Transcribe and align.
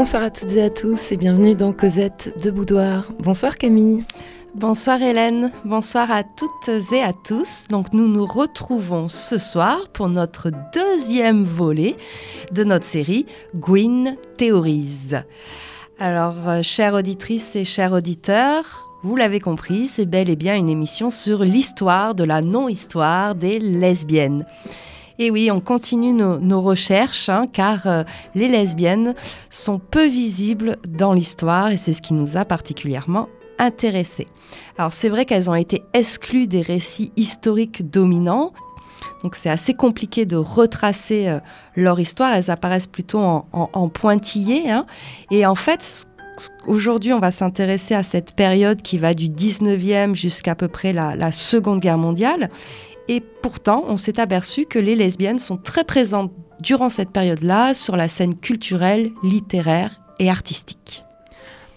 Bonsoir 0.00 0.22
à 0.22 0.30
toutes 0.30 0.52
et 0.52 0.62
à 0.62 0.70
tous 0.70 1.12
et 1.12 1.18
bienvenue 1.18 1.54
dans 1.54 1.74
Cosette 1.74 2.32
de 2.42 2.50
Boudoir. 2.50 3.12
Bonsoir 3.18 3.56
Camille. 3.56 4.02
Bonsoir 4.54 5.02
Hélène, 5.02 5.52
bonsoir 5.66 6.10
à 6.10 6.24
toutes 6.24 6.70
et 6.94 7.02
à 7.02 7.12
tous. 7.12 7.64
Donc 7.68 7.92
nous 7.92 8.08
nous 8.08 8.24
retrouvons 8.24 9.08
ce 9.08 9.36
soir 9.36 9.90
pour 9.92 10.08
notre 10.08 10.52
deuxième 10.72 11.44
volet 11.44 11.98
de 12.50 12.64
notre 12.64 12.86
série 12.86 13.26
Gwyn 13.54 14.16
théorise. 14.38 15.20
Alors, 15.98 16.48
euh, 16.48 16.62
chères 16.62 16.94
auditrices 16.94 17.54
et 17.54 17.66
chers 17.66 17.92
auditeurs, 17.92 18.88
vous 19.02 19.16
l'avez 19.16 19.38
compris, 19.38 19.86
c'est 19.86 20.06
bel 20.06 20.30
et 20.30 20.36
bien 20.36 20.56
une 20.56 20.70
émission 20.70 21.10
sur 21.10 21.44
l'histoire 21.44 22.14
de 22.14 22.24
la 22.24 22.40
non-histoire 22.40 23.34
des 23.34 23.58
lesbiennes. 23.58 24.46
Et 25.22 25.30
oui, 25.30 25.50
on 25.50 25.60
continue 25.60 26.14
nos, 26.14 26.62
recherches, 26.62 27.28
hein, 27.28 27.46
car 27.46 27.86
euh, 27.86 28.04
les 28.34 28.48
lesbiennes 28.48 29.14
sont 29.50 29.78
peu 29.78 30.06
visibles 30.06 30.78
dans 30.88 31.12
l'histoire 31.12 31.70
et 31.70 31.76
c'est 31.76 31.92
ce 31.92 32.00
qui 32.00 32.14
nous 32.14 32.38
a 32.38 32.46
particulièrement 32.46 33.28
intéressés. 33.58 34.28
Alors 34.78 34.94
c'est 34.94 35.10
vrai 35.10 35.26
qu'elles 35.26 35.50
ont 35.50 35.54
été 35.54 35.82
exclues 35.92 36.46
des 36.46 36.62
récits 36.62 37.12
historiques 37.16 37.90
dominants, 37.90 38.54
donc 39.22 39.34
c'est 39.34 39.50
assez 39.50 39.74
compliqué 39.74 40.24
de 40.24 40.36
retracer 40.36 41.28
euh, 41.28 41.38
leur 41.76 42.00
histoire, 42.00 42.32
elles 42.32 42.50
apparaissent 42.50 42.86
plutôt 42.86 43.20
en, 43.20 43.88
pointillés. 43.90 44.70
Hein. 44.70 44.86
Et 45.30 45.44
en 45.44 45.54
fait, 45.54 46.06
aujourd'hui 46.66 47.12
on 47.12 47.20
va 47.20 47.30
s'intéresser 47.30 47.94
à 47.94 48.04
cette 48.04 48.34
période 48.34 48.80
qui 48.80 48.96
va 48.96 49.12
du 49.12 49.28
19e 49.28 50.14
jusqu'à 50.14 50.54
peu 50.54 50.68
près 50.68 50.94
la 50.94 51.30
Seconde 51.30 51.80
Guerre 51.80 51.98
mondiale. 51.98 52.48
Et 53.10 53.18
pourtant, 53.18 53.84
on 53.88 53.96
s'est 53.96 54.20
aperçu 54.20 54.66
que 54.66 54.78
les 54.78 54.94
lesbiennes 54.94 55.40
sont 55.40 55.56
très 55.56 55.82
présentes 55.82 56.30
durant 56.60 56.88
cette 56.88 57.10
période-là 57.10 57.74
sur 57.74 57.96
la 57.96 58.08
scène 58.08 58.36
culturelle, 58.36 59.10
littéraire 59.24 60.00
et 60.20 60.30
artistique. 60.30 61.02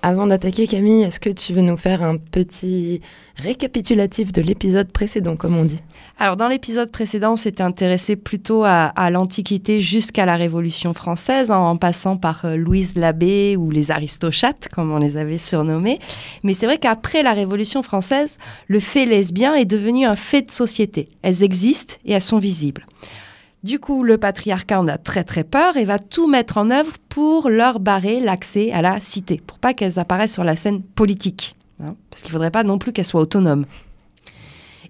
Avant 0.05 0.27
d'attaquer 0.27 0.67
Camille, 0.67 1.03
est-ce 1.03 1.17
que 1.17 1.29
tu 1.29 1.53
veux 1.53 1.61
nous 1.61 1.77
faire 1.77 2.03
un 2.03 2.17
petit 2.17 2.99
récapitulatif 3.41 4.33
de 4.33 4.41
l'épisode 4.41 4.91
précédent, 4.91 5.37
comme 5.37 5.55
on 5.55 5.63
dit? 5.63 5.79
Alors 6.19 6.35
dans 6.35 6.49
l'épisode 6.49 6.91
précédent, 6.91 7.33
on 7.33 7.35
s'était 7.37 7.63
intéressé 7.63 8.17
plutôt 8.17 8.65
à, 8.65 8.91
l'Antiquité 9.11 9.79
jusqu'à 9.79 10.25
la 10.25 10.35
Révolution 10.35 10.93
française, 10.93 11.51
en, 11.51 11.77
passant 11.77 12.17
par 12.17 12.43
euh, 12.43 12.57
Louise 12.57 12.97
Labbé 12.97 13.55
ou 13.55 13.71
les 13.71 13.91
Aristochates, 13.91 14.67
comme 14.67 14.91
on 14.91 14.99
les 14.99 15.15
avait 15.15 15.37
surnommés. 15.37 15.99
Mais 16.43 16.53
c'est 16.53 16.65
vrai 16.65 16.79
qu'après 16.79 17.23
la 17.23 17.31
Révolution 17.31 17.81
française, 17.81 18.39
le 18.67 18.81
fait 18.81 19.05
lesbien 19.05 19.55
est 19.55 19.63
devenu 19.63 20.05
un 20.05 20.17
fait 20.17 20.41
de 20.41 20.51
société. 20.51 21.07
Elles 21.21 21.43
existent 21.43 21.95
et 22.03 22.11
elles 22.11 22.21
sont 22.21 22.39
visibles. 22.39 22.85
Du 23.63 23.79
coup, 23.79 24.03
le 24.03 24.17
patriarcat 24.17 24.81
en 24.81 24.89
a 24.89 24.97
très 24.97 25.23
très 25.23 25.45
peur 25.45 25.77
et 25.77 25.85
va 25.85 25.97
tout 25.97 26.27
mettre 26.27 26.57
en 26.57 26.69
œuvre 26.69 26.91
pour 27.07 27.49
leur 27.49 27.79
barrer 27.79 28.19
l'accès 28.19 28.73
à 28.73 28.81
la 28.81 28.99
cité, 28.99 29.41
pour 29.45 29.57
pas 29.57 29.73
qu'elles 29.73 29.99
apparaissent 29.99 30.33
sur 30.33 30.43
la 30.43 30.57
scène 30.57 30.81
politique. 30.81 31.55
Hein, 31.81 31.95
parce 32.09 32.21
qu'il 32.21 32.31
ne 32.31 32.33
faudrait 32.33 32.51
pas 32.51 32.63
non 32.63 32.77
plus 32.77 32.91
qu'elle 32.91 33.05
soit 33.05 33.21
autonome. 33.21 33.65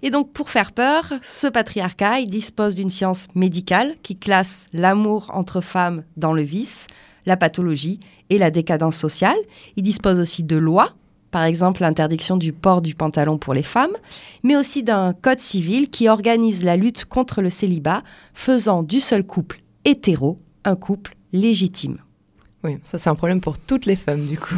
Et 0.02 0.10
donc, 0.10 0.32
pour 0.32 0.50
faire 0.50 0.72
peur, 0.72 1.14
ce 1.22 1.46
patriarcat, 1.46 2.22
dispose 2.24 2.74
d'une 2.74 2.90
science 2.90 3.28
médicale 3.36 3.94
qui 4.02 4.16
classe 4.16 4.66
l'amour 4.72 5.30
entre 5.32 5.60
femmes 5.60 6.02
dans 6.16 6.32
le 6.32 6.42
vice, 6.42 6.88
la 7.26 7.36
pathologie 7.36 8.00
et 8.28 8.38
la 8.38 8.50
décadence 8.50 8.96
sociale. 8.96 9.38
Il 9.76 9.84
dispose 9.84 10.18
aussi 10.18 10.42
de 10.42 10.56
lois, 10.56 10.94
par 11.34 11.42
exemple 11.42 11.82
l'interdiction 11.82 12.36
du 12.36 12.52
port 12.52 12.80
du 12.80 12.94
pantalon 12.94 13.38
pour 13.38 13.54
les 13.54 13.64
femmes, 13.64 13.96
mais 14.44 14.54
aussi 14.54 14.84
d'un 14.84 15.12
code 15.12 15.40
civil 15.40 15.90
qui 15.90 16.08
organise 16.08 16.62
la 16.62 16.76
lutte 16.76 17.06
contre 17.06 17.42
le 17.42 17.50
célibat, 17.50 18.04
faisant 18.34 18.84
du 18.84 19.00
seul 19.00 19.24
couple 19.24 19.60
hétéro 19.84 20.38
un 20.64 20.76
couple 20.76 21.16
légitime. 21.32 21.98
Oui, 22.62 22.78
ça 22.84 22.98
c'est 22.98 23.10
un 23.10 23.16
problème 23.16 23.40
pour 23.40 23.58
toutes 23.58 23.84
les 23.84 23.96
femmes 23.96 24.24
du 24.26 24.38
coup. 24.38 24.54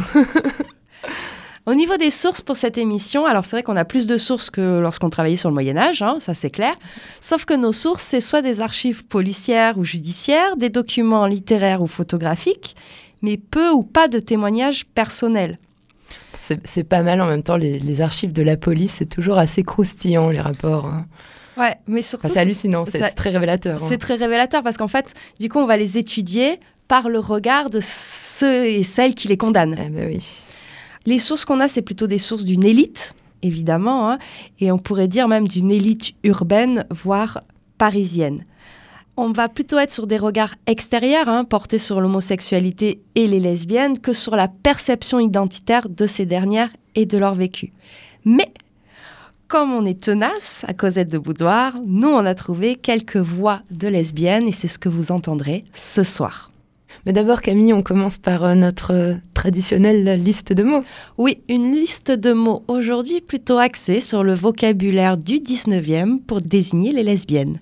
Au 1.64 1.72
niveau 1.72 1.96
des 1.96 2.10
sources 2.10 2.42
pour 2.42 2.58
cette 2.58 2.76
émission, 2.76 3.24
alors 3.24 3.46
c'est 3.46 3.56
vrai 3.56 3.62
qu'on 3.62 3.74
a 3.74 3.86
plus 3.86 4.06
de 4.06 4.18
sources 4.18 4.50
que 4.50 4.78
lorsqu'on 4.78 5.08
travaillait 5.08 5.38
sur 5.38 5.48
le 5.48 5.54
Moyen 5.54 5.78
Âge, 5.78 6.02
hein, 6.02 6.18
ça 6.20 6.34
c'est 6.34 6.50
clair. 6.50 6.74
Sauf 7.22 7.46
que 7.46 7.54
nos 7.54 7.72
sources, 7.72 8.02
c'est 8.02 8.20
soit 8.20 8.42
des 8.42 8.60
archives 8.60 9.06
policières 9.06 9.78
ou 9.78 9.84
judiciaires, 9.84 10.58
des 10.58 10.68
documents 10.68 11.24
littéraires 11.24 11.80
ou 11.80 11.86
photographiques, 11.86 12.76
mais 13.22 13.38
peu 13.38 13.70
ou 13.70 13.82
pas 13.82 14.08
de 14.08 14.18
témoignages 14.18 14.84
personnels. 14.84 15.58
C'est 16.32 16.84
pas 16.84 17.02
mal 17.02 17.20
en 17.20 17.26
même 17.26 17.42
temps, 17.42 17.56
les, 17.56 18.00
archives 18.00 18.32
de 18.32 18.42
la 18.42 18.56
police, 18.56 18.92
c'est 18.98 19.06
toujours 19.06 19.38
assez 19.38 19.62
croustillant 19.62 20.28
les 20.28 20.40
rapports. 20.40 20.86
Hein. 20.86 21.06
Ouais, 21.56 21.76
mais 21.86 22.02
surtout. 22.02 22.28
c'est 22.28 22.38
hallucinant, 22.38 22.84
c'est 22.84 23.00
très 23.12 23.30
révélateur. 23.30 23.80
C'est 23.80 23.94
hein. 23.94 23.98
très 23.98 24.14
révélateur 24.16 24.62
parce 24.62 24.76
qu'en 24.76 24.88
fait, 24.88 25.14
du 25.40 25.48
coup, 25.48 25.58
on 25.58 25.66
va 25.66 25.78
les 25.78 25.96
étudier 25.96 26.60
par 26.88 27.08
le 27.08 27.18
regard 27.18 27.70
de 27.70 27.80
ceux 27.82 28.66
et 28.66 28.82
celles 28.82 29.14
qui 29.14 29.28
les 29.28 29.36
condamnent. 29.36 29.76
Eh 29.78 29.88
ben 29.88 30.08
oui. 30.08 30.44
Les 31.06 31.18
sources 31.18 31.44
qu'on 31.44 31.60
a, 31.60 31.68
c'est 31.68 31.82
plutôt 31.82 32.06
des 32.06 32.18
sources 32.18 32.44
d'une 32.44 32.64
élite, 32.64 33.14
évidemment, 33.42 34.10
hein, 34.10 34.18
et 34.60 34.70
on 34.72 34.78
pourrait 34.78 35.08
dire 35.08 35.28
même 35.28 35.48
d'une 35.48 35.70
élite 35.70 36.12
urbaine, 36.24 36.84
voire 36.90 37.42
parisienne. 37.78 38.44
On 39.18 39.32
va 39.32 39.48
plutôt 39.48 39.78
être 39.78 39.92
sur 39.92 40.06
des 40.06 40.18
regards 40.18 40.54
extérieurs, 40.66 41.30
hein, 41.30 41.44
portés 41.44 41.78
sur 41.78 42.02
l'homosexualité 42.02 43.00
et 43.14 43.26
les 43.26 43.40
lesbiennes, 43.40 43.98
que 43.98 44.12
sur 44.12 44.36
la 44.36 44.46
perception 44.46 45.18
identitaire 45.18 45.88
de 45.88 46.06
ces 46.06 46.26
dernières 46.26 46.68
et 46.94 47.06
de 47.06 47.16
leur 47.16 47.34
vécu. 47.34 47.72
Mais, 48.26 48.52
comme 49.48 49.72
on 49.72 49.86
est 49.86 50.02
tenace 50.02 50.64
à 50.68 50.74
Cosette 50.74 51.10
de 51.10 51.16
Boudoir, 51.16 51.78
nous 51.86 52.08
on 52.08 52.26
a 52.26 52.34
trouvé 52.34 52.74
quelques 52.74 53.16
voix 53.16 53.62
de 53.70 53.88
lesbiennes 53.88 54.48
et 54.48 54.52
c'est 54.52 54.68
ce 54.68 54.78
que 54.78 54.90
vous 54.90 55.10
entendrez 55.12 55.64
ce 55.72 56.02
soir. 56.02 56.50
Mais 57.06 57.12
d'abord, 57.12 57.40
Camille, 57.40 57.72
on 57.72 57.82
commence 57.82 58.18
par 58.18 58.44
euh, 58.44 58.54
notre 58.54 58.92
euh, 58.92 59.14
traditionnelle 59.32 60.20
liste 60.20 60.52
de 60.52 60.62
mots. 60.62 60.84
Oui, 61.16 61.38
une 61.48 61.72
liste 61.72 62.10
de 62.10 62.32
mots 62.32 62.64
aujourd'hui 62.68 63.20
plutôt 63.20 63.58
axée 63.58 64.00
sur 64.00 64.24
le 64.24 64.34
vocabulaire 64.34 65.16
du 65.16 65.34
19e 65.34 66.20
pour 66.20 66.40
désigner 66.40 66.92
les 66.92 67.04
lesbiennes. 67.04 67.60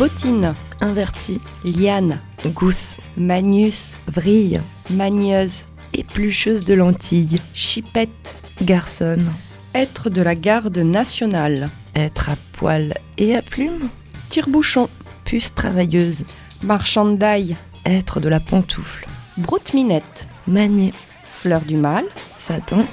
Bottine, 0.00 0.54
inverti, 0.80 1.42
liane, 1.62 2.20
gousse, 2.54 2.96
magnus, 3.18 3.92
vrille, 4.08 4.62
magneuse, 4.88 5.66
éplucheuse 5.92 6.64
de 6.64 6.72
lentilles, 6.72 7.38
chipette, 7.52 8.34
garçonne, 8.62 9.30
être 9.74 10.08
de 10.08 10.22
la 10.22 10.34
garde 10.34 10.78
nationale, 10.78 11.68
être 11.94 12.30
à 12.30 12.36
poil 12.52 12.94
et 13.18 13.36
à 13.36 13.42
plume, 13.42 13.90
tire-bouchon, 14.30 14.88
puce 15.26 15.52
travailleuse, 15.52 16.24
marchande 16.62 17.18
d'ail, 17.18 17.58
être 17.84 18.20
de 18.20 18.30
la 18.30 18.40
pantoufle, 18.40 19.06
broute-minette, 19.36 20.26
manier, 20.48 20.94
fleur 21.42 21.60
du 21.60 21.76
mal, 21.76 22.06
satin, 22.38 22.86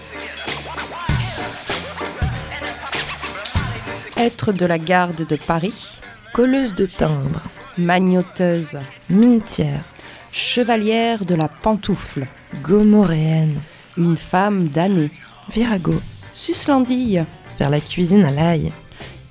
être 4.18 4.52
de 4.52 4.66
la 4.66 4.78
garde 4.78 5.26
de 5.26 5.38
Paris, 5.38 5.98
colleuse 6.38 6.76
de 6.76 6.86
timbre, 6.86 7.42
magnoteuse, 7.80 8.78
minetière, 9.10 9.84
chevalière 10.32 11.26
de 11.26 11.34
la 11.34 11.48
pantoufle, 11.48 12.28
gomoréenne, 12.62 13.60
une 13.98 14.18
femme 14.18 14.68
d'année, 14.68 15.10
virago, 15.50 15.96
suslandille, 16.36 17.26
faire 17.58 17.72
la 17.72 17.80
cuisine 17.80 18.24
à 18.24 18.30
l'ail, 18.30 18.72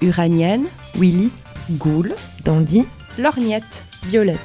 uranienne, 0.00 0.66
Willy, 0.96 1.30
goule, 1.78 2.12
dandy, 2.44 2.84
lorgnette, 3.18 3.86
violette. 4.06 4.40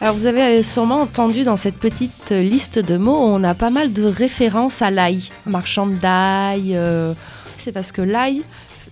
Alors 0.00 0.14
vous 0.14 0.24
avez 0.24 0.62
sûrement 0.62 1.02
entendu 1.02 1.44
dans 1.44 1.58
cette 1.58 1.76
petite 1.76 2.30
liste 2.30 2.78
de 2.78 2.96
mots, 2.96 3.20
on 3.20 3.44
a 3.44 3.54
pas 3.54 3.68
mal 3.68 3.92
de 3.92 4.04
références 4.04 4.80
à 4.80 4.90
l'ail, 4.90 5.28
marchand 5.44 5.86
d'ail. 5.86 6.74
Euh, 6.74 7.12
c'est 7.62 7.72
parce 7.72 7.92
que 7.92 8.02
l'ail, 8.02 8.42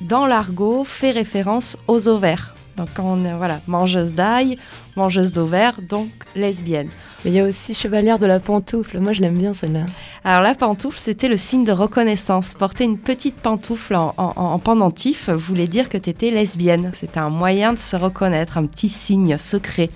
dans 0.00 0.26
l'argot, 0.26 0.84
fait 0.84 1.10
référence 1.10 1.76
aux 1.88 2.08
ovaires. 2.08 2.54
Donc 2.76 2.88
quand 2.94 3.04
on 3.04 3.24
est 3.24 3.34
voilà, 3.34 3.60
mangeuse 3.66 4.14
d'ail, 4.14 4.56
mangeuse 4.96 5.32
d'ovaires, 5.32 5.80
donc 5.82 6.08
lesbienne. 6.36 6.88
Mais 7.24 7.30
il 7.32 7.34
y 7.34 7.40
a 7.40 7.44
aussi 7.44 7.74
chevalière 7.74 8.18
de 8.18 8.26
la 8.26 8.40
pantoufle. 8.40 9.00
Moi, 9.00 9.12
je 9.12 9.20
l'aime 9.20 9.36
bien 9.36 9.52
celle-là. 9.52 9.86
Alors 10.24 10.42
la 10.42 10.54
pantoufle, 10.54 10.98
c'était 10.98 11.28
le 11.28 11.36
signe 11.36 11.64
de 11.64 11.72
reconnaissance. 11.72 12.54
Porter 12.54 12.84
une 12.84 12.96
petite 12.96 13.36
pantoufle 13.36 13.96
en, 13.96 14.58
pendentif 14.60 15.28
voulait 15.28 15.66
dire 15.66 15.88
que 15.88 15.98
tu 15.98 16.08
étais 16.08 16.30
lesbienne. 16.30 16.90
C'était 16.94 17.20
un 17.20 17.28
moyen 17.28 17.72
de 17.72 17.78
se 17.78 17.96
reconnaître, 17.96 18.56
un 18.56 18.66
petit 18.66 18.88
signe 18.88 19.36
secret. 19.36 19.90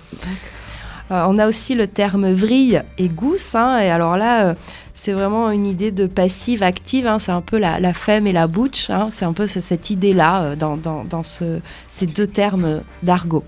Euh, 1.11 1.23
on 1.27 1.39
a 1.39 1.47
aussi 1.47 1.75
le 1.75 1.87
terme 1.87 2.31
vrille 2.31 2.81
et 2.97 3.07
gousse. 3.07 3.55
Hein, 3.55 3.79
et 3.79 3.89
alors 3.89 4.17
là, 4.17 4.47
euh, 4.47 4.53
c'est 4.95 5.11
vraiment 5.11 5.51
une 5.51 5.67
idée 5.67 5.91
de 5.91 6.07
passive 6.07 6.63
active. 6.63 7.05
Hein, 7.05 7.19
c'est 7.19 7.31
un 7.31 7.41
peu 7.41 7.59
la, 7.59 7.93
femme 7.93 8.25
et 8.25 8.31
la 8.31 8.47
butch. 8.47 8.89
Hein, 8.89 9.09
c'est 9.11 9.25
un 9.25 9.33
peu 9.33 9.45
cette 9.45 9.89
idée-là 9.91 10.43
euh, 10.43 10.55
dans, 10.55 11.23
ces 11.23 12.07
deux 12.07 12.25
termes 12.25 12.81
d'argot. 13.03 13.43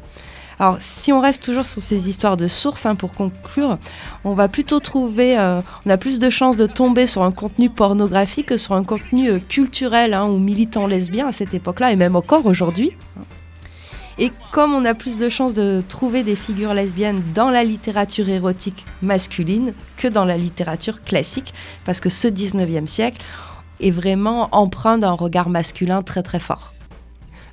Alors, 0.60 0.78
si 0.80 1.14
on 1.14 1.20
reste 1.20 1.44
toujours 1.44 1.66
sur 1.66 1.82
ces 1.82 2.10
histoires 2.10 2.36
de 2.36 2.48
sources, 2.48 2.86
hein, 2.86 2.96
pour 2.96 3.14
conclure, 3.14 3.78
on 4.24 4.34
va 4.34 4.48
plutôt 4.48 4.80
trouver, 4.80 5.38
euh, 5.38 5.62
on 5.86 5.90
a 5.90 5.98
plus 5.98 6.20
de 6.20 6.30
chances 6.30 6.58
de 6.58 6.66
tomber 6.66 7.06
sur 7.08 7.22
un 7.22 7.32
contenu 7.32 7.70
pornographique 7.70 8.48
que 8.48 8.58
sur 8.58 8.74
un 8.74 8.84
contenu 8.84 9.30
euh, 9.30 9.40
culturel 9.40 10.16
ou 10.16 10.40
militant 10.40 10.88
lesbien 10.88 11.28
à 11.28 11.32
cette 11.32 11.54
époque-là, 11.54 11.92
et 11.92 11.96
même 11.96 12.16
encore 12.16 12.48
aujourd'hui. 12.48 12.92
Et 14.20 14.32
comme 14.52 14.74
on 14.74 14.84
a 14.86 14.96
plus 14.96 15.20
de 15.20 15.30
chances 15.30 15.54
de 15.54 15.84
trouver 15.88 16.24
des 16.24 16.36
figures 16.36 16.74
lesbiennes 16.74 17.22
dans 17.36 17.52
la 17.52 17.64
littérature 17.64 18.28
érotique 18.30 18.86
masculine 19.02 19.74
que 19.96 20.08
dans 20.08 20.26
la 20.26 20.38
littérature 20.38 21.04
classique, 21.04 21.54
parce 21.86 22.00
que 22.00 22.10
ce 22.10 22.28
19e 22.28 22.88
siècle 22.88 23.24
est 23.80 23.92
vraiment 23.92 24.50
empreint 24.52 24.98
d'un 24.98 25.12
regard 25.12 25.50
masculin 25.50 26.02
très 26.02 26.24
très 26.24 26.40
fort. 26.40 26.74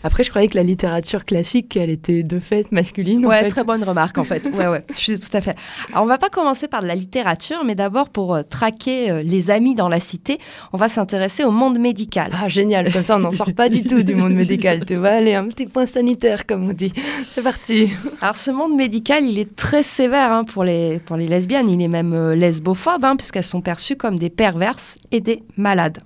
Après, 0.04 0.22
je 0.22 0.28
croyais 0.28 0.48
que 0.48 0.56
la 0.56 0.62
littérature 0.62 1.24
classique, 1.24 1.76
elle 1.78 1.88
était 1.88 2.22
de 2.22 2.38
fait 2.38 2.70
masculine. 2.72 3.24
Ouais, 3.24 3.38
en 3.38 3.40
fait. 3.40 3.48
très 3.48 3.64
bonne 3.64 3.82
remarque 3.82 4.18
en 4.18 4.24
fait. 4.24 4.46
Ouais, 4.52 4.68
ouais, 4.68 4.84
je 4.94 5.00
suis 5.00 5.18
tout 5.18 5.34
à 5.34 5.40
fait. 5.40 5.56
Alors, 5.90 6.04
on 6.04 6.06
va 6.06 6.18
pas 6.18 6.28
commencer 6.28 6.68
par 6.68 6.82
de 6.82 6.86
la 6.86 6.94
littérature, 6.94 7.64
mais 7.64 7.74
d'abord 7.74 8.10
pour 8.10 8.34
euh, 8.34 8.42
traquer 8.42 9.10
euh, 9.10 9.22
les 9.22 9.50
amis 9.50 9.74
dans 9.74 9.88
la 9.88 10.00
cité, 10.00 10.38
on 10.74 10.76
va 10.76 10.90
s'intéresser 10.90 11.42
au 11.42 11.50
monde 11.50 11.78
médical. 11.78 12.30
Ah, 12.38 12.48
génial. 12.48 12.92
Comme 12.92 13.02
ça, 13.02 13.16
on 13.16 13.20
n'en 13.20 13.32
sort 13.32 13.54
pas 13.54 13.70
du 13.70 13.82
tout 13.82 14.02
du 14.02 14.14
monde 14.14 14.34
médical. 14.34 14.84
Tu 14.84 14.96
vois, 14.96 15.08
allez, 15.08 15.34
un 15.34 15.48
petit 15.48 15.64
point 15.64 15.86
sanitaire, 15.86 16.44
comme 16.44 16.68
on 16.68 16.74
dit. 16.74 16.92
C'est 17.30 17.42
parti. 17.42 17.90
Alors, 18.20 18.36
ce 18.36 18.50
monde 18.50 18.76
médical, 18.76 19.24
il 19.24 19.38
est 19.38 19.56
très 19.56 19.82
sévère 19.82 20.32
hein, 20.32 20.44
pour, 20.44 20.64
les, 20.64 20.98
pour 20.98 21.16
les 21.16 21.28
lesbiennes. 21.28 21.70
Il 21.70 21.80
est 21.80 21.88
même 21.88 22.12
euh, 22.12 22.34
lesbophobe, 22.34 23.04
hein, 23.06 23.16
puisqu'elles 23.16 23.42
sont 23.44 23.62
perçues 23.62 23.96
comme 23.96 24.18
des 24.18 24.30
perverses 24.30 24.98
et 25.12 25.20
des 25.20 25.42
malades. 25.56 26.02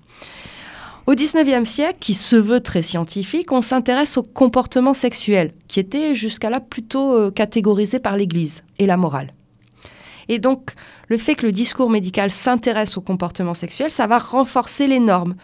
Au 1.09 1.15
XIXe 1.15 1.67
siècle, 1.67 1.97
qui 2.01 2.13
se 2.13 2.37
veut 2.37 2.61
très 2.61 2.83
scientifique, 2.83 3.51
on 3.51 3.63
s'intéresse 3.63 4.19
au 4.19 4.23
comportement 4.23 4.93
sexuel, 4.93 5.55
qui 5.67 5.81
était 5.81 6.15
jusqu'à 6.15 6.51
là 6.51 6.61
plutôt 6.61 7.15
euh, 7.15 7.31
catégorisé 7.31 7.99
par 7.99 8.19
l'Église 8.19 8.63
et 8.79 8.85
la 8.85 8.99
morale. 8.99 9.33
Et 10.29 10.39
donc, 10.39 10.75
le 11.07 11.17
fait 11.17 11.35
que 11.35 11.47
le 11.47 11.53
discours 11.53 11.89
médical 11.89 12.31
s'intéresse 12.31 12.99
au 12.99 13.01
comportement 13.01 13.55
sexuel, 13.55 13.91
ça 13.91 14.07
va 14.07 14.19
renforcer 14.19 14.87
les 14.87 15.01
normes. 15.01 15.35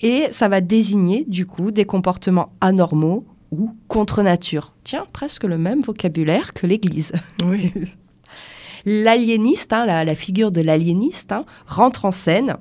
Et 0.00 0.28
ça 0.30 0.48
va 0.48 0.62
désigner, 0.62 1.26
du 1.28 1.44
coup, 1.44 1.70
des 1.70 1.84
comportements 1.84 2.54
anormaux 2.62 3.26
ou 3.50 3.74
contre 3.88 4.22
nature. 4.22 4.72
Tiens, 4.84 5.06
presque 5.12 5.44
le 5.44 5.58
même 5.58 5.82
vocabulaire 5.82 6.54
que 6.54 6.66
l'Église. 6.66 7.12
Oui. 7.44 7.74
L'aliéniste, 8.86 9.74
hein, 9.74 9.84
la, 9.84 10.06
la, 10.06 10.14
figure 10.14 10.50
de 10.50 10.62
l'aliéniste, 10.62 11.32
hein, 11.32 11.44
rentre 11.66 12.06
en 12.06 12.10
scène 12.10 12.56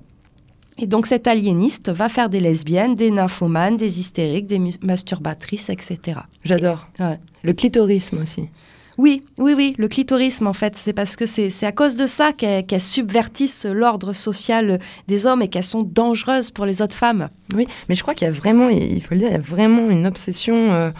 et 0.81 0.87
donc 0.87 1.07
cet 1.07 1.27
aliéniste 1.27 1.89
va 1.89 2.09
faire 2.09 2.29
des 2.29 2.39
lesbiennes, 2.39 2.95
des 2.95 3.11
nymphomanes, 3.11 3.77
des 3.77 3.99
hystériques, 3.99 4.47
des 4.47 4.59
masturbatrices, 4.81 5.69
etc. 5.69 6.21
J'adore. 6.43 6.87
Ouais. 6.99 7.19
Le 7.43 7.53
clitorisme 7.53 8.19
aussi. 8.21 8.49
Oui, 8.97 9.23
oui, 9.37 9.53
oui, 9.55 9.75
le 9.77 9.87
clitorisme 9.87 10.47
en 10.47 10.53
fait, 10.53 10.77
c'est 10.77 10.91
parce 10.91 11.15
que 11.15 11.25
c'est 11.25 11.65
à 11.65 11.71
cause 11.71 11.95
de 11.95 12.05
ça 12.05 12.33
qu'elles 12.33 12.65
qu 12.65 12.79
subvertissent 12.81 13.65
l'ordre 13.65 14.11
social 14.11 14.79
des 15.07 15.25
hommes 15.25 15.41
et 15.41 15.47
qu'elles 15.47 15.63
sont 15.63 15.83
dangereuses 15.83 16.51
pour 16.51 16.65
les 16.65 16.81
autres 16.81 16.97
femmes. 16.97 17.29
Oui, 17.55 17.65
mais 17.87 17.95
je 17.95 18.01
crois 18.01 18.13
qu'il 18.13 18.25
y 18.25 18.29
a 18.29 18.33
vraiment, 18.33 18.67
il 18.67 19.01
faut 19.01 19.13
le 19.13 19.21
dire, 19.21 19.29
il 19.29 19.33
y 19.33 19.37
a 19.37 19.39
vraiment 19.39 19.89
une 19.89 20.05
obsession 20.05 20.73
euh, 20.73 20.91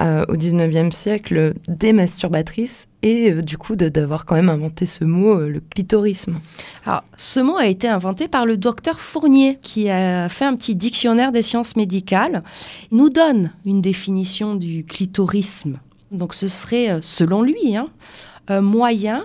euh, 0.00 0.24
au 0.28 0.36
19e 0.36 0.92
siècle 0.92 1.54
des 1.66 1.92
masturbatrices 1.92 2.86
et 3.02 3.32
euh, 3.32 3.42
du 3.42 3.58
coup 3.58 3.74
d'avoir 3.74 4.26
quand 4.26 4.36
même 4.36 4.48
inventé 4.48 4.86
ce 4.86 5.04
mot, 5.04 5.40
euh, 5.40 5.48
le 5.48 5.60
clitorisme. 5.60 6.38
Alors, 6.86 7.02
ce 7.16 7.40
mot 7.40 7.56
a 7.56 7.66
été 7.66 7.88
inventé 7.88 8.28
par 8.28 8.46
le 8.46 8.56
docteur 8.56 9.00
Fournier, 9.00 9.58
qui 9.60 9.90
a 9.90 10.28
fait 10.28 10.44
un 10.44 10.54
petit 10.54 10.76
dictionnaire 10.76 11.32
des 11.32 11.42
sciences 11.42 11.74
médicales. 11.74 12.44
Nous 12.92 13.10
donne 13.10 13.50
une 13.66 13.80
définition 13.80 14.54
du 14.54 14.84
clitorisme. 14.84 15.80
Donc, 16.12 16.32
ce 16.32 16.46
serait, 16.46 17.00
selon 17.02 17.42
lui, 17.42 17.76
hein, 17.76 17.88
un 18.46 18.60
moyen 18.60 19.24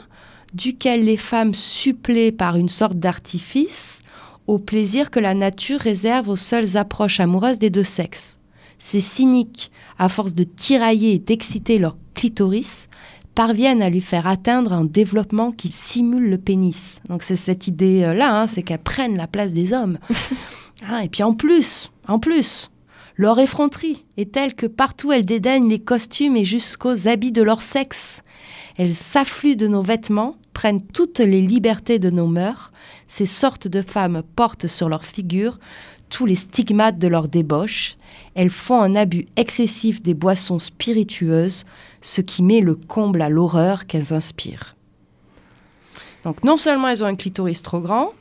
duquel 0.55 1.05
les 1.05 1.17
femmes 1.17 1.53
suppléent 1.53 2.31
par 2.31 2.55
une 2.55 2.69
sorte 2.69 2.97
d'artifice 2.97 4.01
au 4.47 4.57
plaisir 4.57 5.11
que 5.11 5.19
la 5.19 5.35
nature 5.35 5.79
réserve 5.79 6.29
aux 6.29 6.35
seules 6.35 6.77
approches 6.77 7.19
amoureuses 7.19 7.59
des 7.59 7.69
deux 7.69 7.83
sexes. 7.83 8.37
Ces 8.83 8.99
cyniques, 8.99 9.71
à 9.97 10.09
force 10.09 10.33
de 10.33 10.43
tirailler 10.43 11.13
et 11.13 11.19
d'exciter 11.19 11.79
leur 11.79 11.95
clitoris, 12.15 12.89
parviennent 13.33 13.81
à 13.81 13.89
lui 13.89 14.01
faire 14.01 14.27
atteindre 14.27 14.73
un 14.73 14.83
développement 14.83 15.53
qui 15.53 15.71
simule 15.71 16.29
le 16.29 16.37
pénis. 16.37 16.99
Donc 17.07 17.23
c'est 17.23 17.37
cette 17.37 17.67
idée-là, 17.67 18.41
hein, 18.41 18.45
c'est 18.45 18.61
qu'elles 18.61 18.79
prennent 18.79 19.15
la 19.15 19.25
place 19.25 19.53
des 19.53 19.71
hommes. 19.71 19.99
ah, 20.85 21.01
et 21.05 21.07
puis 21.07 21.23
en 21.23 21.33
plus, 21.33 21.93
en 22.09 22.19
plus, 22.19 22.71
leur 23.15 23.39
effronterie 23.39 24.03
est 24.17 24.33
telle 24.33 24.53
que 24.53 24.65
partout 24.65 25.13
elles 25.13 25.25
dédaignent 25.25 25.69
les 25.69 25.79
costumes 25.79 26.35
et 26.35 26.45
jusqu'aux 26.45 27.07
habits 27.07 27.31
de 27.31 27.41
leur 27.41 27.61
sexe. 27.61 28.21
Elles 28.77 28.93
s'affluent 28.93 29.55
de 29.55 29.67
nos 29.67 29.81
vêtements, 29.81 30.35
prennent 30.51 30.85
toutes 30.85 31.19
les 31.19 31.41
libertés 31.41 31.99
de 31.99 32.09
nos 32.09 32.27
mœurs. 32.27 32.73
Ces 33.07 33.27
sortes 33.27 33.69
de 33.69 33.81
femmes 33.81 34.23
portent 34.35 34.67
sur 34.67 34.89
leur 34.89 35.05
figure 35.05 35.57
tous 36.13 36.27
les 36.27 36.35
stigmates 36.35 36.99
de 36.99 37.07
leur 37.07 37.27
débauche. 37.27 37.97
Elles 38.35 38.51
font 38.51 38.79
un 38.79 38.93
abus 38.93 39.25
excessif 39.35 40.01
des 40.01 40.13
boissons 40.13 40.59
spiritueuses, 40.59 41.65
ce 42.01 42.21
qui 42.21 42.43
met 42.43 42.61
le 42.61 42.75
comble 42.75 43.23
à 43.23 43.29
l'horreur 43.29 43.87
qu'elles 43.87 44.13
inspirent. 44.13 44.75
Donc 46.23 46.43
non 46.43 46.55
seulement 46.55 46.87
elles 46.89 47.03
ont 47.03 47.07
un 47.07 47.15
clitoris 47.15 47.63
trop 47.63 47.79
grand, 47.79 48.13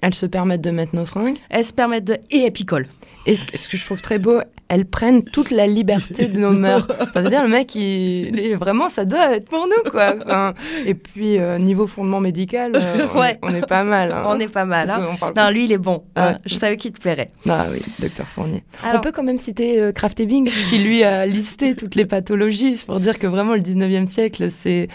elles 0.00 0.14
se 0.14 0.26
permettent 0.26 0.60
de 0.60 0.70
mettre 0.70 0.94
nos 0.94 1.04
fringues, 1.04 1.38
elles 1.50 1.64
se 1.64 1.72
permettent 1.72 2.04
de... 2.04 2.18
et 2.30 2.38
elles 2.38 2.52
picolent. 2.52 2.88
Et 3.26 3.34
ce, 3.34 3.44
ce, 3.52 3.68
que 3.68 3.76
je 3.76 3.84
trouve 3.84 4.00
très 4.00 4.20
beau, 4.20 4.40
elles 4.68 4.84
prennent 4.84 5.24
toute 5.24 5.50
la 5.50 5.66
liberté 5.66 6.26
de 6.26 6.38
nos 6.38 6.52
mœurs. 6.52 6.86
Ça 7.12 7.20
veut 7.20 7.30
dire 7.30 7.42
le 7.42 7.48
mec, 7.48 7.74
il, 7.74 8.56
vraiment, 8.56 8.88
ça 8.88 9.04
doit 9.04 9.36
être 9.36 9.48
pour 9.48 9.66
nous, 9.66 9.90
quoi. 9.90 10.14
Enfin, 10.24 10.54
et 10.84 10.94
puis 10.94 11.38
euh, 11.38 11.58
niveau 11.58 11.86
fondement 11.86 12.20
médical, 12.20 12.72
euh, 12.74 13.06
on, 13.14 13.18
ouais. 13.18 13.32
est, 13.32 13.38
on, 13.42 13.54
est, 13.54 13.66
pas 13.66 13.82
mal. 13.82 14.12
Hein. 14.12 14.24
On 14.26 14.38
est 14.38 14.48
pas 14.48 14.64
mal. 14.64 14.90
Hein. 14.90 15.16
Non, 15.36 15.50
lui, 15.50 15.64
il 15.64 15.72
est 15.72 15.78
bon. 15.78 16.04
Hein. 16.16 16.38
Je 16.44 16.54
savais 16.54 16.76
qu'il 16.76 16.92
te 16.92 17.00
plairait. 17.00 17.30
Ah 17.48 17.66
oui, 17.72 17.80
docteur 17.98 18.26
Fournier. 18.26 18.62
Alors, 18.82 18.98
on 18.98 19.00
peut 19.00 19.12
quand 19.12 19.22
même 19.22 19.38
citer 19.38 19.80
euh, 19.80 19.92
Kraft 19.92 20.20
Ebing, 20.20 20.50
qui 20.68 20.78
lui 20.78 21.02
a 21.02 21.26
listé 21.26 21.74
toutes 21.74 21.94
les 21.94 22.04
pathologies. 22.04 22.82
Pour 22.86 23.00
dire 23.00 23.18
que 23.18 23.26
vraiment 23.26 23.54
le 23.54 23.60
19e 23.60 24.06
siècle, 24.06 24.50
c'est 24.50 24.82
euh, 24.82 24.86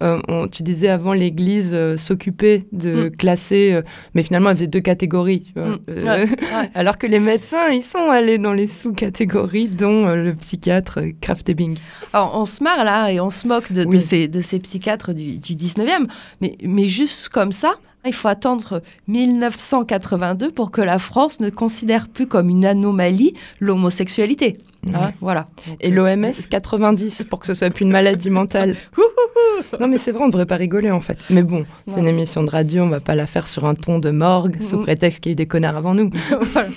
on, 0.00 0.48
tu 0.48 0.62
disais 0.62 0.88
avant, 0.88 1.12
l'Église 1.12 1.70
euh, 1.72 1.96
s'occupait 1.96 2.64
de 2.72 3.04
mm. 3.04 3.16
classer, 3.16 3.72
euh, 3.72 3.82
mais 4.14 4.22
finalement, 4.22 4.50
elle 4.50 4.56
faisait 4.56 4.66
deux 4.66 4.80
catégories. 4.80 5.52
Mm. 5.56 5.60
ouais, 5.88 6.04
ouais. 6.06 6.70
alors 6.74 6.98
que 6.98 7.06
les 7.06 7.18
médecins, 7.18 7.68
ils 7.70 7.82
sont 7.82 8.10
allés 8.10 8.38
dans 8.38 8.52
les 8.52 8.66
sous-catégories, 8.66 9.68
dont 9.68 10.06
le 10.08 10.34
psychiatre 10.34 11.00
Kraft 11.20 11.48
Ebing. 11.48 11.78
Alors, 12.12 12.38
on 12.38 12.44
se 12.44 12.62
marre 12.62 12.84
là 12.84 13.10
et 13.10 13.20
on 13.20 13.30
se 13.30 13.46
moque 13.46 13.72
de, 13.72 13.84
oui. 13.84 13.96
de, 13.96 14.00
ces, 14.00 14.28
de 14.28 14.40
ces 14.40 14.58
psychiatres 14.58 15.12
du, 15.12 15.38
du 15.38 15.54
19e, 15.54 16.06
mais, 16.40 16.56
mais 16.62 16.88
juste 16.88 17.28
comme 17.28 17.52
ça, 17.52 17.74
il 18.06 18.14
faut 18.14 18.28
attendre 18.28 18.82
1982 19.08 20.50
pour 20.52 20.70
que 20.70 20.80
la 20.80 20.98
France 20.98 21.40
ne 21.40 21.50
considère 21.50 22.08
plus 22.08 22.26
comme 22.26 22.48
une 22.48 22.64
anomalie 22.64 23.34
l'homosexualité. 23.60 24.58
Hein, 24.94 25.12
voilà. 25.20 25.46
Et 25.80 25.90
l'OMS 25.90 26.32
90 26.48 27.24
pour 27.30 27.40
que 27.40 27.46
ce 27.46 27.54
soit 27.54 27.70
plus 27.70 27.84
une 27.84 27.90
maladie 27.90 28.30
mentale. 28.30 28.76
non 29.80 29.88
mais 29.88 29.98
c'est 29.98 30.12
vrai, 30.12 30.22
on 30.22 30.26
ne 30.26 30.32
devrait 30.32 30.46
pas 30.46 30.56
rigoler 30.56 30.90
en 30.90 31.00
fait. 31.00 31.18
Mais 31.30 31.42
bon, 31.42 31.66
c'est 31.86 32.00
une 32.00 32.06
émission 32.06 32.42
de 32.42 32.50
radio, 32.50 32.84
on 32.84 32.88
va 32.88 33.00
pas 33.00 33.14
la 33.14 33.26
faire 33.26 33.48
sur 33.48 33.64
un 33.64 33.74
ton 33.74 33.98
de 33.98 34.10
morgue 34.10 34.58
mmh. 34.60 34.62
sous 34.62 34.78
prétexte 34.78 35.20
qu'il 35.20 35.30
y 35.30 35.32
a 35.32 35.34
eu 35.34 35.36
des 35.36 35.46
connards 35.46 35.76
avant 35.76 35.94
nous. 35.94 36.10
voilà. 36.52 36.68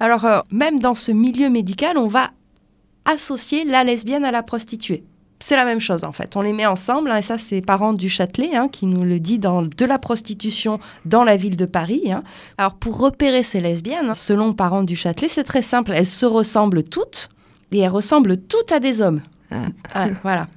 Alors 0.00 0.24
euh, 0.24 0.40
même 0.50 0.78
dans 0.78 0.94
ce 0.94 1.12
milieu 1.12 1.50
médical, 1.50 1.98
on 1.98 2.06
va 2.06 2.30
associer 3.04 3.64
la 3.64 3.84
lesbienne 3.84 4.24
à 4.24 4.30
la 4.30 4.42
prostituée. 4.42 5.04
C'est 5.46 5.56
la 5.56 5.66
même 5.66 5.78
chose 5.78 6.04
en 6.04 6.12
fait. 6.12 6.36
On 6.36 6.40
les 6.40 6.54
met 6.54 6.64
ensemble, 6.64 7.10
hein, 7.10 7.18
et 7.18 7.22
ça 7.22 7.36
c'est 7.36 7.60
Parent 7.60 7.92
du 7.92 8.08
Châtelet 8.08 8.54
hein, 8.54 8.68
qui 8.68 8.86
nous 8.86 9.04
le 9.04 9.20
dit 9.20 9.38
dans 9.38 9.60
De 9.60 9.84
la 9.84 9.98
prostitution 9.98 10.80
dans 11.04 11.22
la 11.22 11.36
ville 11.36 11.58
de 11.58 11.66
Paris. 11.66 12.10
Hein. 12.10 12.22
Alors 12.56 12.76
pour 12.76 12.96
repérer 12.96 13.42
ces 13.42 13.60
lesbiennes, 13.60 14.14
selon 14.14 14.54
Parent 14.54 14.84
du 14.84 14.96
Châtelet, 14.96 15.28
c'est 15.28 15.44
très 15.44 15.60
simple. 15.60 15.92
Elles 15.94 16.06
se 16.06 16.24
ressemblent 16.24 16.82
toutes 16.82 17.28
et 17.72 17.80
elles 17.80 17.90
ressemblent 17.90 18.38
toutes 18.38 18.72
à 18.72 18.80
des 18.80 19.02
hommes. 19.02 19.20
Ah. 19.50 19.66
Ah, 19.92 20.06
voilà. 20.22 20.48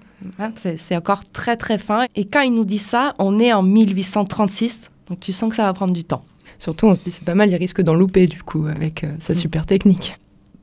C'est 0.55 0.95
encore 0.95 1.29
très 1.33 1.57
très 1.57 1.79
fin. 1.79 2.05
Et 2.15 2.23
quand 2.23 2.39
il 2.39 2.55
nous 2.55 2.63
dit 2.63 2.79
ça, 2.79 3.13
on 3.19 3.41
est 3.41 3.51
en 3.51 3.63
1836, 3.63 4.89
donc 5.09 5.19
tu 5.19 5.33
sens 5.33 5.49
que 5.49 5.57
ça 5.57 5.63
va 5.63 5.73
prendre 5.73 5.93
du 5.93 6.05
temps. 6.05 6.23
Surtout, 6.59 6.87
on 6.87 6.93
se 6.93 7.01
dit 7.01 7.11
c'est 7.11 7.25
pas 7.25 7.35
mal, 7.35 7.49
il 7.49 7.55
risque 7.57 7.81
d'en 7.81 7.93
louper 7.93 8.25
du 8.25 8.41
coup 8.41 8.67
avec 8.67 9.03
euh, 9.03 9.11
sa 9.19 9.35
super 9.35 9.65
technique. 9.65 10.17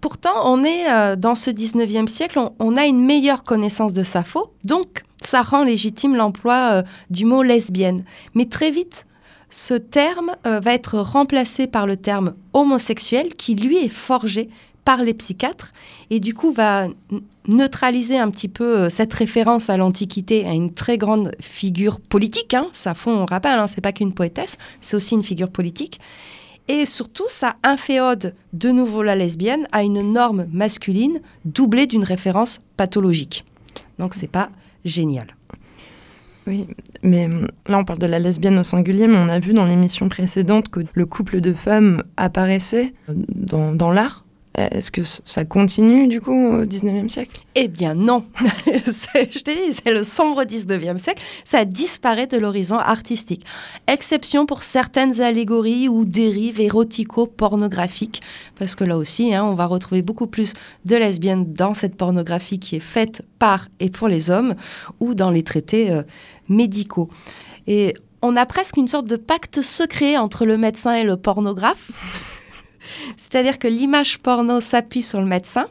Pourtant, 0.04 0.52
on 0.52 0.64
est 0.64 0.87
euh, 0.92 1.16
dans 1.16 1.34
ce 1.34 1.49
19e 1.49 2.08
siècle, 2.08 2.38
on, 2.58 2.76
a 2.76 2.84
une 2.84 3.02
meilleure 3.02 3.42
connaissance 3.42 3.94
de 3.94 4.02
Sappho, 4.02 4.52
donc 4.62 5.02
ça 5.25 5.40
rend 5.40 5.64
légitime 5.64 6.14
l'emploi 6.14 6.73
euh, 6.73 6.82
du 7.08 7.25
mot 7.25 7.42
lesbienne. 7.42 8.04
Mais 8.34 8.44
très 8.44 8.70
vite, 8.70 9.06
ce 9.49 9.73
terme 9.73 10.37
euh, 10.46 10.61
va 10.61 10.75
être 10.75 10.99
remplacé 10.99 11.66
par 11.66 11.87
le 11.87 11.96
terme 11.96 12.34
homosexuel 12.52 13.34
qui, 13.34 13.54
lui, 13.54 13.78
est 13.78 13.88
forgé 13.88 14.50
par 14.84 14.99
les 14.99 15.14
psychiatres 15.14 15.73
et 16.11 16.20
du 16.20 16.34
coup 16.34 16.52
va 16.52 16.88
neutraliser 17.49 18.18
un 18.18 18.28
petit 18.28 18.49
peu 18.49 18.90
cette 18.90 19.14
référence 19.14 19.70
à 19.70 19.78
l'Antiquité, 19.78 20.44
à 20.44 20.52
une 20.52 20.75
très 20.75 20.99
grande 20.99 21.32
figure 21.40 21.99
politique. 21.99 22.52
Hein. 22.52 22.68
Sappho, 22.75 23.11
on 23.11 23.25
rappelle, 23.25 23.58
hein, 23.58 23.68
c'est 23.68 23.80
pas 23.80 23.92
qu'une 23.92 24.12
poétesse, 24.12 24.58
c'est 24.82 24.96
aussi 24.96 25.14
une 25.14 25.25
figure 25.25 25.49
politique. 25.49 25.99
Et 26.68 26.87
surtout, 26.87 27.26
ça 27.28 27.56
inféode 27.62 28.35
de 28.52 28.71
nouveau 28.71 29.02
la 29.02 29.14
lesbienne 29.14 29.66
à 29.73 29.83
une 29.83 30.12
norme 30.12 30.47
masculine 30.50 31.21
doublée 31.44 31.87
d'une 31.87 32.04
référence 32.04 32.61
pathologique. 32.76 33.44
Donc 33.99 34.14
c'est 34.14 34.30
pas 34.30 34.50
génial. 34.85 35.37
Oui, 36.47 36.66
mais 37.02 37.26
hum, 37.26 37.49
là 37.68 37.78
on 37.78 37.85
parle 37.85 37.99
de 37.99 38.06
la 38.06 38.18
lesbienne 38.18 38.59
au 38.59 38.64
singulier, 38.64 39.06
mais 39.06 39.16
on 39.16 39.28
a 39.28 39.38
vu 39.38 39.54
dans 39.54 39.64
l'émission 39.64 40.09
précédente 40.09 40.68
que 40.68 40.80
le 40.92 41.06
couple 41.06 41.40
de 41.40 41.52
femmes 41.52 42.02
apparaissait 42.16 42.92
dans, 43.09 43.75
dans 43.75 43.90
l'art 43.90 44.24
est-ce 44.56 44.92
que 44.92 45.02
ça 45.02 45.44
continue 45.44 46.06
du 46.06 46.20
coup 46.20 46.32
au 46.32 46.64
19e 46.64 47.08
siècle? 47.08 47.40
Eh 47.56 47.66
bien 47.66 47.94
non. 47.94 48.25
je 48.66 49.38
t'ai 49.42 49.54
dit, 49.54 49.73
c'est 49.73 49.92
le 49.92 50.04
sombre 50.04 50.44
19e 50.44 50.99
siècle. 50.99 51.23
Ça 51.44 51.64
disparaît 51.64 52.28
de 52.28 52.37
l'horizon 52.37 52.76
artistique. 52.76 53.44
Exception 53.88 54.46
pour 54.46 54.62
certaines 54.62 55.20
allégories 55.20 55.88
ou 55.88 56.04
dérives 56.04 56.61
érotico-pornographiques. 56.61 58.23
Parce 58.56 58.76
que 58.76 58.84
là 58.84 58.96
aussi, 58.96 59.34
hein, 59.34 59.44
on 59.44 59.54
va 59.54 59.66
retrouver 59.66 60.02
beaucoup 60.02 60.28
plus 60.28 60.52
de 60.84 60.94
lesbiennes 60.96 61.52
dans 61.52 61.75
cette 61.75 61.96
pornographie 61.96 62.61
qui 62.61 62.76
est 62.76 62.80
faite 62.80 63.23
par 63.40 63.68
et 63.80 63.90
pour 63.90 64.06
les 64.06 64.30
hommes 64.30 64.54
ou 65.00 65.14
dans 65.14 65.30
les 65.30 65.42
traités 65.42 65.90
euh, 65.90 66.02
médicaux. 66.49 67.08
Et 67.66 67.94
on 68.23 68.37
a 68.37 68.46
presque 68.46 68.76
une 68.76 68.88
sorte 68.88 69.06
de 69.06 69.16
pacte 69.16 69.62
secret 69.62 70.16
entre 70.16 70.46
le 70.46 70.56
médecin 70.56 70.94
et 70.94 71.04
le 71.04 71.16
pornographe. 71.16 71.90
C'est-à-dire 73.17 73.59
que 73.59 73.69
l'image 73.69 74.19
porno 74.19 74.61
s'appuie 74.61 75.03
sur 75.03 75.21
le 75.21 75.26
médecin. 75.26 75.67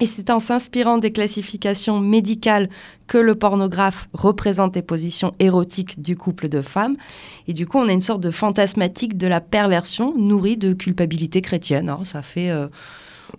Et 0.00 0.08
c'est 0.08 0.30
en 0.30 0.40
s'inspirant 0.40 0.98
des 0.98 1.12
classifications 1.12 2.00
médicales 2.00 2.68
que 3.06 3.16
le 3.16 3.36
pornographe 3.36 4.08
représente 4.12 4.74
les 4.74 4.82
positions 4.82 5.34
érotiques 5.38 6.02
du 6.02 6.16
couple 6.16 6.48
de 6.48 6.62
femmes. 6.62 6.96
Et 7.46 7.52
du 7.52 7.66
coup, 7.66 7.78
on 7.78 7.88
a 7.88 7.92
une 7.92 8.00
sorte 8.00 8.20
de 8.20 8.32
fantasmatique 8.32 9.16
de 9.16 9.28
la 9.28 9.40
perversion 9.40 10.12
nourrie 10.16 10.56
de 10.56 10.72
culpabilité 10.72 11.42
chrétienne. 11.42 11.88
Hein. 11.88 12.00
Ça 12.04 12.22
fait. 12.22 12.50
Euh, 12.50 12.66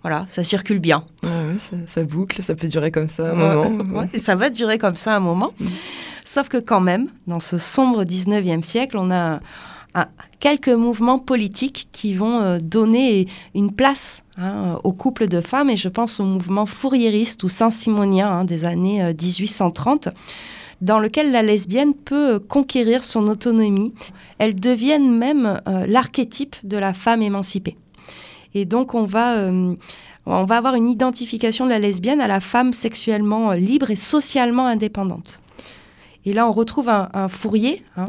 voilà, 0.02 0.24
ça 0.28 0.44
circule 0.44 0.78
bien. 0.78 1.04
ça, 1.86 2.04
boucle, 2.04 2.42
ça 2.42 2.54
peut 2.54 2.68
durer 2.68 2.90
comme 2.90 3.08
ça 3.08 3.30
un 3.30 3.34
moment. 3.34 4.08
et 4.12 4.18
ça 4.18 4.34
va 4.34 4.50
durer 4.50 4.78
comme 4.78 4.96
ça 4.96 5.16
un 5.16 5.20
moment. 5.20 5.52
Mm. 5.58 5.66
Sauf 6.24 6.48
que 6.48 6.58
quand 6.58 6.80
même, 6.80 7.08
dans 7.26 7.40
ce 7.40 7.58
sombre 7.58 8.04
19e 8.04 8.62
siècle, 8.62 8.96
on 8.98 9.10
a 9.10 9.40
quelques 10.40 10.68
mouvements 10.68 11.18
politiques 11.18 11.88
qui 11.92 12.14
vont 12.14 12.40
euh, 12.40 12.58
donner 12.60 13.26
une 13.54 13.72
place 13.72 14.24
hein, 14.36 14.78
au 14.84 14.92
couple 14.92 15.28
de 15.28 15.40
femmes, 15.40 15.70
et 15.70 15.76
je 15.76 15.88
pense 15.88 16.20
au 16.20 16.24
mouvement 16.24 16.66
fourriériste 16.66 17.42
ou 17.42 17.48
saint-simonien 17.48 18.28
hein, 18.28 18.44
des 18.44 18.64
années 18.64 19.02
1830 19.02 20.06
euh, 20.06 20.10
dans 20.82 20.98
lequel 20.98 21.32
la 21.32 21.42
lesbienne 21.42 21.94
peut 21.94 22.34
euh, 22.34 22.38
conquérir 22.38 23.02
son 23.02 23.26
autonomie. 23.28 23.94
Elles 24.38 24.54
deviennent 24.54 25.16
même 25.16 25.60
l'archétype 25.66 26.56
de 26.64 26.76
la 26.76 26.92
femme 26.92 27.22
émancipée. 27.22 27.76
Et 28.54 28.66
donc 28.66 28.94
on 28.94 29.04
va, 29.04 29.50
on 30.26 30.44
va 30.44 30.56
avoir 30.56 30.74
une 30.74 30.88
identification 30.88 31.64
de 31.64 31.70
la 31.70 31.78
lesbienne 31.78 32.20
à 32.20 32.28
la 32.28 32.40
femme 32.40 32.72
sexuellement 32.72 33.52
libre 33.52 33.90
et 33.90 33.96
socialement 33.96 34.66
indépendante. 34.66 35.40
Et 36.26 36.32
là, 36.32 36.48
on 36.48 36.52
retrouve 36.52 36.88
un, 36.88 37.28
Fourier, 37.28 37.84
hein, 37.96 38.08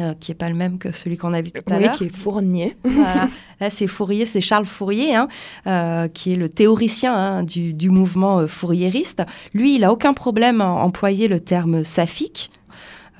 euh, 0.00 0.14
qui 0.18 0.30
n'est 0.30 0.36
pas 0.36 0.48
le 0.48 0.54
même 0.54 0.78
que 0.78 0.90
celui 0.90 1.18
qu'on 1.18 1.34
a 1.34 1.42
vu 1.42 1.52
tout 1.52 1.60
à 1.70 1.78
l'heure. 1.78 1.92
qui 1.92 2.04
est 2.04 2.16
Fournier. 2.16 2.74
voilà. 2.82 3.28
Là, 3.60 3.68
c'est 3.68 3.86
Fourier, 3.86 4.24
c'est 4.24 4.40
Charles 4.40 4.64
Fourier, 4.64 5.14
hein, 5.14 5.28
euh, 5.66 6.08
qui 6.08 6.32
est 6.32 6.36
le 6.36 6.48
théoricien 6.48 7.14
hein, 7.14 7.42
du, 7.42 7.74
du, 7.74 7.90
mouvement 7.90 8.38
euh, 8.38 8.46
fourriériste. 8.46 9.22
Lui, 9.52 9.74
il 9.74 9.80
n'a 9.80 9.92
aucun 9.92 10.14
problème 10.14 10.62
à 10.62 10.68
employer 10.68 11.28
le 11.28 11.40
terme 11.40 11.84
saphique. 11.84 12.50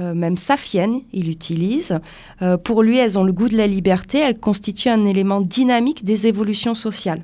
même 0.00 0.38
saphienne, 0.38 1.02
il 1.12 1.28
utilise. 1.28 2.00
pour 2.64 2.82
lui, 2.82 2.96
elles 2.96 3.18
ont 3.18 3.24
le 3.24 3.32
goût 3.32 3.48
de 3.48 3.56
la 3.56 3.66
liberté, 3.66 4.18
elles 4.18 4.40
constituent 4.40 4.88
un 4.88 5.04
élément 5.04 5.42
dynamique 5.42 6.04
des 6.04 6.26
évolutions 6.26 6.74
sociales 6.74 7.22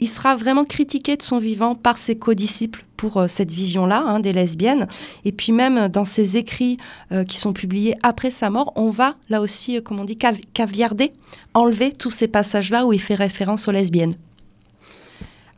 il 0.00 0.08
sera 0.08 0.36
vraiment 0.36 0.64
critiqué 0.64 1.16
de 1.16 1.22
son 1.22 1.38
vivant 1.38 1.74
par 1.74 1.98
ses 1.98 2.16
codisciples 2.16 2.84
pour 2.96 3.16
euh, 3.16 3.28
cette 3.28 3.52
vision-là 3.52 4.02
hein, 4.06 4.20
des 4.20 4.32
lesbiennes. 4.32 4.88
Et 5.24 5.32
puis 5.32 5.52
même 5.52 5.88
dans 5.88 6.04
ses 6.04 6.36
écrits 6.36 6.78
euh, 7.12 7.24
qui 7.24 7.38
sont 7.38 7.52
publiés 7.52 7.96
après 8.02 8.30
sa 8.30 8.50
mort, 8.50 8.72
on 8.76 8.90
va 8.90 9.14
là 9.28 9.40
aussi, 9.40 9.76
euh, 9.76 9.80
comme 9.80 9.98
on 9.98 10.04
dit, 10.04 10.18
caviarder, 10.54 11.12
enlever 11.54 11.92
tous 11.92 12.10
ces 12.10 12.28
passages-là 12.28 12.86
où 12.86 12.92
il 12.92 13.00
fait 13.00 13.14
référence 13.14 13.68
aux 13.68 13.72
lesbiennes. 13.72 14.14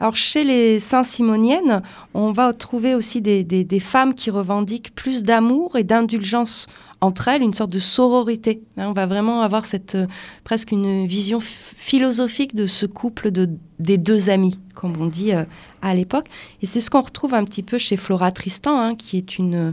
Alors 0.02 0.16
chez 0.16 0.42
les 0.42 0.80
Saint-Simoniennes, 0.80 1.80
on 2.12 2.32
va 2.32 2.52
trouver 2.54 2.97
aussi 2.97 3.21
des, 3.21 3.78
femmes 3.78 4.14
qui 4.14 4.32
revendiquent 4.32 4.92
plus 4.97 5.23
d'amour 5.23 5.76
et 5.76 5.85
d'indulgence 5.85 6.66
entre 7.00 7.28
elles, 7.28 7.40
une 7.40 7.54
sorte 7.54 7.71
de 7.71 7.78
sororité. 7.78 8.62
Hein, 8.76 8.88
on 8.88 8.94
va 8.94 9.06
vraiment 9.06 9.42
avoir 9.42 9.64
cette, 9.64 9.94
euh, 9.94 10.09
presque 10.42 10.73
une 10.73 11.06
vision 11.06 11.38
philosophique 11.40 12.56
de 12.56 12.66
ce 12.66 12.85
couple 12.85 13.30
de, 13.30 13.49
des 13.78 13.97
deux 13.97 14.28
amis, 14.28 14.59
comme 14.75 15.00
on 15.00 15.06
dit 15.06 15.35
euh, 15.35 15.44
à 15.82 15.94
l'époque. 15.94 16.26
Et 16.62 16.66
c'est 16.66 16.80
ce 16.80 16.90
qu'on 16.90 17.02
retrouve 17.02 17.35
un 17.35 17.44
petit 17.44 17.62
peu 17.62 17.78
chez 17.78 17.97
Flora 17.97 18.32
Tristan, 18.32 18.76
hein, 18.80 18.97
qui 18.97 19.16
est 19.16 19.38
une, 19.38 19.73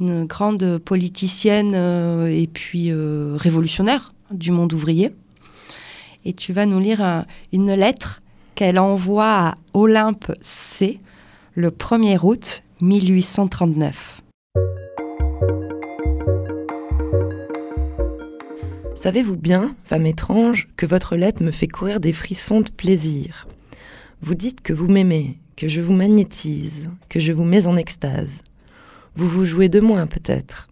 grande 0.00 0.78
politicienne 0.78 1.72
euh, 1.74 2.28
et 2.28 2.46
puis 2.46 2.90
révolutionnaire 2.94 4.14
du 4.30 4.52
monde 4.52 4.72
ouvrier. 4.72 5.12
Et 6.24 6.32
tu 6.32 6.54
vas 6.54 6.64
nous 6.64 6.80
lire 6.80 7.26
une 7.52 7.74
lettre 7.74 8.22
qu'elle 8.56 8.80
envoie 8.80 9.48
à 9.48 9.54
Olympe 9.74 10.32
C 10.40 10.98
le 11.54 11.70
1er 11.70 12.18
août 12.24 12.64
1839. 12.80 14.22
Savez-vous 18.94 19.36
bien, 19.36 19.76
femme 19.84 20.06
étrange, 20.06 20.68
que 20.76 20.86
votre 20.86 21.16
lettre 21.16 21.44
me 21.44 21.52
fait 21.52 21.68
courir 21.68 22.00
des 22.00 22.14
frissons 22.14 22.62
de 22.62 22.70
plaisir? 22.70 23.46
Vous 24.22 24.34
dites 24.34 24.62
que 24.62 24.72
vous 24.72 24.88
m'aimez, 24.88 25.38
que 25.54 25.68
je 25.68 25.82
vous 25.82 25.92
magnétise, 25.92 26.88
que 27.10 27.20
je 27.20 27.32
vous 27.32 27.44
mets 27.44 27.66
en 27.66 27.76
extase. 27.76 28.42
Vous 29.14 29.28
vous 29.28 29.44
jouez 29.44 29.68
de 29.68 29.80
moi, 29.80 30.06
peut-être. 30.06 30.68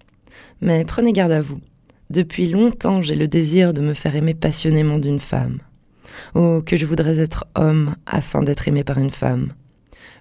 Mais 0.63 0.85
prenez 0.85 1.13
garde 1.13 1.33
à 1.33 1.43
vous. 1.43 1.61
Depuis 2.09 2.49
longtemps, 2.49 3.03
j'ai 3.03 3.15
le 3.15 3.29
désir 3.29 3.75
de 3.75 3.83
me 3.83 3.95
faire 3.95 4.17
aimer 4.17 4.35
passionnément 4.35 4.99
d'une 4.99 5.21
femme. 5.21 5.59
Oh, 6.35 6.63
que 6.65 6.77
je 6.77 6.87
voudrais 6.87 7.19
être 7.19 7.47
homme 7.55 7.97
afin 8.07 8.43
d'être 8.43 8.69
aimé 8.69 8.85
par 8.85 8.99
une 8.99 9.11
femme. 9.11 9.53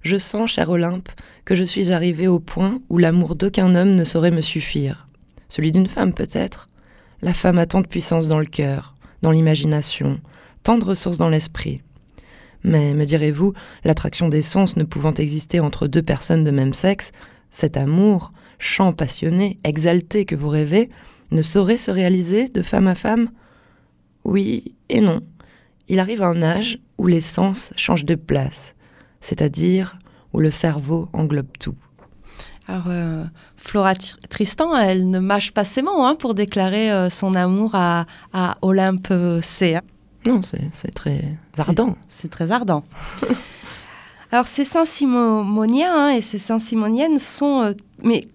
Je 0.04 0.18
sens, 0.18 0.52
cher 0.52 0.70
Olympe, 0.70 1.10
que 1.46 1.56
je 1.56 1.64
suis 1.64 1.92
arrivé 1.92 2.28
au 2.28 2.40
point 2.40 2.80
où 2.90 2.98
l'amour 2.98 3.36
d'aucun 3.36 3.74
homme 3.76 3.96
ne 3.96 4.04
saurait 4.04 4.32
me 4.32 4.42
suffire. 4.42 5.08
Celui 5.50 5.72
d'une 5.72 5.88
femme, 5.88 6.14
peut-être? 6.14 6.70
La 7.22 7.34
femme 7.34 7.58
a 7.58 7.66
tant 7.66 7.82
de 7.82 7.88
puissance 7.88 8.28
dans 8.28 8.40
le 8.40 8.46
cœur, 8.46 8.96
dans 9.22 9.32
l'imagination, 9.32 10.20
tant 10.64 10.78
de 10.78 10.84
ressources 10.84 11.18
dans 11.18 11.30
l'esprit. 11.30 11.82
Mais, 12.64 12.94
me 12.94 13.06
direz-vous, 13.06 13.54
l'attraction 13.84 14.30
des 14.30 14.42
sens 14.42 14.76
ne 14.78 14.84
pouvant 14.84 15.14
exister 15.14 15.60
entre 15.60 15.88
deux 15.88 16.02
personnes 16.02 16.44
de 16.44 16.52
même 16.52 16.74
sexe, 16.74 17.12
cet 17.50 17.78
amour, 17.78 18.34
chant 18.58 18.94
passionné, 18.94 19.60
exalté 19.64 20.26
que 20.26 20.36
vous 20.36 20.50
rêvez, 20.50 20.90
ne 21.32 21.42
saurait 21.42 21.78
se 21.78 21.92
réaliser 21.92 22.48
de 22.48 22.62
femme 22.62 22.88
à 22.88 22.96
femme? 22.96 23.30
Oui 24.24 24.74
et 24.90 25.02
non 25.02 25.22
il 25.88 26.00
arrive 26.00 26.22
à 26.22 26.28
un 26.28 26.42
âge 26.42 26.80
où 26.98 27.08
les 27.08 27.22
sens 27.22 27.74
changent 27.76 28.06
de 28.06 28.16
place, 28.16 28.76
c'est-à-dire 29.20 29.98
où 30.34 30.40
le 30.40 30.52
cerveau 30.52 31.10
englobe 31.14 31.58
tout. 31.60 31.76
Alors, 32.68 32.86
euh, 32.88 33.24
Flora 33.58 33.94
Tristan, 34.30 34.76
elle 34.76 35.10
ne 35.10 35.20
mâche 35.20 35.52
pas 35.52 35.66
ses 35.66 35.82
mots 35.82 36.02
hein, 36.04 36.16
pour 36.16 36.34
déclarer 36.34 36.92
euh, 36.92 37.10
son 37.10 37.36
amour 37.36 37.72
à, 37.76 38.06
Olympe 38.62 39.10
euh, 39.12 39.42
C. 39.42 39.76
Hein. 39.76 39.82
Non, 40.26 40.40
c'est 40.42 40.92
très 40.92 41.38
ardent. 41.58 41.98
C'est 42.08 42.30
très 42.30 42.52
ardent. 42.52 42.84
Alors, 44.32 44.48
ces 44.48 44.66
Saint-Simoniens 44.66 45.94
hein, 45.94 46.10
et 46.12 46.22
ces 46.22 46.40
Saint-Simoniennes 46.40 47.20
sont, 47.20 47.76
mais 48.02 48.28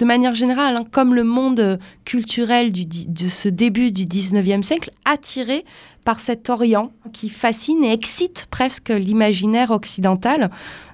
de 0.00 0.04
manière 0.06 0.34
générale, 0.34 0.78
comme 0.90 1.14
le 1.14 1.24
monde 1.24 1.78
culturel 2.06 2.72
de 2.72 3.28
ce 3.28 3.50
début 3.50 3.92
du 3.92 4.06
19e 4.06 4.62
siècle, 4.62 4.90
attirés 5.04 5.64
par 6.06 6.20
cet 6.20 6.48
Orient 6.48 6.90
qui 7.12 7.28
fascine 7.28 7.84
et 7.84 7.92
excite 7.92 8.46
presque 8.50 8.88
l'imaginaire 8.88 9.70
occidental. 9.70 10.50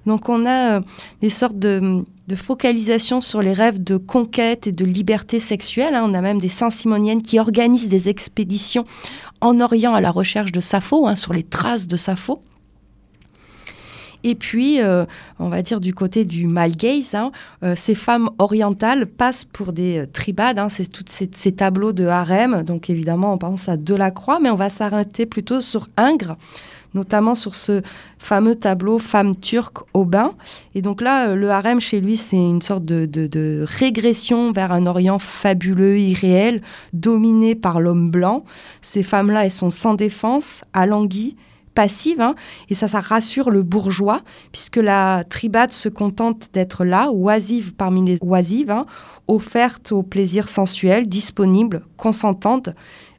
Donc 0.07 0.29
on 0.29 0.45
a 0.45 0.79
euh, 0.79 0.81
des 1.21 1.31
sortes 1.31 1.59
de, 1.59 2.05
focalisation 2.35 3.21
sur 3.21 3.41
les 3.41 3.53
rêves 3.53 3.83
de 3.83 3.97
conquête 3.97 4.67
et 4.67 4.73
de 4.73 4.85
liberté 4.85 5.39
sexuelle. 5.39 5.95
Hein. 5.95 6.03
On 6.05 6.13
a 6.13 6.21
même 6.21 6.41
des 6.41 6.49
Saint-Simoniennes 6.49 7.23
qui 7.23 7.39
organisent 7.39 7.89
des 7.89 8.09
expéditions 8.09 8.85
en 9.41 9.61
Orient 9.61 9.95
à 9.95 10.01
la 10.01 10.11
recherche 10.11 10.51
de 10.51 10.61
Sappho, 10.61 11.07
hein, 11.07 11.15
sur 11.15 11.33
les 11.33 11.45
traces 11.45 11.87
de 11.87 11.97
Sappho. 11.97 12.43
Et 14.29 14.35
puis, 14.35 14.83
euh, 14.83 15.05
on 15.39 15.49
va 15.49 15.63
dire 15.63 15.81
du 15.81 15.95
côté 15.95 16.25
du 16.25 16.49
male 16.49 16.75
gaze, 16.75 17.15
hein, 17.15 17.31
euh, 17.63 17.75
ces 17.77 17.95
femmes 17.95 18.29
orientales 18.39 19.07
passent 19.07 19.45
pour 19.45 19.73
des 19.73 19.99
euh, 19.99 20.07
tribades. 20.13 20.59
Hein, 20.59 20.69
c'est 20.69 20.91
tous 20.91 21.05
ces, 21.07 21.53
tableaux 21.53 21.93
de 21.93 22.07
harem. 22.07 22.65
Donc 22.65 22.91
évidemment, 22.91 23.33
on 23.33 23.39
pense 23.39 23.69
à 23.69 23.77
Delacroix, 23.77 24.41
mais 24.41 24.51
on 24.51 24.57
va 24.57 24.69
s'arrêter 24.69 25.27
plutôt 25.27 25.61
sur 25.61 25.87
Ingres 25.97 26.37
notamment 26.95 27.35
sur 27.35 27.55
ce 27.55 27.83
fameux 28.19 28.55
tableau 28.55 28.99
Femme 28.99 29.37
turque 29.37 29.85
au 29.93 30.07
bain. 30.07 30.33
Et 30.75 30.81
donc 30.81 31.03
là, 31.03 31.35
le 31.35 31.51
harem 31.51 31.79
chez 31.79 32.01
lui, 32.01 32.17
c'est 32.17 32.39
une 32.39 32.63
sorte 32.63 32.85
de, 32.85 33.65
régression 33.69 34.51
vers 34.51 34.73
un 34.73 34.87
Orient 34.87 35.19
fabuleux, 35.19 35.99
irréel, 35.99 36.63
dominé 36.95 37.55
par 37.55 37.81
l'homme 37.81 38.11
blanc. 38.11 38.45
Ces 38.81 39.03
femmes-là, 39.03 39.45
elles 39.45 39.51
sont 39.51 39.71
sans 39.71 39.93
défense, 39.93 40.63
alanguies, 40.73 41.37
passive, 41.77 42.21
hein, 42.21 42.35
et 42.69 42.75
ça, 42.75 42.89
ça 42.89 42.99
rassure 42.99 43.51
le 43.51 43.63
bourgeois, 43.63 44.23
puisque 44.51 44.79
la 44.79 45.23
tribade 45.29 45.73
se 45.73 45.89
contente 45.89 46.49
d'être 46.53 46.85
là, 46.85 47.13
oisive 47.13 47.75
parmi 47.75 48.05
les 48.05 48.19
oisives, 48.23 48.71
hein, 48.71 48.87
offerte 49.29 49.93
au 49.93 50.03
plaisir 50.03 50.49
sensuel, 50.49 51.09
disponible, 51.09 51.85
consentante, 51.97 52.71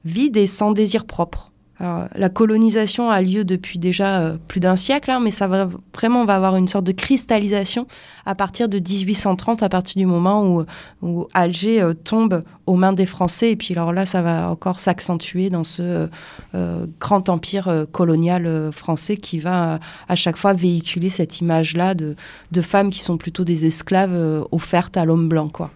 vide 0.04 0.36
et 0.36 0.48
sans 0.48 0.72
désir 0.72 1.06
propre 1.06 1.52
la 1.80 2.30
colonisation 2.30 3.10
a 3.10 3.22
lieu 3.22 3.44
depuis 3.44 3.78
déjà 3.78 4.22
euh, 4.22 4.38
plus 4.48 4.60
d'un 4.60 4.76
siècle, 4.76 5.12
hein, 5.12 5.20
mais 5.20 5.32
ça 5.32 5.48
va 5.48 5.70
vraiment 5.94 6.26
va 6.26 6.36
avoir 6.36 6.56
une 6.56 6.68
sorte 6.68 6.86
de 6.86 6.92
cristallisation 6.92 7.86
à 8.26 8.34
partir 8.34 8.68
de 8.68 8.80
1830, 8.80 9.62
à 9.62 9.70
partir 9.70 10.00
du 10.00 10.06
moment 10.06 10.66
où, 11.02 11.28
Alger 11.34 11.82
euh, 11.82 11.94
tombe 11.94 12.44
aux 12.66 12.76
mains 12.76 12.94
des 12.94 13.06
Français. 13.06 13.52
Et 13.52 13.56
puis 13.56 13.74
alors 13.74 13.94
là, 13.94 14.06
ça 14.06 14.22
va 14.22 14.50
encore 14.50 14.80
s'accentuer 14.80 15.50
dans 15.50 15.64
ce 15.64 16.10
euh, 16.56 16.86
grand 17.00 17.30
empire 17.30 17.86
colonial 17.92 18.72
français 18.72 19.18
qui 19.18 19.40
va 19.40 19.80
à 20.08 20.16
chaque 20.16 20.38
fois 20.38 20.54
véhiculer 20.54 21.10
cette 21.10 21.40
image-là 21.42 21.94
de, 21.94 22.16
de, 22.52 22.62
femmes 22.62 22.90
qui 22.90 23.00
sont 23.00 23.18
plutôt 23.18 23.44
des 23.44 23.66
esclaves 23.66 24.46
offertes 24.52 24.98
à 24.98 25.06
l'homme 25.06 25.30
blanc, 25.30 25.50
quoi. 25.50 25.72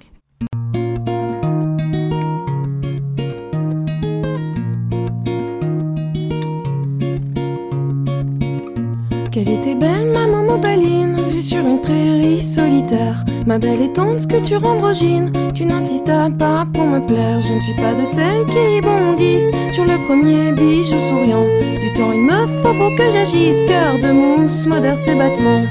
Qu'elle 9.32 9.48
était 9.48 9.76
belle, 9.76 10.12
ma 10.12 10.28
maman 10.28 10.58
baline, 10.58 11.16
vue 11.30 11.42
sur 11.42 11.66
une 11.66 11.80
prairie 11.80 12.42
solitaire. 12.42 13.24
Ma 13.48 13.60
belle 13.60 13.82
et 13.82 13.94
tendre 13.94 14.20
sculpture 14.20 14.66
androgyne, 14.66 15.32
tu 15.54 15.64
n'insistas 15.64 16.32
pas 16.32 16.66
pour 16.74 16.84
me 16.84 17.00
plaire. 17.00 17.42
Je 17.42 17.54
ne 17.54 17.62
suis 17.62 17.76
pas 17.76 17.94
de 17.94 18.04
celles 18.04 18.46
qui 18.48 18.82
bondissent 18.82 19.54
sur 19.72 19.86
le 19.86 20.04
premier 20.04 20.52
bijou 20.52 21.00
souriant. 21.00 21.46
Du 21.82 21.94
temps 21.94 22.12
il 22.12 22.20
me 22.20 22.46
faut 22.46 22.74
pour 22.74 22.94
que 22.98 23.10
j'agisse, 23.10 23.64
cœur 23.64 24.00
de 24.04 24.12
mousse, 24.12 24.66
modère 24.66 24.98
ses 24.98 25.16
battements. 25.16 25.64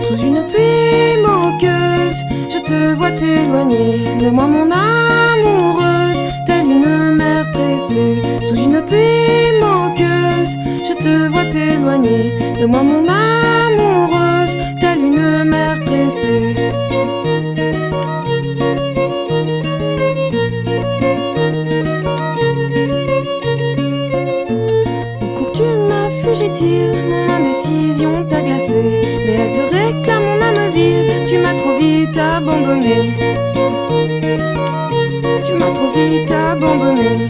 Sous 0.00 0.16
une 0.16 0.42
pluie 0.50 1.20
moqueuse, 1.20 2.22
je 2.48 2.62
te 2.64 2.94
vois 2.94 3.10
t'éloigner 3.10 3.98
de 4.18 4.30
moi, 4.30 4.46
mon 4.46 4.70
âme 4.70 5.01
sous 8.54 8.64
une 8.64 8.82
pluie 8.82 9.52
moqueuse. 9.60 10.56
Je 10.88 10.94
te 11.02 11.28
vois 11.28 11.44
t'éloigner 11.46 12.32
de 12.60 12.66
moi, 12.66 12.82
mon 12.82 13.04
amoureuse, 13.08 14.56
telle 14.80 14.98
une 14.98 15.44
mère 15.44 15.78
pressée. 15.84 16.54
Au 25.22 25.34
cours 25.38 25.52
tu 25.52 25.62
m'as 25.88 26.10
fugitive, 26.22 26.94
mon 27.10 27.34
indécision 27.36 28.24
t'a 28.28 28.40
glacé. 28.42 28.82
Mais 29.24 29.34
elle 29.40 29.52
te 29.52 29.64
réclame 29.74 30.24
mon 30.24 30.42
âme 30.48 30.72
vive, 30.74 31.12
tu 31.26 31.38
m'as 31.38 31.54
trop 31.54 31.76
vite 31.78 32.18
abandonné. 32.18 33.12
Tu 35.44 35.52
m'as 35.54 35.72
trop 35.72 35.90
vite 35.94 36.30
abandonné. 36.30 37.28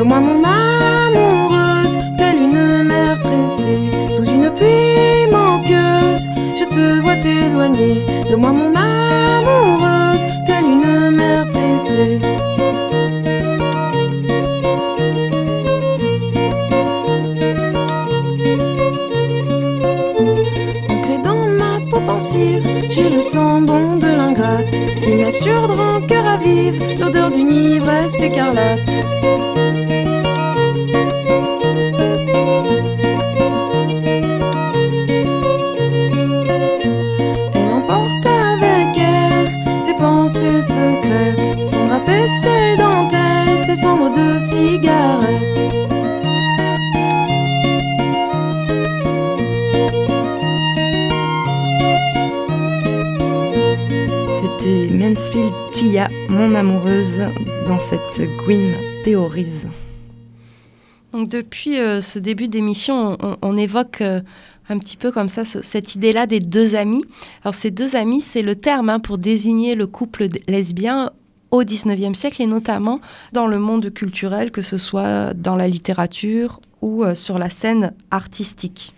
De 0.00 0.04
moi, 0.04 0.18
mon 0.18 0.42
amoureuse, 0.42 1.94
telle 2.16 2.40
une 2.48 2.84
mer 2.84 3.18
pressée. 3.18 3.84
Sous 4.10 4.24
une 4.24 4.48
pluie 4.50 5.26
moqueuse, 5.30 6.26
je 6.58 6.64
te 6.74 7.00
vois 7.00 7.16
t'éloigner 7.16 8.06
de 8.30 8.34
moi, 8.34 8.50
mon 8.50 8.72
amoureuse, 8.74 10.24
telle 10.46 10.68
une 10.74 11.10
mer 11.10 11.46
pressée. 11.52 12.18
Ancré 20.88 21.16
dans 21.22 21.46
ma 21.60 21.72
peau 21.90 22.00
pensive, 22.00 22.66
j'ai 22.88 23.10
le 23.10 23.20
sang 23.20 23.60
bon 23.60 23.96
de 23.96 24.06
l'ingrate, 24.06 24.74
une 25.06 25.24
absurde 25.26 25.72
rancœur 25.72 26.38
vive 26.42 26.82
l'odeur 26.98 27.30
d'une 27.30 27.52
ivresse 27.52 28.22
écarlate. 28.22 28.89
Pensées 41.10 41.34
secrètes, 41.36 41.66
son 41.66 41.86
drapé, 41.86 42.26
ses 42.26 42.76
dentelles, 42.76 43.58
ses 43.58 43.76
cendres 43.76 44.10
de 44.10 44.38
cigarettes. 44.38 45.60
C'était 54.40 54.88
Mansfield 54.92 55.52
Tia, 55.72 56.08
mon 56.28 56.54
amoureuse, 56.54 57.20
dans 57.66 57.78
cette 57.78 58.28
Gwyn 58.44 58.72
théorise. 59.04 59.68
Donc 61.12 61.28
depuis 61.28 61.78
euh, 61.80 62.00
ce 62.00 62.18
début 62.20 62.46
d'émission, 62.46 63.18
on, 63.42 63.56
évoque 63.56 64.00
euh, 64.00 64.20
un 64.70 64.78
petit 64.78 64.96
peu 64.96 65.10
comme 65.10 65.28
ça 65.28 65.44
cette 65.44 65.94
idée-là 65.94 66.26
des 66.26 66.38
deux 66.40 66.76
amis. 66.76 67.04
Alors 67.42 67.54
ces 67.54 67.70
deux 67.70 67.96
amis, 67.96 68.20
c'est 68.20 68.42
le 68.42 68.54
terme 68.54 68.88
hein, 68.88 69.00
pour 69.00 69.18
désigner 69.18 69.74
le 69.74 69.86
couple 69.86 70.28
lesbien 70.46 71.10
au 71.50 71.64
XIXe 71.64 72.16
siècle 72.16 72.40
et 72.42 72.46
notamment 72.46 73.00
dans 73.32 73.48
le 73.48 73.58
monde 73.58 73.92
culturel, 73.92 74.52
que 74.52 74.62
ce 74.62 74.78
soit 74.78 75.34
dans 75.34 75.56
la 75.56 75.66
littérature 75.66 76.60
ou 76.80 77.04
euh, 77.04 77.16
sur 77.16 77.38
la 77.38 77.50
scène 77.50 77.92
artistique. 78.12 78.94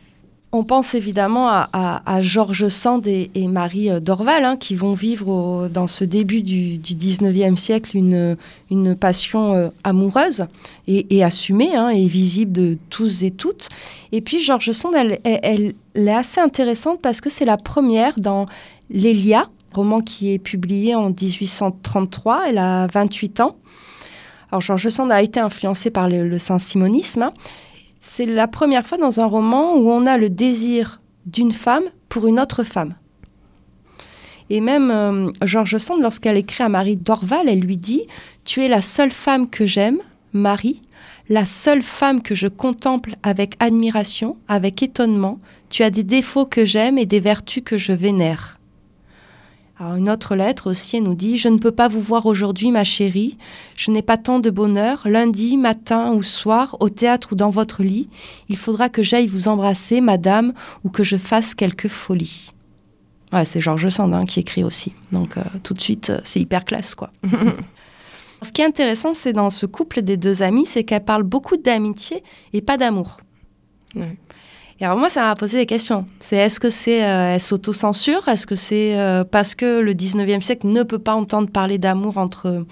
On 0.55 0.65
pense 0.65 0.95
évidemment 0.95 1.49
à, 1.49 2.21
Georges 2.21 2.69
Sand 2.69 3.07
et, 3.07 3.31
Marie 3.49 3.91
euh, 3.91 4.01
Dorval, 4.01 4.45
hein, 4.45 4.59
qui 4.59 4.75
vont 4.75 4.93
vivre 4.93 5.71
dans 5.73 5.87
ce 5.87 6.05
début 6.05 6.43
du, 6.43 6.79
XIXe 6.79 7.59
siècle 7.59 7.97
une, 7.97 8.97
passion 8.97 9.55
euh, 9.55 9.69
amoureuse 9.83 10.45
et, 10.87 11.25
assumée 11.25 11.75
hein, 11.75 11.89
et 11.89 12.07
visible 12.07 12.53
de 12.53 12.77
tous 12.91 13.23
et 13.23 13.31
toutes. 13.31 13.71
Et 14.13 14.21
puis 14.21 14.43
Georges 14.43 14.73
Sand, 14.73 14.93
elle, 14.95 15.73
est 15.95 16.11
assez 16.11 16.41
intéressante 16.41 17.01
parce 17.01 17.23
que 17.23 17.31
c'est 17.31 17.47
la 17.47 17.57
première 17.57 18.19
dans 18.19 18.45
L'Elia, 18.91 19.49
roman 19.73 20.03
qui 20.03 20.35
est 20.35 20.39
publié 20.39 20.95
en 20.95 21.09
1833. 21.09 22.43
Elle 22.49 22.59
a 22.59 22.89
28 22.89 23.41
ans. 23.41 23.57
Alors 24.51 24.61
Georges 24.61 24.91
Sand 24.91 25.11
a 25.11 25.23
été 25.23 25.41
influencé 25.41 25.89
par 25.89 26.11
le, 26.11 26.39
saint-simonisme. 26.39 27.23
Hein, 27.23 27.33
c'est 28.03 28.27
la 28.27 28.49
première 28.49 28.85
fois 28.85 28.99
dans 28.99 29.21
un 29.21 29.27
roman 29.27 29.77
où 29.77 29.89
on 29.89 30.07
a 30.07 30.19
le 30.19 30.29
désir 30.29 31.01
d'une 31.25 31.53
femme 31.53 31.85
pour 32.09 32.27
une 32.27 32.41
autre 32.41 32.65
femme. 32.65 32.97
Et 34.51 34.61
même 34.61 34.91
euh, 34.91 35.31
Georges 35.45 35.79
Sand, 35.79 36.03
lorsqu'elle 36.03 36.37
écrit 36.37 36.65
à 36.65 36.69
Marie 36.69 36.97
Dorval, 36.97 37.49
elle 37.49 37.61
lui 37.61 37.77
dit 37.77 38.03
Tu 38.45 38.61
es 38.61 38.69
la 38.69 38.83
seule 38.83 39.13
femme 39.13 39.49
que 39.49 39.67
j'aime, 39.67 39.99
Marie, 40.33 40.83
la 41.29 41.47
seule 41.47 41.83
femme 41.83 42.23
que 42.23 42.35
je 42.35 42.49
contemple 42.49 43.15
avec 43.23 43.55
admiration, 43.61 44.37
avec 44.49 44.83
étonnement. 44.83 45.39
Tu 45.71 45.85
as 45.85 45.91
des 45.91 46.03
défauts 46.03 46.45
que 46.45 46.65
j'aime 46.65 46.99
et 46.99 47.07
des 47.07 47.21
vertus 47.21 47.63
que 47.65 47.77
je 47.77 47.93
vénère 47.93 48.59
une 49.97 50.09
autre 50.11 50.35
lettre 50.35 50.71
aussi, 50.71 50.97
elle 50.97 51.05
nous 51.05 51.15
dit 51.15 51.39
Je 51.39 51.49
ne 51.49 51.59
peux 51.59 51.71
pas 51.73 51.89
vous 51.89 52.01
voir 52.01 52.27
aujourd'hui, 52.27 52.71
ma 52.71 52.85
chérie. 52.85 53.37
Je 53.77 53.91
n'ai 53.91 54.03
pas 54.03 54.17
tant 54.17 54.39
de 54.39 54.51
bonheur. 54.51 55.03
Lundi, 55.05 55.57
matin 55.57 56.13
ou 56.13 56.23
soir, 56.23 56.77
au 56.81 56.89
théâtre 56.89 57.33
ou 57.33 57.35
dans 57.35 57.51
votre 57.51 57.83
lit, 57.83 58.09
il 58.49 58.57
faudra 58.57 58.89
que 58.89 59.03
j'aille 59.03 59.27
vous 59.27 59.49
embrasser, 59.49 60.01
madame, 60.01 60.53
ou 60.85 60.91
que 60.91 61.03
je 61.03 61.17
fasse 61.17 61.55
quelque 61.55 61.89
folie. 61.89 62.53
Ouais, 63.33 63.45
c'est 63.45 63.61
Georges 63.61 63.89
Sand 63.89 64.13
hein, 64.15 64.25
qui 64.25 64.41
écrit 64.41 64.63
aussi. 64.63 64.93
Donc, 65.11 65.37
euh, 65.37 65.43
tout 65.63 65.75
de 65.75 65.81
suite, 65.81 66.11
euh, 66.11 66.21
c'est 66.23 66.41
hyper 66.41 66.65
classe, 66.65 66.95
quoi. 66.95 67.11
Ce 68.43 68.51
qui 68.51 68.61
est 68.61 68.67
intéressant, 68.67 69.15
c'est 69.15 69.33
dans 69.33 69.51
ce 69.51 69.67
couple 69.67 70.03
des 70.03 70.17
deux 70.17 70.43
amis, 70.43 70.67
c'est 70.67 70.85
qu'elle 70.85 71.05
parle 71.05 71.23
beaucoup 71.23 71.57
d'amitié 71.57 72.25
et 72.53 72.61
pas 72.61 72.77
d'amour. 72.77 73.21
Et 74.83 74.85
alors 74.85 74.99
moi, 74.99 75.09
ça 75.09 75.23
m'a 75.23 75.37
posé 75.37 75.59
des 75.59 75.67
questions. 75.67 76.07
C'est 76.19 76.35
est-ce 76.35 76.59
que 76.59 76.69
c'est 76.69 77.05
euh, 77.05 77.39
s'auto-censure 77.39 78.27
Est-ce 78.27 78.49
que 78.49 78.57
c'est 78.57 78.99
euh, 78.99 79.23
parce 79.23 79.55
que 79.55 79.79
le 79.79 79.95
19e 79.95 80.41
siècle 80.41 80.67
ne 80.67 80.83
peut 80.83 80.99
pas 80.99 81.15
entendre 81.15 81.49
parler 81.49 81.79
d'amour 81.79 82.19
entre, 82.19 82.67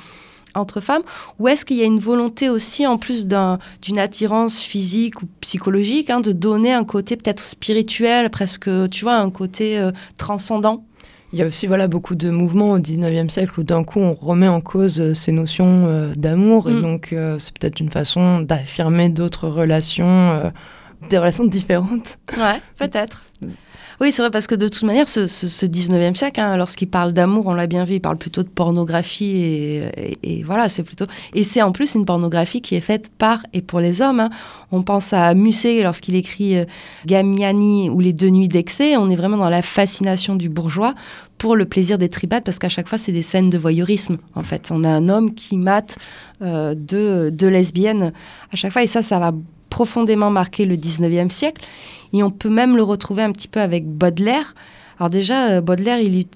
entre 0.56 0.80
femmes? 0.80 1.02
Ou 1.38 1.46
est-ce 1.46 1.64
qu'il 1.64 1.76
y 1.76 1.82
a 1.82 1.84
une 1.84 2.00
volonté 2.00 2.50
aussi, 2.50 2.84
en 2.84 2.98
plus 2.98 3.28
d'une 3.28 3.98
attirance 4.00 4.58
physique 4.58 5.22
ou 5.22 5.26
psychologique, 5.40 6.10
hein, 6.10 6.20
de 6.20 6.32
donner 6.32 6.72
un 6.72 6.82
côté 6.82 7.16
peut-être 7.16 7.38
spirituel, 7.38 8.28
presque, 8.28 8.68
tu 8.90 9.04
vois, 9.04 9.14
un 9.14 9.30
côté 9.30 9.78
euh, 9.78 9.92
transcendant? 10.18 10.84
Il 11.32 11.38
y 11.38 11.42
a 11.42 11.46
aussi 11.46 11.68
voilà, 11.68 11.86
beaucoup 11.86 12.16
de 12.16 12.28
mouvements 12.28 12.72
au 12.72 12.80
19e 12.80 13.28
siècle 13.28 13.60
où 13.60 13.62
d'un 13.62 13.84
coup 13.84 14.00
on 14.00 14.14
remet 14.14 14.48
en 14.48 14.60
cause 14.60 15.12
ces 15.12 15.30
notions 15.30 16.10
d'amour 16.16 16.68
et 16.68 16.72
mm. 16.72 16.82
donc 16.82 17.14
c'est 17.38 17.56
peut-être 17.56 17.78
une 17.78 17.88
façon 17.88 18.40
d'affirmer 18.40 19.10
d'autres 19.10 19.46
relations 19.46 20.50
des 21.08 21.18
relations 21.18 21.44
différentes. 21.44 22.18
Ouais, 22.36 22.60
peut-être. 22.76 23.24
Oui, 24.00 24.12
c'est 24.12 24.22
vrai, 24.22 24.30
parce 24.30 24.46
que 24.46 24.54
de 24.54 24.66
toute 24.66 24.84
manière, 24.84 25.10
ce, 25.10 25.26
19e 25.26 26.14
siècle, 26.14 26.40
hein, 26.40 26.56
lorsqu'il 26.56 26.88
parle 26.88 27.12
d'amour, 27.12 27.46
on 27.48 27.52
l'a 27.52 27.66
bien 27.66 27.84
vu, 27.84 27.96
il 27.96 28.00
parle 28.00 28.16
plutôt 28.16 28.42
de 28.42 28.48
pornographie 28.48 29.82
et, 30.22 30.42
voilà, 30.42 30.70
c'est 30.70 30.82
plutôt. 30.82 31.04
Et 31.34 31.44
c'est 31.44 31.60
en 31.60 31.70
plus 31.70 31.94
une 31.94 32.06
pornographie 32.06 32.62
qui 32.62 32.76
est 32.76 32.80
faite 32.80 33.10
par 33.18 33.42
et 33.52 33.60
pour 33.60 33.78
les 33.78 34.00
hommes. 34.00 34.20
Hein. 34.20 34.30
On 34.72 34.82
pense 34.82 35.12
à 35.12 35.34
Musset 35.34 35.82
lorsqu'il 35.82 36.14
écrit 36.14 36.56
euh, 36.56 36.64
Gamiani 37.04 37.90
ou 37.90 38.00
Les 38.00 38.14
Deux 38.14 38.30
Nuits 38.30 38.48
d'Excès. 38.48 38.96
On 38.96 39.10
est 39.10 39.16
vraiment 39.16 39.36
dans 39.36 39.50
la 39.50 39.60
fascination 39.60 40.34
du 40.34 40.48
bourgeois 40.48 40.94
pour 41.36 41.54
le 41.54 41.66
plaisir 41.66 41.98
des 41.98 42.08
tribades, 42.08 42.44
parce 42.44 42.58
qu'à 42.58 42.70
chaque 42.70 42.88
fois, 42.88 42.96
c'est 42.96 43.12
des 43.12 43.22
scènes 43.22 43.50
de 43.50 43.58
voyeurisme, 43.58 44.16
en 44.34 44.42
fait. 44.42 44.70
On 44.70 44.82
a 44.82 44.88
un 44.88 45.10
homme 45.10 45.34
qui 45.34 45.58
mate 45.58 45.98
euh, 46.40 46.74
deux, 46.74 47.30
lesbiennes 47.48 48.12
à 48.50 48.56
chaque 48.56 48.72
fois, 48.72 48.82
et 48.82 48.86
ça, 48.86 49.02
ça 49.02 49.18
va 49.18 49.32
profondément 49.70 50.30
marquer 50.30 50.66
le 50.66 50.76
19e 50.76 51.30
siècle. 51.30 51.64
Et 52.12 52.22
on 52.22 52.30
peut 52.30 52.50
même 52.50 52.76
le 52.76 52.82
retrouver 52.82 53.22
un 53.22 53.32
petit 53.32 53.48
peu 53.48 53.60
avec 53.60 53.86
Baudelaire. 53.86 54.54
Alors 54.98 55.10
déjà, 55.10 55.50
euh, 55.50 55.60
Baudelaire, 55.60 56.00
il, 56.00 56.26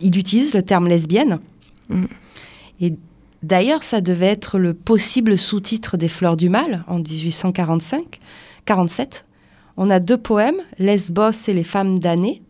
il 0.00 0.16
utilise 0.16 0.54
le 0.54 0.62
terme 0.62 0.88
lesbienne. 0.88 1.40
Mm. 1.88 2.04
Et 2.80 2.94
d'ailleurs, 3.42 3.82
ça 3.82 4.00
devait 4.00 4.26
être 4.26 4.58
le 4.58 4.72
possible 4.72 5.36
sous-titre 5.36 5.96
des 5.96 6.08
Fleurs 6.08 6.36
du 6.36 6.48
Mal 6.48 6.84
en 6.86 6.98
1845, 6.98 8.20
47. 8.64 9.24
On 9.76 9.90
a 9.90 9.98
deux 9.98 10.16
poèmes, 10.16 10.60
Lesbos 10.78 11.48
et 11.48 11.52
les 11.52 11.64
femmes 11.64 11.98
damnées. 11.98 12.40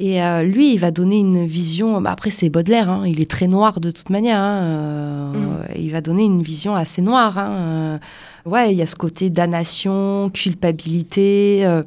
Et 0.00 0.22
euh, 0.22 0.42
lui, 0.42 0.74
il 0.74 0.78
va 0.78 0.90
donner 0.90 1.18
une 1.18 1.46
vision. 1.46 2.00
Bah, 2.00 2.12
après, 2.12 2.30
c'est 2.30 2.50
Baudelaire, 2.50 2.88
hein, 2.88 3.04
il 3.06 3.20
est 3.20 3.30
très 3.30 3.48
noir 3.48 3.80
de 3.80 3.90
toute 3.90 4.10
manière. 4.10 4.38
Hein, 4.38 4.62
euh, 4.62 5.32
mm. 5.32 5.64
Il 5.76 5.90
va 5.90 6.00
donner 6.00 6.24
une 6.24 6.42
vision 6.42 6.76
assez 6.76 7.02
noire. 7.02 7.36
Hein, 7.36 7.98
ouais, 8.46 8.72
il 8.72 8.78
y 8.78 8.82
a 8.82 8.86
ce 8.86 8.94
côté 8.94 9.28
damnation, 9.28 10.30
culpabilité, 10.32 11.66
euh, 11.66 11.82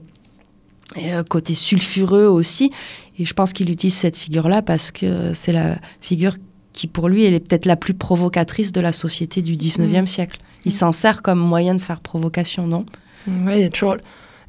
et, 0.97 1.13
euh, 1.13 1.23
côté 1.23 1.53
sulfureux 1.53 2.25
aussi. 2.25 2.71
Et 3.17 3.23
je 3.23 3.33
pense 3.33 3.53
qu'il 3.53 3.69
utilise 3.69 3.95
cette 3.95 4.17
figure-là 4.17 4.61
parce 4.61 4.91
que 4.91 5.33
c'est 5.33 5.53
la 5.53 5.77
figure 6.01 6.35
qui, 6.73 6.87
pour 6.87 7.07
lui, 7.07 7.23
elle 7.23 7.33
est 7.33 7.39
peut-être 7.39 7.65
la 7.65 7.77
plus 7.77 7.93
provocatrice 7.93 8.73
de 8.73 8.81
la 8.81 8.91
société 8.91 9.41
du 9.41 9.55
19e 9.55 10.01
mm. 10.01 10.07
siècle. 10.07 10.39
Il 10.65 10.69
mm. 10.69 10.75
s'en 10.75 10.91
sert 10.91 11.21
comme 11.21 11.39
moyen 11.39 11.75
de 11.75 11.81
faire 11.81 12.01
provocation, 12.01 12.67
non? 12.67 12.85
Oui, 13.27 13.53
il 13.55 13.61
y 13.61 13.63
a 13.63 13.69
toujours... 13.69 13.95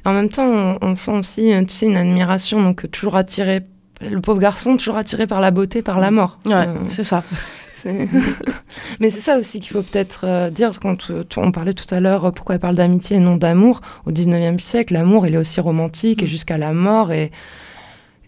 En 0.05 0.13
même 0.13 0.29
temps, 0.29 0.77
on, 0.81 0.95
sent 0.95 1.11
aussi 1.11 1.53
tu 1.67 1.73
sais, 1.73 1.85
une 1.85 1.97
admiration, 1.97 2.61
donc 2.61 2.89
toujours 2.91 3.15
attiré 3.15 3.61
le 4.01 4.19
pauvre 4.19 4.41
garçon 4.41 4.75
toujours 4.75 4.97
attiré 4.97 5.27
par 5.27 5.39
la 5.39 5.51
beauté, 5.51 5.81
par 5.81 5.99
la 5.99 6.11
mort. 6.11 6.39
Ouais, 6.45 6.53
euh, 6.53 6.73
c'est 6.89 7.05
ça. 7.05 7.23
Mais 8.99 9.09
c'est 9.09 9.19
ça 9.19 9.37
aussi 9.37 9.59
qu'il 9.59 9.71
faut 9.71 9.81
peut-être 9.81 10.25
euh, 10.25 10.49
dire 10.49 10.71
quand 10.79 11.09
euh, 11.09 11.23
on 11.37 11.51
parlait 11.51 11.73
tout 11.73 11.93
à 11.93 11.99
l'heure 11.99 12.25
euh, 12.25 12.31
pourquoi 12.31 12.55
elle 12.55 12.61
parle 12.61 12.75
d'amitié 12.75 13.17
et 13.17 13.19
non 13.19 13.35
d'amour. 13.35 13.81
Au 14.05 14.11
19e 14.11 14.59
siècle, 14.59 14.93
l'amour, 14.93 15.27
il 15.27 15.35
est 15.35 15.37
aussi 15.37 15.59
romantique 15.59 16.21
et 16.21 16.25
mm. 16.25 16.29
jusqu'à 16.29 16.57
la 16.57 16.73
mort. 16.73 17.11
Et, 17.11 17.31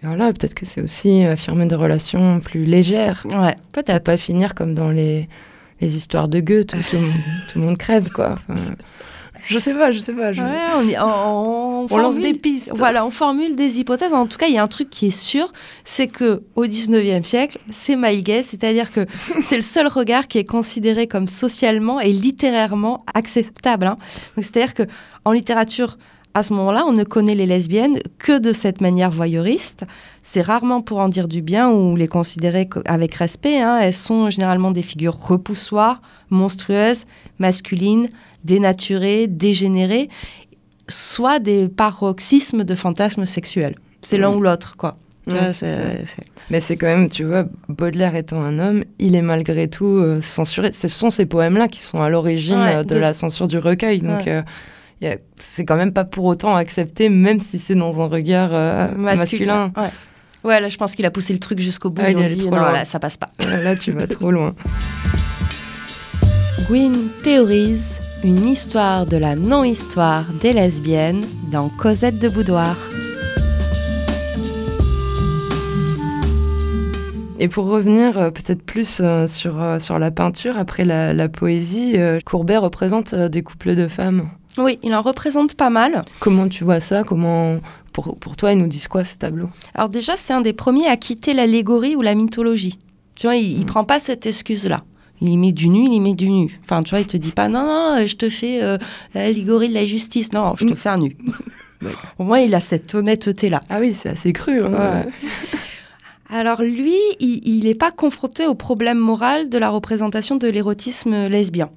voilà, 0.04 0.32
peut-être 0.34 0.54
que 0.54 0.66
c'est 0.66 0.82
aussi 0.82 1.24
affirmer 1.24 1.66
des 1.66 1.76
relations 1.76 2.40
plus 2.40 2.66
légères. 2.66 3.24
Ouais, 3.26 3.56
peut-être. 3.72 4.04
Pas 4.04 4.18
finir 4.18 4.54
comme 4.54 4.76
dans 4.76 4.92
les, 4.92 5.28
les 5.82 5.98
histoires 5.98 6.28
de 6.28 6.40
Goethe 6.42 6.76
où 6.76 6.78
tout, 6.78 6.98
tout, 7.48 7.60
le 7.60 7.66
monde 7.66 7.78
crève, 7.78 8.10
quoi. 8.10 8.36
Je 9.48 9.60
sais 9.60 9.74
pas, 9.74 9.92
je 9.92 10.00
sais 10.00 10.14
pas. 10.14 10.32
on, 10.32 11.98
lance 11.98 12.18
des 12.18 12.34
pistes. 12.34 12.72
Voilà, 12.76 13.06
on 13.06 13.12
formule 13.12 13.56
des 13.56 13.80
hypothèses. 13.80 14.14
En 14.14 14.26
tout 14.26 14.38
cas, 14.38 14.48
il 14.48 14.56
y 14.56 14.58
a 14.58 14.64
un 14.64 14.68
truc 14.68 14.90
qui 14.90 15.08
est 15.08 15.18
sûr, 15.18 15.54
c'est 15.84 16.08
que 16.08 16.42
au 16.56 16.66
19e 16.66 17.24
siècle, 17.24 17.60
c'est 17.70 17.96
my 17.96 18.24
guess, 18.24 18.48
c'est-à-dire 18.48 18.92
que 18.92 19.06
c'est 19.42 19.56
le 19.56 19.62
seul 19.62 19.88
regard 19.88 20.28
qui 20.28 20.40
est 20.40 20.46
considéré 20.46 21.08
comme 21.08 21.28
socialement 21.28 22.00
et 22.00 22.12
littérairement 22.12 23.06
acceptable. 23.14 23.86
Hein. 23.86 23.98
C'est-à-dire 24.38 24.74
que 24.74 24.84
en 25.26 25.32
littérature, 25.32 25.98
à 26.36 26.44
ce 26.44 26.52
moment-là, 26.54 26.84
on 26.86 26.92
ne 26.92 27.06
connaît 27.06 27.34
les 27.34 27.46
lesbiennes 27.46 28.00
que 28.20 28.38
de 28.38 28.52
cette 28.52 28.82
manière 28.82 29.10
voyeuriste. 29.10 29.86
C'est 30.22 30.42
rarement 30.42 30.82
pour 30.82 31.00
en 31.00 31.08
dire 31.08 31.30
du 31.30 31.42
bien 31.42 31.72
ou 31.72 31.96
les 31.96 32.10
considérer 32.10 32.68
avec 32.86 33.16
respect. 33.16 33.62
Hein. 33.62 33.80
Elles 33.82 33.94
sont 33.94 34.30
généralement 34.30 34.72
des 34.72 34.82
figures 34.82 35.18
repoussoires, 35.18 36.02
monstrueuses, 36.30 37.06
masculines, 37.40 38.10
dénaturés, 38.46 39.28
dégénérés, 39.28 40.10
soit 40.88 41.40
des 41.40 41.68
paroxysmes 41.68 42.64
de 42.64 42.76
fantasmes 42.76 43.26
sexuels. 43.26 43.76
C'est 44.02 44.18
l'un 44.18 44.30
ou 44.30 44.40
l'autre, 44.40 44.78
quoi. 44.78 44.98
Mais 46.50 46.60
c'est 46.60 46.78
quand 46.78 46.88
même, 46.88 47.10
tu 47.10 47.24
vois, 47.24 47.46
Baudelaire 47.68 48.16
étant 48.16 48.42
un 48.42 48.60
homme, 48.60 48.84
il 49.00 49.16
est 49.16 49.24
malgré 49.24 49.68
tout 49.68 49.86
euh, 49.86 50.22
censuré. 50.22 50.72
Ce 50.72 50.88
sont 50.88 51.10
ces 51.10 51.26
poèmes-là 51.26 51.68
qui 51.68 51.84
sont 51.84 52.02
à 52.02 52.10
l'origine 52.10 52.60
euh, 52.60 52.84
de, 52.84 52.96
la 52.96 53.14
censure 53.14 53.48
du 53.48 53.58
recueil. 53.58 54.00
Donc, 54.00 54.28
euh, 54.28 54.44
c'est 55.40 55.66
quand 55.66 55.76
même 55.76 55.94
pas 55.94 56.06
pour 56.06 56.26
autant 56.26 56.56
accepté, 56.56 57.10
même 57.10 57.40
si 57.40 57.58
c'est 57.58 57.74
dans 57.74 58.02
un 58.02 58.08
regard 58.08 58.52
masculin. 58.96 59.74
Ouais. 60.44 60.62
là, 60.62 60.70
je 60.70 60.78
pense 60.78 60.96
qu'il 60.96 61.06
a 61.06 61.12
poussé 61.12 61.34
le 61.34 61.40
truc 61.40 61.60
jusqu'au 61.60 61.90
bout. 61.90 62.04
Ah, 62.06 62.12
il 62.12 62.18
a 62.20 62.28
dit, 62.28 62.48
non, 62.48 62.58
là, 62.58 62.86
ça 62.86 63.00
passe 63.00 63.18
pas. 63.18 63.32
Là, 63.40 63.76
tu 63.76 63.92
vas 63.92 64.06
trop 64.06 64.30
loin. 64.30 64.54
Gwyn 66.68 66.94
théorise 67.24 68.00
une 68.26 68.48
histoire 68.48 69.06
de 69.06 69.18
la 69.18 69.36
non-histoire 69.36 70.26
des 70.42 70.52
lesbiennes 70.52 71.24
dans 71.52 71.70
Cosette 71.70 72.18
de 72.18 72.28
Boudoir. 72.28 72.76
Et 77.38 77.48
pour 77.48 77.68
revenir 77.68 78.18
euh, 78.18 78.32
peut-être 78.32 78.64
plus 78.64 79.00
euh, 79.00 79.28
sur, 79.28 79.62
euh, 79.62 79.78
sur 79.78 80.00
la 80.00 80.10
peinture, 80.10 80.58
après 80.58 80.84
la, 80.84 81.30
poésie, 81.30 81.98
Courbet 82.26 82.58
représente 82.58 83.14
des 83.14 83.44
couples 83.44 83.76
de 83.76 83.88
femmes. 83.88 84.32
Oui, 84.58 84.80
il 84.82 84.96
en 84.96 85.04
représente 85.04 85.54
pas 85.54 85.70
mal. 85.70 86.04
Comment 86.20 86.48
tu 86.48 86.64
vois 86.64 86.80
ça? 86.80 87.04
Comment, 87.04 87.60
pour, 87.94 88.18
pour 88.18 88.38
toi, 88.38 88.54
ils 88.54 88.58
nous 88.58 88.66
disent 88.66 88.88
quoi 88.88 89.04
ces 89.04 89.18
tableaux 89.18 89.52
Alors 89.76 89.90
déjà, 89.90 90.14
c'est 90.18 90.34
un 90.34 90.42
des 90.42 90.54
premiers 90.54 90.88
à 90.88 90.98
quitter 90.98 91.36
l'allégorie 91.36 91.96
ou 91.96 92.02
la 92.02 92.16
mythologie. 92.16 92.80
Tu 93.14 93.28
vois, 93.28 93.36
il, 93.36 93.60
ne 93.60 93.64
mm. 93.64 93.68
prend 93.68 93.84
pas 93.84 94.00
cette 94.00 94.26
excuse-là 94.26 94.84
il 95.22 95.30
y 95.30 95.38
met 95.38 95.52
du 95.52 95.70
nu, 95.70 95.86
il 95.86 95.94
y 95.94 96.00
met 96.00 96.14
du 96.14 96.30
nu. 96.30 96.60
Enfin, 96.64 96.84
tu 96.84 96.92
vois, 96.92 97.00
il 97.00 97.08
te 97.08 97.18
dit 97.18 97.32
pas, 97.32 97.48
non, 97.48 97.66
non, 97.66 98.06
je 98.06 98.16
te 98.16 98.30
fais 98.30 98.62
euh, 98.62 98.78
l'allégorie 99.14 99.70
de 99.70 99.74
la 99.74 99.86
justice. 99.86 100.34
Non, 100.34 100.54
je 100.58 100.66
te 100.66 100.76
fais 100.76 100.90
un 100.90 100.98
nu. 100.98 101.18
Au 102.20 102.24
moins, 102.24 102.40
il 102.40 102.54
a 102.56 102.62
cette 102.62 102.94
honnêteté-là. 102.94 103.60
Ah 103.70 103.78
oui, 103.80 103.94
c'est 103.94 104.10
assez 104.10 104.34
cru. 104.34 104.64
Hein. 104.64 105.06
Alors 106.30 106.64
lui, 106.64 106.98
il 107.20 107.66
n'est 107.66 107.76
pas 107.76 107.92
confronté 107.92 108.48
au 108.48 108.56
problème 108.56 108.98
moral 108.98 109.48
de 109.48 109.60
la 109.60 109.70
représentation 109.70 110.38
de 110.38 110.48
l'érotisme 110.48 111.28
lesbien. 111.28 111.70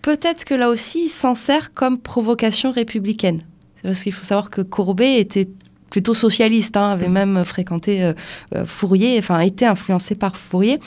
Peut-être 0.00 0.46
que 0.46 0.54
là 0.54 0.70
aussi, 0.70 1.04
il 1.04 1.10
s'en 1.10 1.34
sert 1.34 1.74
comme 1.74 1.98
provocation 1.98 2.70
républicaine. 2.70 3.42
Parce 3.82 4.02
qu'il 4.02 4.12
faut 4.12 4.24
savoir 4.24 4.50
que 4.50 4.62
Courbet 4.62 5.20
était 5.20 5.48
plutôt 5.90 6.14
socialiste, 6.14 6.76
hein, 6.76 6.90
avait 6.90 7.08
même 7.08 7.44
fréquenté 7.44 8.04
euh, 8.04 8.12
euh, 8.54 8.64
Fourier, 8.64 9.18
enfin 9.18 9.40
été 9.40 9.66
influencé 9.66 10.14
par 10.14 10.36
Fourier. 10.36 10.78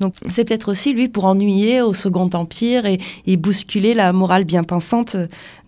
Donc 0.00 0.14
c'est 0.28 0.44
peut-être 0.44 0.70
aussi 0.70 0.92
lui 0.92 1.08
pour 1.08 1.24
ennuyer 1.24 1.82
au 1.82 1.94
Second 1.94 2.28
Empire 2.32 2.84
et, 2.86 3.36
bousculer 3.36 3.92
la 3.92 4.12
morale 4.12 4.44
bien 4.44 4.64
pensante 4.64 5.16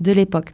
de 0.01 0.12
l'époque. 0.12 0.53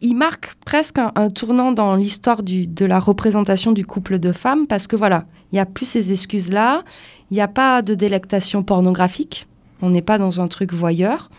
Il 0.00 0.14
marque 0.14 0.54
presque 0.64 0.98
un, 0.98 1.30
tournant 1.30 1.72
dans 1.72 1.94
l'histoire 1.94 2.42
de 2.42 2.84
la 2.84 3.00
représentation 3.00 3.72
du 3.72 3.84
couple 3.84 4.18
de 4.18 4.32
femmes 4.32 4.66
parce 4.66 4.86
que 4.86 4.96
voilà, 4.96 5.26
il 5.52 5.56
n'y 5.56 5.60
a 5.60 5.66
plus 5.66 5.86
ces 5.86 6.10
excuses-là, 6.10 6.84
il 7.30 7.34
n'y 7.34 7.40
a 7.40 7.48
pas 7.48 7.82
de 7.82 7.94
délectation 7.94 8.62
pornographique, 8.62 9.46
on 9.82 9.90
n'est 9.90 10.02
pas 10.02 10.18
dans 10.18 10.40
un 10.40 10.48
truc 10.48 10.72
voyeur, 10.72 11.30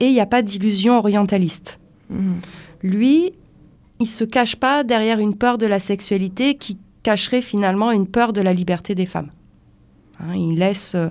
et 0.00 0.06
il 0.06 0.12
n'y 0.12 0.20
a 0.20 0.26
pas 0.26 0.42
d'illusion 0.42 0.98
orientaliste. 0.98 1.80
Mmh. 2.10 2.34
Lui, 2.82 3.32
il 4.00 4.06
se 4.06 4.24
cache 4.24 4.56
pas 4.56 4.84
derrière 4.84 5.18
une 5.18 5.36
peur 5.36 5.58
de 5.58 5.66
la 5.66 5.80
sexualité 5.80 6.54
qui 6.54 6.78
cacherait 7.02 7.42
finalement 7.42 7.90
une 7.90 8.06
peur 8.06 8.32
de 8.32 8.40
la 8.40 8.52
liberté 8.52 8.94
des 8.94 9.06
femmes. 9.06 9.30
Hein, 10.20 10.34
il 10.34 10.58
laisse, 10.58 10.94
euh, 10.94 11.08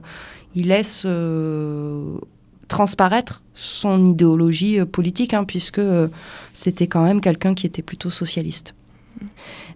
il 0.56 0.67
laisse 0.67 1.04
euh, 1.06 2.17
transparaître 2.67 3.41
son 3.54 4.10
idéologie 4.10 4.80
euh, 4.80 4.86
politique, 4.86 5.34
hein, 5.34 5.43
puisque 5.43 5.82
c'était 6.54 6.88
quand 6.88 7.04
même 7.04 7.21
quelqu'un 7.21 7.54
qui 7.54 7.65
était 7.65 7.82
plutôt 7.82 8.10
socialiste. 8.10 8.73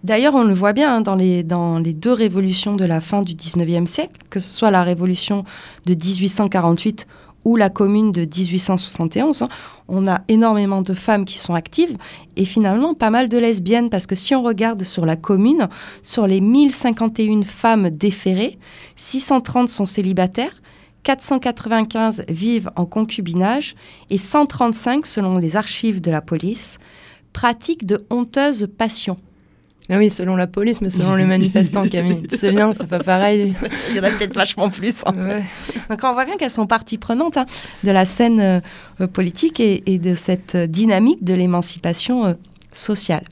D'ailleurs, 0.03 0.35
on 0.35 0.43
le 0.43 0.53
voit 0.53 0.73
bien 0.73 0.97
hein, 0.97 1.01
dans, 1.01 1.15
les, 1.15 1.43
dans 1.43 1.79
les 1.79 1.93
deux 1.93 2.13
révolutions 2.13 2.75
de 2.75 2.85
la 2.85 3.01
fin 3.01 3.21
du 3.21 3.33
19e 3.33 3.87
siècle, 3.87 4.21
que 4.29 4.39
ce 4.39 4.49
soit 4.49 4.71
la 4.71 4.83
révolution 4.83 5.43
de 5.85 5.93
1848 5.93 7.07
ou 7.45 7.55
la 7.55 7.69
commune 7.69 8.11
de 8.11 8.21
1871, 8.21 9.41
hein, 9.41 9.49
on 9.87 10.07
a 10.07 10.21
énormément 10.27 10.81
de 10.81 10.93
femmes 10.93 11.25
qui 11.25 11.37
sont 11.37 11.53
actives 11.53 11.97
et 12.35 12.45
finalement 12.45 12.93
pas 12.93 13.09
mal 13.09 13.29
de 13.29 13.37
lesbiennes 13.37 13.89
parce 13.89 14.07
que 14.07 14.15
si 14.15 14.35
on 14.35 14.43
regarde 14.43 14.83
sur 14.83 15.05
la 15.05 15.15
commune, 15.15 15.67
sur 16.03 16.27
les 16.27 16.41
1051 16.41 17.41
femmes 17.43 17.89
déférées, 17.89 18.57
630 18.95 19.69
sont 19.69 19.85
célibataires, 19.85 20.61
495 21.03 22.25
vivent 22.29 22.71
en 22.75 22.85
concubinage 22.85 23.75
et 24.09 24.17
135, 24.17 25.05
selon 25.05 25.37
les 25.37 25.55
archives 25.55 25.99
de 25.99 26.11
la 26.11 26.21
police, 26.21 26.77
pratiquent 27.33 27.85
de 27.85 28.05
honteuses 28.09 28.67
passions. 28.77 29.17
Ah 29.93 29.97
oui, 29.97 30.09
selon 30.09 30.37
la 30.37 30.47
police, 30.47 30.79
mais 30.79 30.89
selon 30.89 31.15
les 31.15 31.25
manifestants, 31.25 31.83
Camille. 31.89 32.23
Tu 32.27 32.37
sais 32.37 32.51
bien, 32.51 32.73
c'est 32.73 32.87
pas 32.87 32.99
pareil. 32.99 33.53
Il 33.89 33.97
y 33.97 33.99
en 33.99 34.03
a 34.03 34.09
peut-être 34.09 34.33
vachement 34.33 34.69
plus. 34.69 35.03
Donc 35.03 35.99
on 36.03 36.13
voit 36.13 36.23
bien 36.23 36.37
qu'elles 36.37 36.49
sont 36.49 36.65
partie 36.65 36.97
prenante 36.97 37.35
hein, 37.35 37.45
de 37.83 37.91
la 37.91 38.05
scène 38.05 38.39
euh, 38.39 39.07
politique 39.07 39.59
et, 39.59 39.81
de 39.99 40.15
cette 40.15 40.55
dynamique 40.55 41.23
de 41.25 41.33
l'émancipation 41.33 42.37
sociale. 42.71 43.25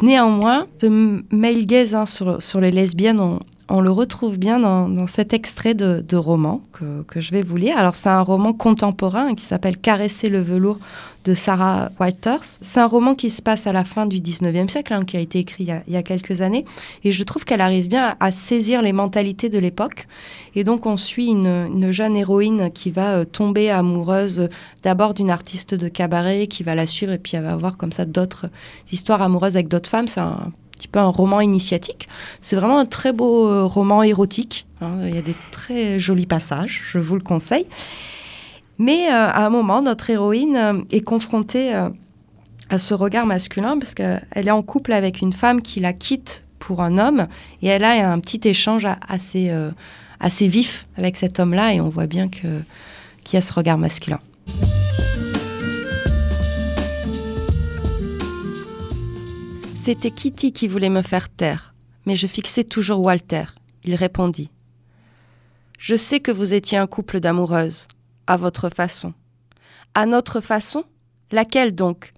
Néanmoins, 0.00 0.68
ce 0.80 0.86
male 1.34 1.66
gaze 1.66 1.96
hein, 1.96 2.06
sur, 2.06 2.40
sur 2.40 2.60
les 2.60 2.70
lesbiennes, 2.70 3.18
on, 3.18 3.40
on 3.70 3.80
le 3.80 3.90
retrouve 3.90 4.36
bien 4.36 4.58
dans, 4.58 5.06
cet 5.06 5.32
extrait 5.32 5.74
de, 5.74 6.16
roman 6.16 6.60
que, 6.72 7.20
je 7.20 7.30
vais 7.30 7.42
vous 7.42 7.56
lire. 7.56 7.78
Alors 7.78 7.94
c'est 7.94 8.08
un 8.08 8.20
roman 8.20 8.52
contemporain 8.52 9.34
qui 9.34 9.44
s'appelle 9.44 9.78
Caresser 9.78 10.28
le 10.28 10.40
velours 10.40 10.78
de 11.24 11.34
Sarah 11.34 11.90
Whitehurst. 12.00 12.58
C'est 12.62 12.80
un 12.80 12.86
roman 12.86 13.14
qui 13.14 13.30
se 13.30 13.42
passe 13.42 13.66
à 13.66 13.72
la 13.72 13.84
fin 13.84 14.06
du 14.06 14.20
19e 14.20 14.68
siècle, 14.68 14.92
hein, 14.92 15.04
qui 15.04 15.16
a 15.16 15.20
été 15.20 15.38
écrit 15.38 15.64
il 15.64 15.92
y 15.92 15.96
a, 15.96 16.02
quelques 16.02 16.40
années. 16.40 16.64
Et 17.04 17.12
je 17.12 17.22
trouve 17.22 17.44
qu'elle 17.44 17.60
arrive 17.60 17.88
bien 17.88 18.16
à, 18.18 18.32
saisir 18.32 18.82
les 18.82 18.92
mentalités 18.92 19.48
de 19.48 19.58
l'époque. 19.58 20.08
Et 20.56 20.64
donc 20.64 20.86
on 20.86 20.96
suit 20.96 21.28
une, 21.28 21.92
jeune 21.92 22.16
héroïne 22.16 22.70
qui 22.72 22.90
va 22.90 23.18
euh, 23.18 23.24
tomber 23.24 23.70
amoureuse 23.70 24.48
d'abord 24.82 25.14
d'une 25.14 25.30
artiste 25.30 25.74
de 25.74 25.88
cabaret, 25.88 26.48
qui 26.48 26.64
va 26.64 26.74
la 26.74 26.86
suivre, 26.86 27.12
et 27.12 27.18
puis 27.18 27.36
elle 27.36 27.44
va 27.44 27.52
avoir 27.52 27.76
comme 27.76 27.92
ça 27.92 28.04
d'autres 28.04 28.46
histoires 28.90 29.22
amoureuses 29.22 29.54
avec 29.54 29.68
d'autres 29.68 29.90
femmes. 29.90 30.08
C'est 30.08 30.20
un 30.20 30.52
petit 30.80 30.88
peu 30.88 30.98
un 30.98 31.08
roman 31.08 31.40
initiatique. 31.40 32.08
C'est 32.40 32.56
vraiment 32.56 32.78
un 32.78 32.86
très 32.86 33.12
beau 33.12 33.46
euh, 33.46 33.64
roman 33.64 34.02
érotique. 34.02 34.66
Hein. 34.80 34.92
Il 35.06 35.14
y 35.14 35.18
a 35.18 35.22
des 35.22 35.34
très 35.50 35.98
jolis 35.98 36.26
passages, 36.26 36.82
je 36.86 36.98
vous 36.98 37.16
le 37.16 37.20
conseille. 37.20 37.66
Mais 38.78 39.08
euh, 39.08 39.12
à 39.12 39.44
un 39.44 39.50
moment, 39.50 39.82
notre 39.82 40.08
héroïne 40.08 40.56
euh, 40.56 40.80
est 40.90 41.02
confrontée 41.02 41.74
à 41.74 42.78
ce 42.78 42.94
regard 42.94 43.26
masculin 43.26 43.78
parce 43.78 43.94
qu'elle 43.94 44.22
est 44.34 44.50
en 44.50 44.62
couple 44.62 44.92
avec 44.92 45.20
une 45.20 45.34
femme 45.34 45.60
qui 45.60 45.80
la 45.80 45.92
quitte 45.92 46.44
pour 46.58 46.80
un 46.80 46.98
homme 46.98 47.26
et 47.62 47.68
elle 47.68 47.84
a 47.84 48.10
un 48.10 48.18
petit 48.20 48.48
échange 48.48 48.86
assez, 49.08 49.50
assez 50.20 50.46
vif 50.46 50.86
avec 50.96 51.16
cet 51.16 51.40
homme-là 51.40 51.74
et 51.74 51.80
on 51.80 51.88
voit 51.88 52.06
bien 52.06 52.28
qu'il 52.28 52.62
y 53.32 53.36
a 53.36 53.42
ce 53.42 53.52
regard 53.52 53.76
masculin. 53.76 54.20
C'était 59.82 60.10
Kitty 60.10 60.52
qui 60.52 60.68
voulait 60.68 60.90
me 60.90 61.00
faire 61.00 61.30
taire, 61.30 61.74
mais 62.04 62.14
je 62.14 62.26
fixais 62.26 62.64
toujours 62.64 63.00
Walter. 63.00 63.44
Il 63.82 63.94
répondit. 63.94 64.50
Je 65.78 65.94
sais 65.94 66.20
que 66.20 66.30
vous 66.30 66.52
étiez 66.52 66.76
un 66.76 66.86
couple 66.86 67.18
d'amoureuses, 67.18 67.88
à 68.26 68.36
votre 68.36 68.68
façon. 68.68 69.14
À 69.94 70.04
notre 70.04 70.42
façon? 70.42 70.84
Laquelle 71.32 71.74
donc? 71.74 72.12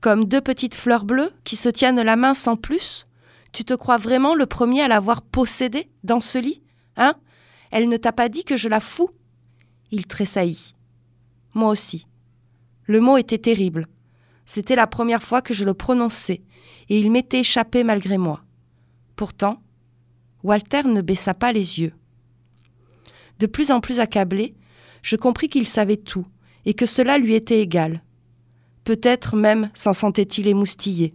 Comme 0.00 0.24
deux 0.24 0.40
petites 0.40 0.74
fleurs 0.74 1.04
bleues 1.04 1.34
qui 1.44 1.56
se 1.56 1.68
tiennent 1.68 2.00
la 2.00 2.16
main 2.16 2.32
sans 2.32 2.56
plus? 2.56 3.06
Tu 3.52 3.62
te 3.62 3.74
crois 3.74 3.98
vraiment 3.98 4.34
le 4.34 4.46
premier 4.46 4.80
à 4.80 4.88
l'avoir 4.88 5.20
possédée 5.20 5.90
dans 6.04 6.22
ce 6.22 6.38
lit 6.38 6.62
Hein? 6.96 7.12
Elle 7.70 7.90
ne 7.90 7.98
t'a 7.98 8.12
pas 8.12 8.30
dit 8.30 8.44
que 8.44 8.56
je 8.56 8.70
la 8.70 8.80
fous? 8.80 9.10
Il 9.90 10.06
tressaillit. 10.06 10.74
Moi 11.52 11.68
aussi. 11.68 12.06
Le 12.86 13.00
mot 13.00 13.18
était 13.18 13.36
terrible. 13.36 13.86
C'était 14.46 14.76
la 14.76 14.86
première 14.86 15.22
fois 15.22 15.42
que 15.42 15.54
je 15.54 15.64
le 15.64 15.74
prononçais, 15.74 16.42
et 16.88 16.98
il 16.98 17.10
m'était 17.10 17.40
échappé 17.40 17.84
malgré 17.84 18.18
moi. 18.18 18.42
Pourtant, 19.16 19.62
Walter 20.42 20.82
ne 20.84 21.00
baissa 21.00 21.34
pas 21.34 21.52
les 21.52 21.80
yeux. 21.80 21.92
De 23.38 23.46
plus 23.46 23.70
en 23.70 23.80
plus 23.80 24.00
accablé, 24.00 24.54
je 25.02 25.16
compris 25.16 25.48
qu'il 25.48 25.66
savait 25.66 25.96
tout, 25.96 26.26
et 26.64 26.74
que 26.74 26.86
cela 26.86 27.18
lui 27.18 27.34
était 27.34 27.60
égal. 27.60 28.02
Peut-être 28.84 29.36
même 29.36 29.70
s'en 29.74 29.92
sentait-il 29.92 30.48
émoustillé. 30.48 31.14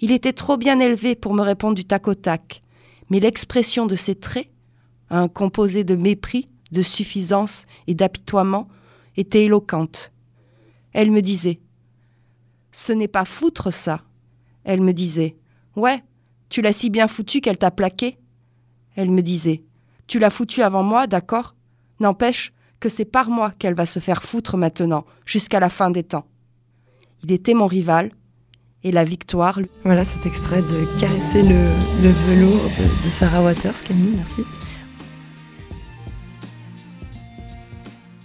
Il 0.00 0.12
était 0.12 0.32
trop 0.32 0.56
bien 0.56 0.78
élevé 0.80 1.14
pour 1.14 1.34
me 1.34 1.42
répondre 1.42 1.74
du 1.74 1.84
tac 1.84 2.08
au 2.08 2.14
tac, 2.14 2.62
mais 3.10 3.20
l'expression 3.20 3.86
de 3.86 3.96
ses 3.96 4.14
traits, 4.14 4.48
un 5.10 5.28
composé 5.28 5.84
de 5.84 5.96
mépris, 5.96 6.48
de 6.72 6.82
suffisance 6.82 7.66
et 7.86 7.94
d'apitoiement, 7.94 8.68
était 9.16 9.44
éloquente. 9.44 10.12
Elle 10.92 11.10
me 11.10 11.22
disait 11.22 11.60
Ce 12.72 12.92
n'est 12.92 13.08
pas 13.08 13.24
foutre 13.24 13.72
ça. 13.72 14.02
Elle 14.64 14.80
me 14.80 14.92
disait 14.92 15.36
Ouais, 15.76 16.02
tu 16.48 16.62
l'as 16.62 16.72
si 16.72 16.90
bien 16.90 17.08
foutu 17.08 17.40
qu'elle 17.40 17.58
t'a 17.58 17.70
plaqué. 17.70 18.18
Elle 18.96 19.10
me 19.10 19.22
disait 19.22 19.62
Tu 20.06 20.18
l'as 20.18 20.30
foutu 20.30 20.62
avant 20.62 20.82
moi, 20.82 21.06
d'accord 21.06 21.54
N'empêche 22.00 22.52
que 22.80 22.88
c'est 22.88 23.04
par 23.04 23.28
moi 23.28 23.52
qu'elle 23.58 23.74
va 23.74 23.86
se 23.86 23.98
faire 23.98 24.22
foutre 24.22 24.56
maintenant, 24.56 25.04
jusqu'à 25.24 25.60
la 25.60 25.68
fin 25.68 25.90
des 25.90 26.04
temps. 26.04 26.26
Il 27.24 27.32
était 27.32 27.54
mon 27.54 27.66
rival, 27.66 28.12
et 28.84 28.92
la 28.92 29.04
victoire. 29.04 29.58
Voilà 29.84 30.04
cet 30.04 30.26
extrait 30.26 30.62
de 30.62 30.98
Caresser 30.98 31.42
le, 31.42 32.10
velours 32.10 32.64
de, 32.78 33.06
de 33.06 33.10
Sarah 33.10 33.42
Waters, 33.42 33.82
Camille, 33.82 34.14
merci. 34.16 34.42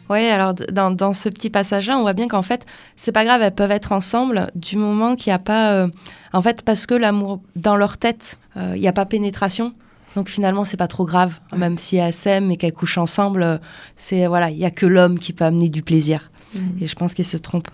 Oui, 0.10 0.26
alors 0.28 0.54
dans, 0.54 1.13
ce 1.13 1.30
petit 1.30 1.50
passage-là, 1.50 1.98
on 1.98 2.02
voit 2.02 2.13
bien 2.13 2.28
qu'en 2.28 2.42
fait, 2.42 2.66
c'est 2.96 3.12
pas 3.12 3.24
grave, 3.26 3.42
elles 3.42 3.56
peuvent 3.56 3.72
être 3.72 3.92
ensemble 3.92 4.52
du 4.56 4.78
moment 4.78 5.16
qu'il 5.16 5.32
n'y 5.32 5.36
a 5.36 5.39
pas. 5.39 5.72
Euh, 5.74 5.88
en 6.34 6.42
fait, 6.42 6.62
parce 6.63 6.86
que 6.86 6.94
l'amour, 6.94 7.42
dans 7.56 7.76
leur 7.76 7.98
tête, 7.98 8.39
euh, 8.58 8.74
il 8.76 8.82
n'y 8.82 8.88
a 8.88 8.94
pas 8.94 9.06
pénétration. 9.06 9.74
Donc 10.16 10.30
finalement, 10.30 10.66
c'est 10.66 10.78
pas 10.78 10.88
trop 10.88 11.06
grave, 11.06 11.39
même 11.56 11.78
si 11.78 11.96
elles 11.96 12.13
s'aiment 12.13 12.52
et 12.52 12.58
qu'elles 12.58 12.74
couchent 12.74 12.98
ensemble. 12.98 13.44
Euh, 13.44 13.58
c'est 13.96 14.28
voilà, 14.28 14.50
il 14.50 14.58
y 14.58 14.66
a 14.66 14.72
que 14.72 14.86
l'homme 14.86 15.18
qui 15.18 15.34
peut 15.34 15.46
amener 15.46 15.70
du 15.70 15.82
plaisir. 15.82 16.32
Mmh. 16.54 16.60
Et 16.82 16.88
je 16.88 16.96
pense 16.96 17.13
qu'il 17.13 17.26
se 17.26 17.38
trompe 17.38 17.70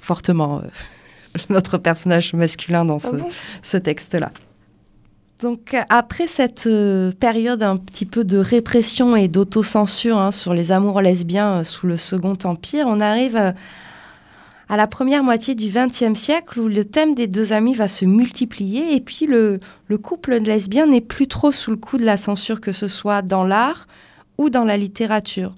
fortement 0.00 0.62
notre 1.50 1.76
personnage 1.76 2.32
masculin 2.34 2.84
dans 2.84 2.98
ah 3.04 3.26
ce 3.62 3.76
texte-là. 3.76 4.30
Donc 5.42 5.76
après 5.88 6.26
cette 6.26 6.66
euh, 6.66 7.10
période 7.12 7.62
un 7.62 7.76
petit 7.76 8.06
peu 8.06 8.24
de 8.24 8.38
répression 8.38 9.16
et 9.16 9.28
d'autocensure 9.28 10.16
hein, 10.16 10.30
sur 10.30 10.54
les 10.54 10.70
amours 10.70 11.00
lesbiens 11.00 11.60
euh, 11.60 11.64
sous 11.64 11.86
le 11.86 11.96
Second 11.96 12.38
Empire, 12.44 12.86
on 12.86 13.00
arrive 13.00 13.36
euh, 13.36 13.52
à 14.68 14.76
la 14.76 14.86
première 14.86 15.24
moitié 15.24 15.56
du 15.56 15.70
XXe 15.70 16.18
siècle 16.18 16.60
où 16.60 16.68
le 16.68 16.84
thème 16.84 17.14
des 17.14 17.26
deux 17.26 17.52
amis 17.52 17.74
va 17.74 17.88
se 17.88 18.04
multiplier 18.04 18.94
et 18.94 19.00
puis 19.00 19.26
le, 19.26 19.58
le 19.88 19.98
couple 19.98 20.36
lesbien 20.36 20.86
n'est 20.86 21.00
plus 21.00 21.26
trop 21.26 21.50
sous 21.50 21.72
le 21.72 21.76
coup 21.76 21.98
de 21.98 22.04
la 22.04 22.16
censure 22.16 22.60
que 22.60 22.72
ce 22.72 22.86
soit 22.86 23.20
dans 23.20 23.44
l'art 23.44 23.88
ou 24.38 24.50
dans 24.50 24.64
la 24.64 24.76
littérature. 24.76 25.52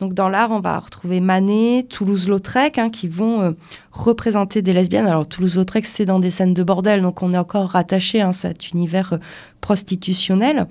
Donc 0.00 0.14
dans 0.14 0.30
l'art, 0.30 0.50
on 0.50 0.60
va 0.60 0.78
retrouver 0.78 1.20
Manet, 1.20 1.86
Toulouse-Lautrec, 1.88 2.78
hein, 2.78 2.88
qui 2.88 3.06
vont 3.06 3.42
euh, 3.42 3.50
représenter 3.92 4.62
des 4.62 4.72
lesbiennes. 4.72 5.06
Alors 5.06 5.28
Toulouse-Lautrec, 5.28 5.84
c'est 5.84 6.06
dans 6.06 6.18
des 6.18 6.30
scènes 6.30 6.54
de 6.54 6.62
bordel, 6.62 7.02
donc 7.02 7.22
on 7.22 7.32
est 7.32 7.38
encore 7.38 7.68
rattaché 7.68 8.20
à 8.20 8.28
hein, 8.28 8.32
cet 8.32 8.70
univers 8.70 9.14
euh, 9.14 9.18
prostitutionnel. 9.60 10.66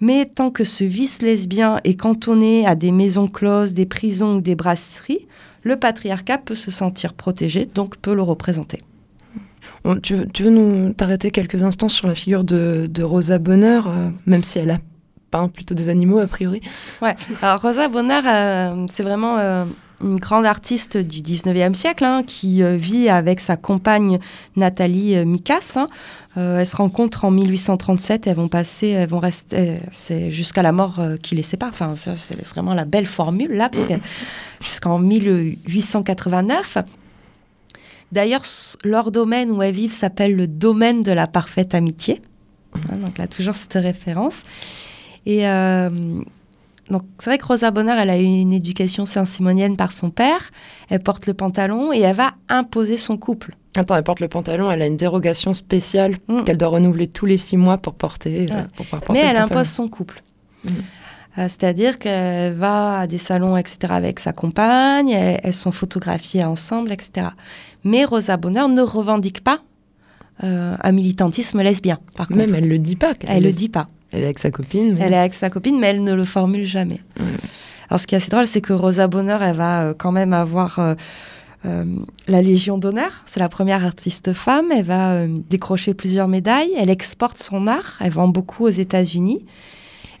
Mais 0.00 0.26
tant 0.26 0.50
que 0.50 0.64
ce 0.64 0.84
vice 0.84 1.22
lesbien 1.22 1.80
est 1.84 1.94
cantonné 1.94 2.66
à 2.66 2.74
des 2.74 2.92
maisons 2.92 3.28
closes, 3.28 3.74
des 3.74 3.84
prisons 3.84 4.36
ou 4.36 4.40
des 4.40 4.54
brasseries, 4.54 5.26
le 5.62 5.76
patriarcat 5.76 6.38
peut 6.38 6.54
se 6.54 6.70
sentir 6.70 7.12
protégé, 7.12 7.66
donc 7.66 7.96
peut 7.98 8.14
le 8.14 8.22
représenter. 8.22 8.78
tu, 10.02 10.14
veux, 10.14 10.50
nous 10.50 10.94
t'arrêter 10.94 11.32
quelques 11.32 11.64
instants 11.64 11.90
sur 11.90 12.06
la 12.06 12.14
figure 12.14 12.44
de, 12.44 13.02
Rosa 13.02 13.38
Bonheur, 13.38 13.88
euh, 13.88 14.08
même 14.24 14.44
si 14.44 14.58
elle 14.58 14.70
a 14.70 14.78
plutôt 15.52 15.74
des 15.74 15.88
animaux 15.88 16.18
a 16.18 16.26
priori. 16.26 16.60
Ouais. 17.02 17.16
Alors 17.42 17.60
Rosa 17.60 17.88
Bonheur, 17.88 18.22
euh, 18.26 18.86
c'est 18.90 19.02
vraiment 19.02 19.38
euh, 19.38 19.64
une 20.02 20.16
grande 20.16 20.46
artiste 20.46 20.96
du 20.96 21.20
19e 21.20 21.74
siècle 21.74 22.04
hein, 22.04 22.22
qui 22.26 22.62
euh, 22.62 22.76
vit 22.76 23.08
avec 23.08 23.40
sa 23.40 23.56
compagne 23.56 24.18
Nathalie 24.56 25.24
Mikas. 25.24 25.76
Hein. 25.76 25.88
elles 26.36 26.66
se 26.66 26.76
rencontrent 26.76 27.24
en 27.24 27.30
1837 27.30 28.26
elles 28.26 28.36
vont 28.36 28.48
passer, 28.48 28.88
elles 28.88 29.08
vont 29.08 29.18
rester, 29.18 29.78
c'est 29.90 30.30
jusqu'à 30.30 30.62
la 30.62 30.72
mort 30.72 31.00
qui 31.22 31.34
les 31.34 31.42
sépare. 31.42 31.70
Enfin, 31.70 31.94
c'est 31.96 32.40
vraiment 32.46 32.74
la 32.74 32.84
belle 32.84 33.06
formule 33.06 33.52
là, 33.52 33.68
parce 33.68 33.86
jusqu'en 34.60 34.98
1889. 34.98 36.78
D'ailleurs, 38.12 38.42
leur 38.82 39.12
domaine 39.12 39.52
où 39.52 39.62
elles 39.62 39.74
vivent 39.74 39.92
s'appelle 39.92 40.34
le 40.34 40.48
domaine 40.48 41.02
de 41.02 41.12
la 41.12 41.28
parfaite 41.28 41.74
amitié. 41.74 42.20
Hein, 42.74 42.96
donc 42.96 43.18
là, 43.18 43.26
toujours 43.26 43.54
cette 43.54 43.74
référence. 43.74 44.42
Et 45.30 45.46
euh, 45.46 45.88
donc, 46.90 47.02
c'est 47.20 47.30
vrai 47.30 47.38
que 47.38 47.46
Rosa 47.46 47.70
Bonheur, 47.70 47.98
elle 47.98 48.10
a 48.10 48.18
eu 48.18 48.24
une 48.24 48.52
éducation 48.52 49.06
saint-simonienne 49.06 49.76
par 49.76 49.92
son 49.92 50.10
père. 50.10 50.50
Elle 50.88 51.00
porte 51.00 51.28
le 51.28 51.34
pantalon 51.34 51.92
et 51.92 52.00
elle 52.00 52.16
va 52.16 52.32
imposer 52.48 52.98
son 52.98 53.16
couple. 53.16 53.56
Attends, 53.76 53.94
elle 53.94 54.02
porte 54.02 54.18
le 54.18 54.26
pantalon, 54.26 54.68
elle 54.72 54.82
a 54.82 54.86
une 54.86 54.96
dérogation 54.96 55.54
spéciale 55.54 56.16
mm. 56.26 56.42
qu'elle 56.42 56.58
doit 56.58 56.70
renouveler 56.70 57.06
tous 57.06 57.26
les 57.26 57.38
six 57.38 57.56
mois 57.56 57.78
pour 57.78 57.94
porter. 57.94 58.48
Euh, 58.52 58.62
pour 58.74 58.86
porter 58.86 59.12
Mais 59.12 59.20
elle 59.20 59.36
impose 59.36 59.68
son 59.68 59.86
couple. 59.86 60.24
Mm. 60.64 60.68
Euh, 60.70 61.42
c'est-à-dire 61.42 62.00
qu'elle 62.00 62.54
va 62.54 62.98
à 62.98 63.06
des 63.06 63.18
salons, 63.18 63.56
etc., 63.56 63.78
avec 63.90 64.18
sa 64.18 64.32
compagne, 64.32 65.10
elles, 65.10 65.54
sont 65.54 65.70
photographiées 65.70 66.42
ensemble, 66.42 66.90
etc. 66.90 67.28
Mais 67.84 68.04
Rosa 68.04 68.36
Bonheur 68.36 68.68
ne 68.68 68.82
revendique 68.82 69.44
pas 69.44 69.60
un 70.42 70.92
militantisme 70.92 71.60
lesbien. 71.60 71.98
Par 72.16 72.32
Même 72.32 72.54
elle 72.54 72.66
le 72.66 72.78
dit 72.78 72.96
pas. 72.96 73.12
Elle, 73.28 73.42
ne 73.42 73.48
le 73.48 73.52
dit 73.52 73.68
pas. 73.68 73.90
Elle 74.12 74.22
est 74.22 74.24
avec 74.24 74.38
sa 74.38 74.50
copine. 74.50 74.96
Elle 75.00 75.12
est 75.12 75.18
avec 75.18 75.34
sa 75.34 75.50
copine, 75.50 75.78
mais 75.78 75.88
elle 75.88 76.04
ne 76.04 76.12
le 76.12 76.24
formule 76.24 76.64
jamais. 76.64 77.00
Alors, 77.88 78.00
ce 78.00 78.06
qui 78.06 78.14
est 78.14 78.18
assez 78.18 78.30
drôle, 78.30 78.46
c'est 78.46 78.60
que 78.60 78.72
Rosa 78.72 79.06
Bonheur, 79.08 79.42
elle 79.42 79.56
va 79.56 79.82
euh, 79.82 79.94
quand 79.96 80.12
même 80.12 80.32
avoir 80.32 80.78
euh, 80.78 80.94
la 82.28 82.42
Légion 82.42 82.78
d'honneur. 82.78 83.22
C'est 83.26 83.40
la 83.40 83.48
première 83.48 83.84
artiste 83.84 84.32
femme. 84.32 84.66
Elle 84.72 84.84
va 84.84 85.26
décrocher 85.26 85.94
plusieurs 85.94 86.28
médailles. 86.28 86.70
Elle 86.76 86.90
exporte 86.90 87.38
son 87.38 87.66
art. 87.66 87.98
Elle 88.00 88.12
vend 88.12 88.28
beaucoup 88.28 88.64
aux 88.64 88.70
États-Unis. 88.70 89.44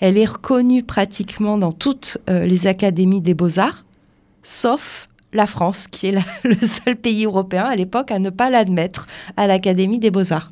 Elle 0.00 0.16
est 0.18 0.26
reconnue 0.26 0.82
pratiquement 0.82 1.58
dans 1.58 1.72
toutes 1.72 2.18
les 2.28 2.66
académies 2.66 3.20
des 3.20 3.34
beaux-arts, 3.34 3.84
sauf 4.42 5.10
la 5.32 5.46
France, 5.46 5.86
qui 5.86 6.08
est 6.08 6.12
le 6.44 6.66
seul 6.66 6.96
pays 6.96 7.24
européen 7.24 7.64
à 7.64 7.76
l'époque 7.76 8.10
à 8.10 8.18
ne 8.18 8.30
pas 8.30 8.50
l'admettre 8.50 9.06
à 9.36 9.46
l'Académie 9.46 10.00
des 10.00 10.10
beaux-arts. 10.10 10.50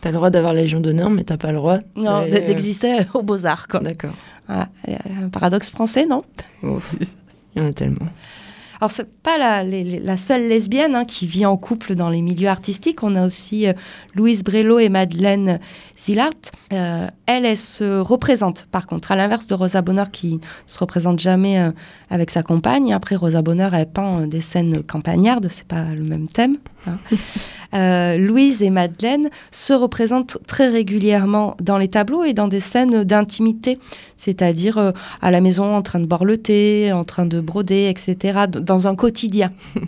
Tu 0.00 0.08
as 0.08 0.10
le 0.10 0.16
droit 0.16 0.30
d'avoir 0.30 0.52
la 0.52 0.62
Légion 0.62 0.80
d'honneur, 0.80 1.10
mais 1.10 1.24
t'as 1.24 1.36
pas 1.36 1.52
le 1.52 1.58
droit 1.58 1.78
d'exister 1.96 2.98
aux 3.14 3.22
beaux-arts. 3.22 3.66
D'accord. 3.80 4.14
un 4.48 5.28
paradoxe 5.32 5.70
français, 5.70 6.06
non? 6.06 6.22
Il 6.62 6.70
y 7.56 7.60
en 7.60 7.68
a 7.68 7.72
tellement. 7.72 8.06
Alors, 8.80 8.90
c'est 8.90 9.10
pas 9.22 9.38
la, 9.38 9.62
la, 9.62 10.16
seule 10.16 10.48
lesbienne 10.48 10.94
hein, 10.94 11.04
qui 11.04 11.26
vit 11.26 11.46
en 11.46 11.56
couple 11.56 11.94
dans 11.94 12.10
les 12.10 12.20
milieux 12.20 12.48
artistiques. 12.48 13.02
On 13.02 13.16
a 13.16 13.26
aussi 13.26 13.66
euh, 13.66 13.72
Louise 14.14 14.44
Brello 14.44 14.78
et 14.78 14.90
Madeleine 14.90 15.60
Zillart. 15.98 16.30
Euh, 16.72 17.08
elle, 17.24 17.46
elle 17.46 17.56
se 17.56 18.00
représente, 18.00 18.66
par 18.70 18.86
contre, 18.86 19.12
à 19.12 19.16
l'inverse 19.16 19.46
de 19.46 19.54
Rosa 19.54 19.80
Bonheur 19.80 20.10
qui 20.10 20.40
se 20.66 20.78
représente 20.78 21.20
jamais 21.20 21.58
euh, 21.58 21.70
avec 22.10 22.30
sa 22.30 22.42
compagne. 22.42 22.92
Après, 22.92 23.16
Rosa 23.16 23.40
Bonheur, 23.40 23.72
elle 23.72 23.90
peint 23.90 24.26
des 24.26 24.42
scènes 24.42 24.82
campagnardes, 24.82 25.48
c'est 25.48 25.66
pas 25.66 25.84
le 25.84 26.04
même 26.04 26.28
thème. 26.28 26.58
Hein. 26.86 28.16
Louise 28.16 28.62
et 28.62 28.70
Madeleine 28.70 29.28
se 29.50 29.74
représentent 29.74 30.38
très 30.46 30.68
régulièrement 30.68 31.56
dans 31.60 31.76
les 31.76 31.88
tableaux 31.88 32.24
et 32.24 32.32
dans 32.32 32.48
des 32.48 32.60
scènes 32.60 33.04
d'intimité, 33.04 33.78
c'est-à-dire 34.16 34.92
à 35.20 35.30
la 35.30 35.40
maison 35.42 35.74
en 35.74 35.82
train 35.82 35.98
de 35.98 36.06
boire 36.06 36.24
le 36.24 36.38
thé, 36.38 36.92
en 36.92 37.04
train 37.04 37.26
de 37.26 37.40
broder, 37.40 37.88
etc 37.88 38.46
dans 38.46 38.88
un 38.88 38.94
quotidien. 38.94 39.52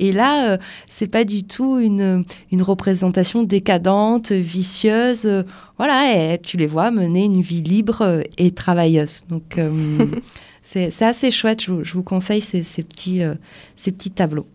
Et 0.00 0.12
là, 0.12 0.50
euh, 0.50 0.58
c'est 0.88 1.06
pas 1.06 1.24
du 1.24 1.44
tout 1.44 1.78
une, 1.78 2.24
une, 2.50 2.62
représentation 2.62 3.42
décadente, 3.42 4.32
vicieuse. 4.32 5.44
voilà, 5.76 6.38
tu 6.38 6.56
les 6.56 6.66
vois 6.66 6.90
mener 6.90 7.24
une 7.24 7.42
vie 7.42 7.60
libre 7.60 8.22
et 8.38 8.50
travailleuse. 8.50 9.24
Donc, 9.28 9.58
euh, 9.58 10.06
c'est 10.62 11.02
assez 11.02 11.30
chouette. 11.30 11.62
Je, 11.62 11.92
vous 11.92 12.02
conseille 12.02 12.40
ces, 12.40 12.64
ces 12.64 12.82
petits, 12.82 13.22
euh, 13.22 13.34
ces 13.76 13.92
petits 13.92 14.10
tableaux. 14.10 14.46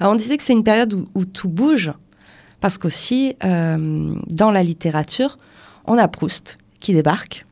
On 0.00 0.14
disait 0.14 0.36
que 0.36 0.42
c'est 0.42 0.52
une 0.52 0.64
période 0.64 1.06
où, 1.14 1.24
tout 1.24 1.48
bouge, 1.48 1.92
parce 2.60 2.78
qu'aussi, 2.78 3.36
dans 3.40 4.50
la 4.50 4.62
littérature, 4.62 5.38
on 5.86 5.98
a 5.98 6.08
Proust 6.08 6.58
qui 6.80 6.92
débarque 6.92 7.46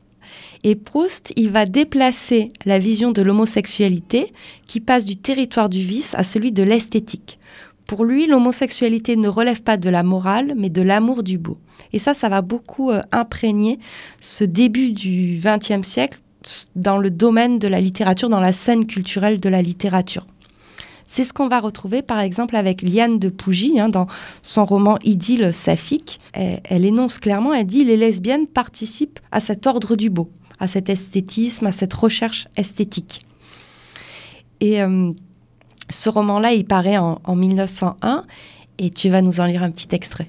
et 0.63 0.75
Proust, 0.75 1.33
il 1.35 1.49
va 1.49 1.65
déplacer 1.65 2.51
la 2.65 2.79
vision 2.79 3.11
de 3.11 3.21
l'homosexualité 3.21 4.33
qui 4.65 4.79
passe 4.79 5.05
du 5.05 5.15
territoire 5.15 5.69
du 5.69 5.79
vice 5.79 6.15
à 6.15 6.23
celui 6.23 6.51
de 6.51 6.63
l'esthétique. 6.63 7.39
Pour 7.85 8.03
lui, 8.03 8.27
l'homosexualité 8.27 9.15
ne 9.15 9.29
relève 9.29 9.61
pas 9.61 9.77
de 9.77 9.89
la 9.89 10.03
morale, 10.03 10.53
mais 10.57 10.69
de 10.69 10.81
l'amour 10.81 11.23
du 11.23 11.37
beau. 11.37 11.57
Et 11.93 11.99
ça, 11.99 12.13
ça 12.13 12.27
va 12.27 12.41
beaucoup 12.41 12.91
euh, 12.91 13.01
imprégner 13.13 13.79
ce 14.19 14.43
début 14.43 14.91
du 14.91 15.39
XXe 15.41 15.87
siècle 15.87 16.19
dans 16.75 16.97
le 16.97 17.11
domaine 17.11 17.59
de 17.59 17.67
la 17.67 17.79
littérature, 17.79 18.27
dans 18.27 18.41
la 18.41 18.51
scène 18.51 18.87
culturelle 18.87 19.39
de 19.39 19.49
la 19.49 19.61
littérature. 19.61 20.27
C'est 21.07 21.23
ce 21.23 21.33
qu'on 21.33 21.47
va 21.47 21.59
retrouver 21.59 22.01
par 22.01 22.19
exemple 22.19 22.55
avec 22.55 22.81
Liane 22.81 23.17
de 23.17 23.29
Pougy 23.29 23.79
hein, 23.79 23.89
dans 23.89 24.07
son 24.43 24.65
roman 24.65 24.99
Idylle 25.03 25.53
saphique. 25.53 26.19
elle, 26.33 26.85
énonce 26.85 27.17
clairement, 27.17 27.53
elle 27.53 27.65
dit 27.65 27.83
les 27.83 27.97
lesbiennes 27.97 28.45
participent 28.45 29.19
à 29.31 29.39
cet 29.39 29.65
ordre 29.65 29.95
du 29.95 30.09
beau 30.09 30.29
à 30.59 30.67
cet 30.67 30.89
esthétisme, 30.89 31.67
à 31.67 31.71
cette 31.71 31.93
recherche 31.93 32.47
esthétique. 32.55 33.25
Et 34.59 34.81
euh, 34.81 35.11
ce 35.89 36.09
roman-là, 36.09 36.53
il 36.53 36.65
paraît 36.65 36.97
en, 36.97 37.19
1901 37.27 38.23
et 38.79 38.89
tu 38.89 39.09
vas 39.09 39.21
nous 39.21 39.39
en 39.39 39.45
lire 39.45 39.63
un 39.63 39.71
petit 39.71 39.93
extrait. 39.93 40.27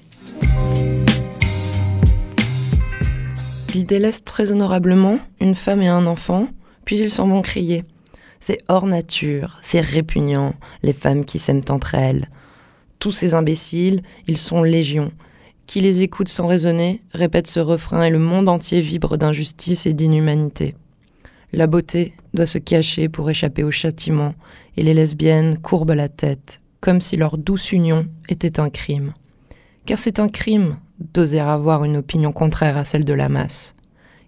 Il 3.75 3.85
délaisse 3.85 4.23
très 4.23 4.51
honorablement 4.51 5.19
une 5.39 5.55
femme 5.55 5.81
et 5.81 5.87
un 5.87 6.05
enfant, 6.05 6.47
puis 6.85 6.97
ils 6.97 7.11
s'en 7.11 7.27
vont 7.27 7.41
crier. 7.41 7.83
C'est 8.39 8.59
hors 8.67 8.85
nature, 8.85 9.57
c'est 9.61 9.81
répugnant, 9.81 10.53
les 10.83 10.93
femmes 10.93 11.25
qui 11.25 11.39
s'aiment 11.39 11.63
entre 11.69 11.95
elles. 11.95 12.29
Tous 12.99 13.11
ces 13.11 13.33
imbéciles, 13.33 14.01
ils 14.27 14.37
sont 14.37 14.63
légions, 14.63 15.11
qui 15.67 15.81
les 15.81 16.01
écoute 16.01 16.29
sans 16.29 16.47
raisonner 16.47 17.03
répète 17.11 17.45
ce 17.45 17.59
refrain 17.59 18.01
et 18.01 18.09
le 18.09 18.17
monde 18.17 18.49
entier 18.49 18.81
vibre 18.81 19.17
d'injustice 19.17 19.85
et 19.85 19.93
d'inhumanité. 19.93 20.75
La 21.53 21.67
beauté 21.67 22.13
doit 22.33 22.45
se 22.45 22.57
cacher 22.57 23.07
pour 23.07 23.29
échapper 23.29 23.63
au 23.63 23.69
châtiment, 23.69 24.33
et 24.77 24.83
les 24.83 24.93
lesbiennes 24.95 25.59
courbent 25.59 25.91
la 25.91 26.09
tête, 26.09 26.59
comme 26.81 27.01
si 27.01 27.17
leur 27.17 27.37
douce 27.37 27.71
union 27.71 28.07
était 28.29 28.59
un 28.59 28.71
crime. 28.71 29.13
Car 29.85 29.99
c'est 29.99 30.19
un 30.19 30.27
crime 30.27 30.77
d'oser 31.13 31.39
avoir 31.39 31.83
une 31.83 31.97
opinion 31.97 32.31
contraire 32.31 32.77
à 32.77 32.85
celle 32.85 33.05
de 33.05 33.13
la 33.13 33.29
masse. 33.29 33.75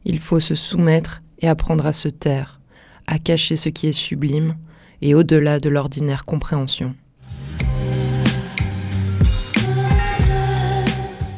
Il 0.05 0.19
faut 0.19 0.39
se 0.39 0.55
soumettre 0.55 1.23
et 1.39 1.47
apprendre 1.47 1.87
à 1.87 1.93
se 1.93 2.07
taire, 2.07 2.60
à 3.11 3.19
cacher 3.19 3.57
ce 3.57 3.69
qui 3.69 3.87
est 3.87 3.91
sublime 3.91 4.55
et 5.01 5.13
au-delà 5.13 5.59
de 5.59 5.69
l'ordinaire 5.69 6.23
compréhension. 6.23 6.95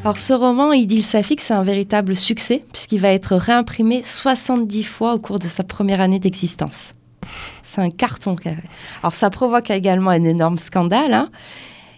Alors 0.04 0.18
ce 0.18 0.32
roman, 0.34 0.72
Idylle 0.72 1.02
Safik, 1.02 1.40
c'est 1.40 1.54
un 1.54 1.64
véritable 1.64 2.14
succès 2.14 2.62
puisqu'il 2.72 3.00
va 3.00 3.08
être 3.08 3.34
réimprimé 3.34 4.02
70 4.04 4.84
fois 4.84 5.14
au 5.14 5.18
cours 5.18 5.38
de 5.38 5.48
sa 5.48 5.64
première 5.64 6.00
année 6.00 6.20
d'existence. 6.20 6.94
C'est 7.62 7.80
un 7.80 7.90
carton. 7.90 8.36
Alors 9.02 9.14
ça 9.14 9.30
provoque 9.30 9.70
également 9.70 10.10
un 10.10 10.24
énorme 10.24 10.58
scandale. 10.58 11.12
Hein. 11.12 11.30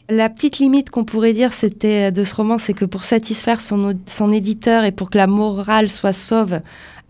La 0.09 0.31
petite 0.31 0.59
limite 0.59 0.89
qu'on 0.89 1.05
pourrait 1.05 1.33
dire 1.33 1.53
c'était 1.53 2.13
de 2.13 2.25
ce 2.25 2.35
roman, 2.37 2.59
c'est 2.59 2.75
que 2.75 2.85
pour 2.85 3.03
satisfaire 3.03 3.61
son 3.61 4.33
éditeur 4.33 4.85
et 4.85 4.93
pour 4.93 5.11
que 5.11 5.19
la 5.19 5.27
morale 5.27 5.91
soit 5.91 6.13
sauve, 6.13 6.61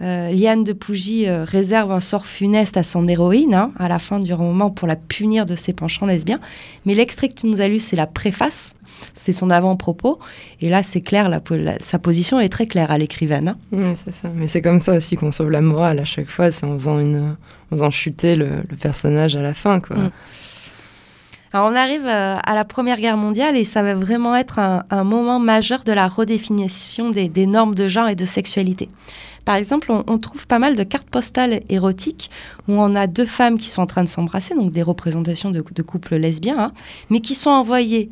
euh, 0.02 0.30
Liane 0.30 0.62
de 0.62 0.74
Pougy 0.74 1.26
euh, 1.26 1.44
réserve 1.44 1.90
un 1.90 2.00
sort 2.00 2.26
funeste 2.26 2.76
à 2.76 2.82
son 2.82 3.08
héroïne 3.08 3.54
hein, 3.54 3.72
à 3.78 3.88
la 3.88 3.98
fin 3.98 4.18
du 4.18 4.34
roman 4.34 4.70
pour 4.70 4.86
la 4.86 4.96
punir 4.96 5.46
de 5.46 5.56
ses 5.56 5.72
penchants 5.72 6.04
lesbiens. 6.04 6.40
Mais 6.84 6.94
l'extrait 6.94 7.28
que 7.28 7.34
tu 7.34 7.46
nous 7.46 7.62
as 7.62 7.68
lu, 7.68 7.78
c'est 7.78 7.96
la 7.96 8.06
préface, 8.06 8.74
c'est 9.14 9.32
son 9.32 9.48
avant-propos. 9.48 10.18
Et 10.60 10.68
là, 10.68 10.82
c'est 10.82 11.00
clair, 11.00 11.30
sa 11.80 11.98
position 11.98 12.38
est 12.38 12.50
très 12.50 12.66
claire 12.66 12.90
à 12.90 12.98
l'écrivaine. 12.98 13.48
Hein. 13.48 13.56
Oui, 13.72 13.94
c'est 14.04 14.12
ça. 14.12 14.28
Mais 14.34 14.48
c'est 14.48 14.60
comme 14.60 14.80
ça 14.80 14.94
aussi 14.94 15.16
qu'on 15.16 15.32
sauve 15.32 15.50
la 15.50 15.62
morale 15.62 15.98
à 15.98 16.04
chaque 16.04 16.28
fois, 16.28 16.52
c'est 16.52 16.66
en 16.66 16.74
faisant, 16.78 16.98
une, 16.98 17.36
en 17.70 17.90
chuter 17.90 18.36
le, 18.36 18.50
personnage 18.78 19.34
à 19.34 19.40
la 19.40 19.54
fin. 19.54 19.80
Quoi. 19.80 19.96
Mm. 19.96 20.10
Alors 21.56 21.72
on 21.72 21.74
arrive 21.74 22.04
euh, 22.04 22.36
à 22.44 22.54
la 22.54 22.66
Première 22.66 23.00
Guerre 23.00 23.16
mondiale 23.16 23.56
et 23.56 23.64
ça 23.64 23.82
va 23.82 23.94
vraiment 23.94 24.36
être 24.36 24.58
un, 24.58 25.04
moment 25.04 25.38
majeur 25.38 25.84
de 25.84 25.92
la 25.92 26.06
redéfinition 26.06 27.08
des, 27.08 27.30
des 27.30 27.46
normes 27.46 27.74
de 27.74 27.88
genre 27.88 28.10
et 28.10 28.14
de 28.14 28.26
sexualité. 28.26 28.90
Par 29.46 29.54
exemple, 29.54 29.90
on, 29.90 30.18
trouve 30.18 30.46
pas 30.46 30.58
mal 30.58 30.76
de 30.76 30.82
cartes 30.82 31.08
postales 31.08 31.62
érotiques 31.70 32.30
où 32.68 32.74
on 32.74 32.94
a 32.94 33.06
deux 33.06 33.24
femmes 33.24 33.56
qui 33.56 33.68
sont 33.68 33.80
en 33.80 33.86
train 33.86 34.04
de 34.04 34.08
s'embrasser, 34.10 34.54
donc 34.54 34.70
des 34.70 34.82
représentations 34.82 35.50
de, 35.50 35.62
couples 35.62 36.16
lesbiens, 36.16 36.58
hein, 36.58 36.72
mais 37.08 37.20
qui 37.20 37.34
sont 37.34 37.48
envoyées 37.48 38.10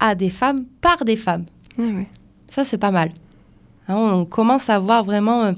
à 0.00 0.16
des 0.16 0.30
femmes 0.30 0.64
par 0.80 1.04
des 1.04 1.16
femmes. 1.16 1.44
Ah 1.78 1.82
Ça, 2.48 2.64
c'est 2.64 2.78
pas 2.78 2.90
mal. 2.90 3.12
Hein, 3.86 3.94
on 3.94 4.24
commence 4.24 4.70
à 4.70 4.80
voir 4.80 5.04
vraiment 5.04 5.44
euh, 5.44 5.52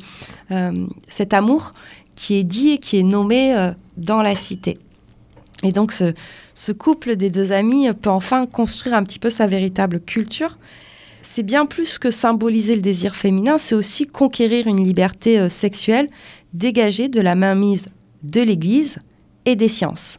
euh, 0.51 0.87
cet 1.09 1.33
amour 1.33 1.73
qui 2.17 2.35
est 2.35 2.45
dit 2.45 2.73
et 2.73 2.79
qui 2.79 2.99
est 2.99 3.03
nommé 3.03 3.57
euh, 3.57 3.73
dans 3.97 4.21
la 4.21 4.37
cité. 4.37 4.79
Et 5.65 5.73
donc, 5.73 5.91
ce, 5.91 6.13
ce 6.59 6.73
couple 6.73 7.17
des 7.17 7.31
deux 7.31 7.53
amis 7.53 7.89
peut 7.95 8.11
enfin 8.11 8.45
construire 8.47 8.95
un 8.95 9.05
petit 9.05 9.19
peu 9.19 9.31
sa 9.31 9.47
véritable 9.47 10.01
culture 10.01 10.59
c'est 11.23 11.43
bien 11.43 11.67
plus 11.67 11.99
que 11.99 12.11
symboliser 12.11 12.75
le 12.75 12.81
désir 12.81 13.15
féminin, 13.15 13.59
c'est 13.59 13.75
aussi 13.75 14.07
conquérir 14.07 14.67
une 14.67 14.83
liberté 14.83 15.39
euh, 15.39 15.49
sexuelle 15.49 16.09
dégagée 16.55 17.09
de 17.09 17.21
la 17.21 17.35
mainmise 17.35 17.89
de 18.23 18.41
l'Église 18.41 19.01
et 19.45 19.57
des 19.57 19.69
sciences. 19.69 20.19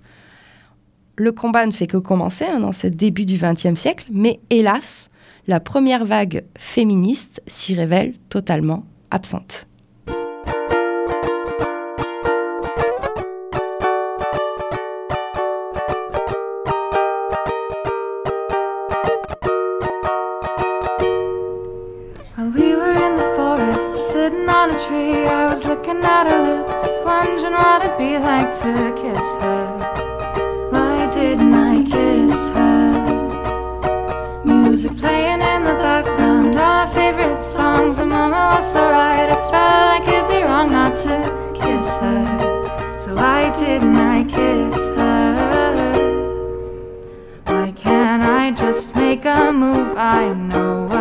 Le 1.15 1.31
combat 1.31 1.65
ne 1.65 1.71
fait 1.71 1.87
que 1.87 1.97
commencer 1.97 2.45
hein, 2.45 2.59
dans 2.59 2.71
ce 2.71 2.87
début 2.87 3.25
du 3.25 3.37
XXe 3.37 3.79
siècle, 3.79 4.07
mais 4.11 4.39
hélas, 4.49 5.09
la 5.47 5.59
première 5.59 6.05
vague 6.05 6.43
féministe 6.57 7.41
s'y 7.47 7.73
révèle 7.73 8.13
totalement 8.29 8.85
absente. 9.11 9.68
While 22.39 22.51
we 22.51 22.73
were 22.73 22.93
in 22.93 23.17
the 23.17 23.29
forest, 23.35 24.11
sitting 24.13 24.47
on 24.47 24.69
a 24.71 24.79
tree, 24.87 25.27
I 25.27 25.49
was 25.49 25.65
looking 25.65 26.01
at 26.05 26.25
her 26.25 26.41
lips, 26.41 26.87
wondering 27.03 27.51
what 27.51 27.83
it'd 27.83 27.97
be 27.97 28.17
like 28.17 28.53
to 28.63 28.93
kiss 28.95 29.27
her. 29.43 29.67
Why 30.71 31.09
didn't 31.11 31.53
I 31.53 31.83
kiss 31.83 32.33
her? 32.55 32.93
Music 34.45 34.95
playing 34.95 35.41
in 35.41 35.63
the 35.65 35.73
background, 35.83 36.55
all 36.55 36.61
our 36.61 36.87
favorite 36.93 37.41
songs, 37.41 37.97
and 37.97 38.09
Mama 38.09 38.55
was 38.55 38.71
so 38.71 38.89
right, 38.89 39.29
I 39.29 39.35
felt 39.51 39.85
like 39.91 40.07
it'd 40.07 40.29
be 40.29 40.41
wrong 40.41 40.71
not 40.71 40.95
to 40.99 41.17
kiss 41.53 41.89
her. 41.97 42.99
So 42.99 43.15
why 43.15 43.51
didn't 43.59 43.97
I 43.97 44.23
kiss 44.23 44.77
her? 44.95 45.93
Why 47.47 47.73
can't 47.73 48.23
I 48.23 48.51
just 48.51 48.95
make 48.95 49.25
a 49.25 49.51
move? 49.51 49.97
I 49.97 50.31
know. 50.31 50.98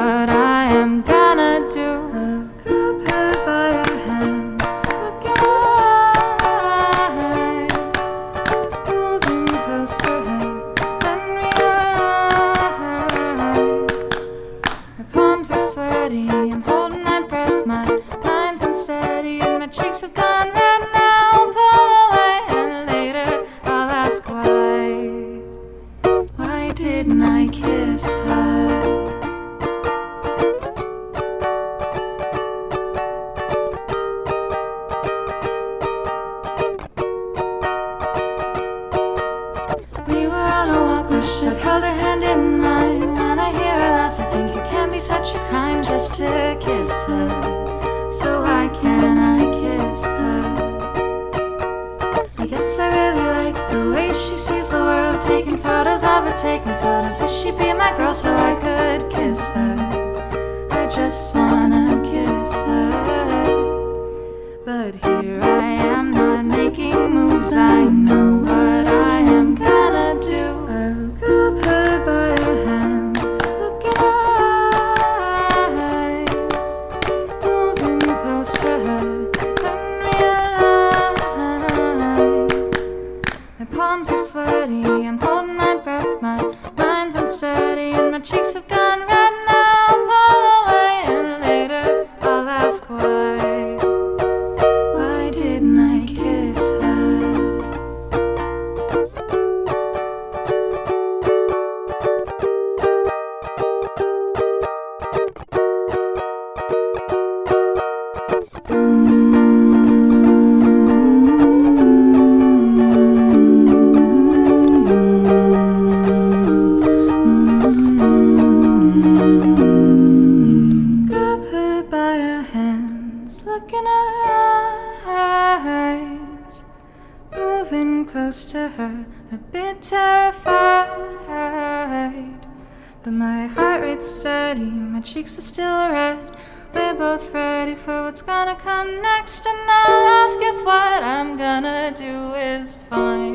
Come 138.62 139.00
next, 139.02 139.46
and 139.46 139.70
I'll 139.70 140.08
ask 140.24 140.38
if 140.40 140.64
what 140.64 141.02
I'm 141.02 141.36
gonna 141.36 141.92
do 141.92 142.34
is 142.34 142.78
fine. 142.90 143.34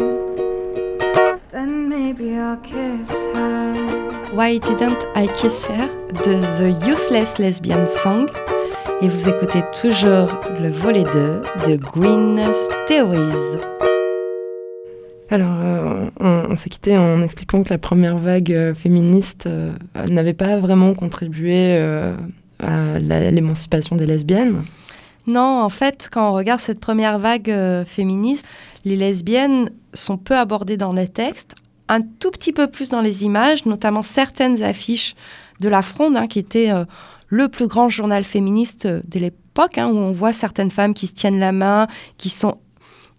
Then 1.51 1.87
maybe 1.87 2.35
I'll 2.35 2.57
kiss 2.57 3.09
her. 3.33 3.73
Why 4.33 4.57
Didn't 4.57 5.05
I 5.15 5.27
Kiss 5.27 5.65
Her 5.65 5.87
de 6.23 6.41
The 6.57 6.87
Useless 6.87 7.37
Lesbian 7.37 7.87
Song. 7.87 8.25
Et 9.01 9.07
vous 9.07 9.27
écoutez 9.29 9.61
toujours 9.79 10.29
le 10.59 10.69
volet 10.69 11.03
2 11.03 11.41
de 11.67 11.75
Green's 11.75 12.57
Theories. 12.87 13.59
Alors, 15.29 15.57
euh, 15.61 16.09
on, 16.19 16.51
on 16.51 16.55
s'est 16.55 16.69
quitté 16.69 16.97
en 16.97 17.21
expliquant 17.21 17.63
que 17.63 17.69
la 17.69 17.77
première 17.77 18.17
vague 18.17 18.53
euh, 18.53 18.73
féministe 18.73 19.45
euh, 19.47 19.71
n'avait 20.07 20.33
pas 20.33 20.57
vraiment 20.57 20.93
contribué 20.93 21.75
euh, 21.77 22.15
à 22.59 22.99
l'émancipation 22.99 23.95
des 23.95 24.05
lesbiennes. 24.05 24.63
Non, 25.25 25.61
en 25.61 25.69
fait, 25.69 26.09
quand 26.11 26.29
on 26.29 26.33
regarde 26.33 26.59
cette 26.59 26.79
première 26.79 27.17
vague 27.17 27.49
euh, 27.49 27.85
féministe, 27.85 28.45
les 28.83 28.97
lesbiennes 28.97 29.69
sont 29.93 30.17
peu 30.17 30.37
abordées 30.37 30.77
dans 30.77 30.91
les 30.91 31.07
textes, 31.07 31.55
un 31.87 32.01
tout 32.01 32.31
petit 32.31 32.51
peu 32.51 32.67
plus 32.67 32.89
dans 32.89 33.01
les 33.01 33.23
images, 33.23 33.65
notamment 33.65 34.01
certaines 34.01 34.61
affiches 34.63 35.15
de 35.61 35.69
la 35.69 35.81
Fronde, 35.81 36.17
hein, 36.17 36.27
qui 36.27 36.39
était 36.39 36.71
euh, 36.71 36.83
le 37.27 37.47
plus 37.47 37.67
grand 37.67 37.87
journal 37.87 38.23
féministe 38.23 38.85
euh, 38.85 39.01
de 39.07 39.19
l'époque, 39.19 39.77
hein, 39.77 39.87
où 39.87 39.97
on 39.97 40.11
voit 40.11 40.33
certaines 40.33 40.71
femmes 40.71 40.93
qui 40.93 41.07
se 41.07 41.13
tiennent 41.13 41.39
la 41.39 41.51
main, 41.51 41.87
qui 42.17 42.29
sont 42.29 42.57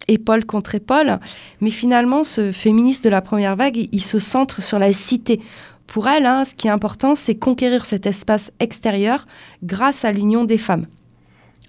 épaule 0.07 0.44
contre 0.44 0.74
épaule. 0.74 1.18
Mais 1.62 1.70
finalement, 1.70 2.24
ce 2.24 2.52
féministe 2.52 3.05
de 3.05 3.09
la 3.09 3.22
première 3.22 3.57
vague, 3.57 3.88
il, 3.90 4.02
se 4.02 4.18
centre 4.18 4.62
sur 4.62 4.78
la 4.78 4.92
cité. 4.92 5.40
Pour 5.86 6.09
elle, 6.09 6.26
hein, 6.26 6.44
ce 6.44 6.55
qui 6.55 6.66
est 6.66 6.70
important, 6.70 7.14
c'est 7.14 7.34
conquérir 7.34 7.86
cet 7.86 8.05
espace 8.05 8.50
extérieur 8.61 9.26
grâce 9.62 10.05
à 10.05 10.12
l'union 10.12 10.44
des 10.44 10.59
femmes. 10.59 10.86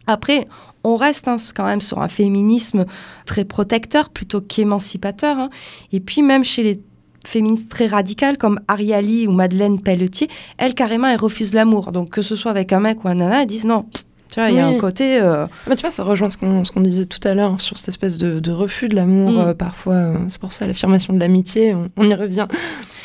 Après, 0.07 0.47
on 0.83 0.95
reste 0.97 1.27
hein, 1.27 1.37
quand 1.55 1.65
même 1.65 1.81
sur 1.81 1.99
un 2.01 2.07
féminisme 2.07 2.85
très 3.25 3.43
protecteur 3.45 4.09
plutôt 4.09 4.41
qu'émancipateur. 4.41 5.37
hein. 5.37 5.49
Et 5.91 5.99
puis 5.99 6.21
même 6.21 6.43
chez 6.43 6.63
les 6.63 6.79
féministes 7.25 7.69
très 7.69 7.87
radicales 7.87 8.37
comme 8.37 8.59
Ariali 8.67 9.25
ou 9.27 9.31
Madeleine 9.31 9.81
Pelletier, 9.81 10.27
elles 10.57 10.75
carrément, 10.75 11.07
elles 11.07 11.19
refusent 11.19 11.53
l'amour. 11.55 11.91
Donc 11.91 12.09
que 12.11 12.21
ce 12.21 12.35
soit 12.35 12.51
avec 12.51 12.71
un 12.71 12.79
mec 12.79 13.03
ou 13.03 13.07
un 13.07 13.15
nana, 13.15 13.41
elles 13.41 13.47
disent 13.47 13.65
non. 13.65 13.85
Tu 14.31 14.39
vois, 14.41 14.49
il 14.49 14.55
y 14.55 14.59
a 14.59 14.67
un 14.67 14.77
côté... 14.77 15.19
euh, 15.21 15.45
Bah, 15.65 15.75
tu 15.75 15.81
vois, 15.81 15.91
ça 15.91 16.03
rejoint 16.03 16.29
ce 16.29 16.37
qu'on 16.37 16.81
disait 16.81 17.05
tout 17.05 17.25
à 17.25 17.33
l'heure 17.35 17.53
hein, 17.53 17.57
sur 17.57 17.77
cette 17.77 17.87
espèce 17.89 18.17
de, 18.17 18.39
de 18.39 18.51
refus 18.51 18.89
de 18.89 18.95
l'amour, 18.95 19.31
Mm. 19.31 19.37
euh, 19.37 19.53
parfois. 19.53 19.93
euh, 19.93 20.17
c'est 20.27 20.39
pour 20.39 20.51
ça 20.51 20.67
l'affirmation 20.67 21.13
de 21.13 21.19
l'amitié, 21.19 21.73
on, 21.73 21.89
on 21.95 22.03
y 22.09 22.13
revient. 22.13 22.47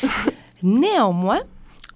Néanmoins, 0.63 1.39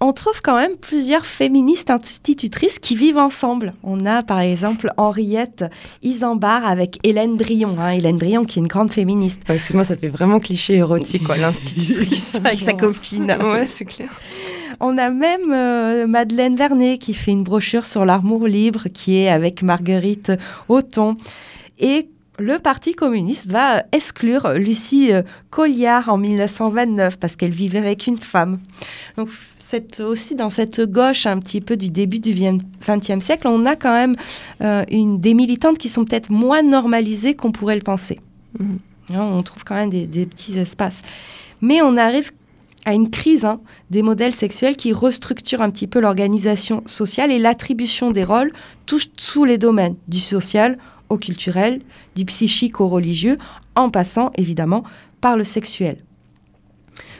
on 0.00 0.12
trouve 0.12 0.40
quand 0.42 0.56
même 0.56 0.76
plusieurs 0.76 1.24
féministes 1.24 1.90
institutrices 1.90 2.78
qui 2.78 2.96
vivent 2.96 3.16
ensemble. 3.18 3.74
On 3.82 4.04
a 4.04 4.22
par 4.22 4.40
exemple 4.40 4.90
Henriette 4.96 5.64
Isambard 6.02 6.66
avec 6.66 6.98
Hélène 7.02 7.36
Brion. 7.36 7.76
hein. 7.78 7.90
Hélène 7.90 8.18
Brion 8.18 8.44
qui 8.44 8.58
est 8.58 8.62
une 8.62 8.68
grande 8.68 8.92
féministe. 8.92 9.40
Excuse-moi, 9.48 9.84
ça 9.84 9.96
fait 9.96 10.08
vraiment 10.08 10.38
cliché 10.40 10.74
érotique, 10.74 11.24
quoi, 11.24 11.36
l'institutrice. 11.36 12.34
avec 12.44 12.60
sa 12.60 12.72
copine. 12.72 13.36
Ouais, 13.42 13.66
c'est 13.66 13.84
clair. 13.84 14.10
On 14.80 14.98
a 14.98 15.08
même 15.10 15.52
euh, 15.52 16.06
Madeleine 16.06 16.56
Vernet 16.56 16.98
qui 16.98 17.14
fait 17.14 17.30
une 17.30 17.42
brochure 17.44 17.86
sur 17.86 18.04
l'amour 18.04 18.46
libre 18.46 18.88
qui 18.92 19.16
est 19.16 19.28
avec 19.28 19.62
Marguerite 19.62 20.32
Auton. 20.68 21.16
Et 21.78 22.08
le 22.38 22.58
Parti 22.58 22.94
communiste 22.94 23.46
va 23.46 23.84
exclure 23.92 24.52
Lucie 24.54 25.12
euh, 25.12 25.22
Colliard 25.50 26.08
en 26.08 26.18
1929 26.18 27.18
parce 27.18 27.36
qu'elle 27.36 27.52
vivait 27.52 27.78
avec 27.78 28.06
une 28.06 28.18
femme. 28.18 28.58
Donc 29.16 29.28
c'est 29.58 30.00
aussi 30.00 30.34
dans 30.34 30.50
cette 30.50 30.80
gauche 30.80 31.26
un 31.26 31.38
petit 31.38 31.60
peu 31.60 31.76
du 31.76 31.90
début 31.90 32.20
du 32.20 32.34
XXe 32.34 33.24
siècle, 33.24 33.48
on 33.48 33.66
a 33.66 33.74
quand 33.74 33.92
même 33.92 34.16
euh, 34.62 34.84
une, 34.90 35.18
des 35.18 35.34
militantes 35.34 35.78
qui 35.78 35.88
sont 35.88 36.04
peut-être 36.04 36.30
moins 36.30 36.62
normalisées 36.62 37.34
qu'on 37.34 37.52
pourrait 37.52 37.74
le 37.74 37.82
penser. 37.82 38.20
Mhm. 38.58 38.78
Hein, 39.14 39.22
on 39.22 39.42
trouve 39.42 39.64
quand 39.64 39.74
même 39.74 39.90
des, 39.90 40.06
des 40.06 40.26
petits 40.26 40.58
espaces. 40.58 41.02
Mais 41.60 41.80
on 41.82 41.96
arrive 41.96 42.32
à 42.84 42.94
une 42.94 43.10
crise 43.10 43.44
hein, 43.44 43.60
des 43.90 44.02
modèles 44.02 44.32
sexuels 44.32 44.76
qui 44.76 44.92
restructure 44.92 45.60
un 45.60 45.70
petit 45.70 45.88
peu 45.88 46.00
l'organisation 46.00 46.82
sociale 46.86 47.32
et 47.32 47.38
l'attribution 47.38 48.12
des 48.12 48.24
rôles 48.24 48.52
touche 48.86 49.08
tous 49.12 49.44
les 49.44 49.58
domaines, 49.58 49.96
du 50.06 50.20
social 50.20 50.78
au 51.08 51.18
culturel, 51.18 51.80
du 52.14 52.24
psychique 52.24 52.80
au 52.80 52.88
religieux, 52.88 53.38
en 53.74 53.90
passant 53.90 54.30
évidemment 54.36 54.84
par 55.20 55.36
le 55.36 55.44
sexuel. 55.44 55.98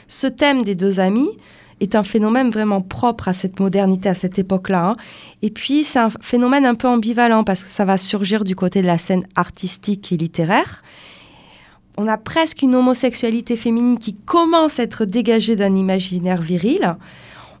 Ce 0.07 0.27
thème 0.27 0.63
des 0.63 0.75
deux 0.75 0.99
amis 0.99 1.29
est 1.79 1.95
un 1.95 2.03
phénomène 2.03 2.49
vraiment 2.49 2.81
propre 2.81 3.27
à 3.27 3.33
cette 3.33 3.59
modernité, 3.59 4.09
à 4.09 4.15
cette 4.15 4.39
époque-là. 4.39 4.89
hein. 4.89 4.97
Et 5.41 5.51
puis, 5.51 5.83
c'est 5.83 5.99
un 5.99 6.09
phénomène 6.09 6.65
un 6.65 6.75
peu 6.75 6.87
ambivalent 6.87 7.43
parce 7.43 7.63
que 7.63 7.69
ça 7.69 7.85
va 7.85 7.97
surgir 7.97 8.43
du 8.43 8.55
côté 8.55 8.81
de 8.81 8.87
la 8.87 8.97
scène 8.97 9.27
artistique 9.35 10.11
et 10.11 10.17
littéraire. 10.17 10.83
On 11.97 12.07
a 12.07 12.17
presque 12.17 12.61
une 12.61 12.75
homosexualité 12.75 13.57
féminine 13.57 13.99
qui 13.99 14.15
commence 14.15 14.79
à 14.79 14.83
être 14.83 15.05
dégagée 15.05 15.55
d'un 15.55 15.75
imaginaire 15.75 16.41
viril. 16.41 16.95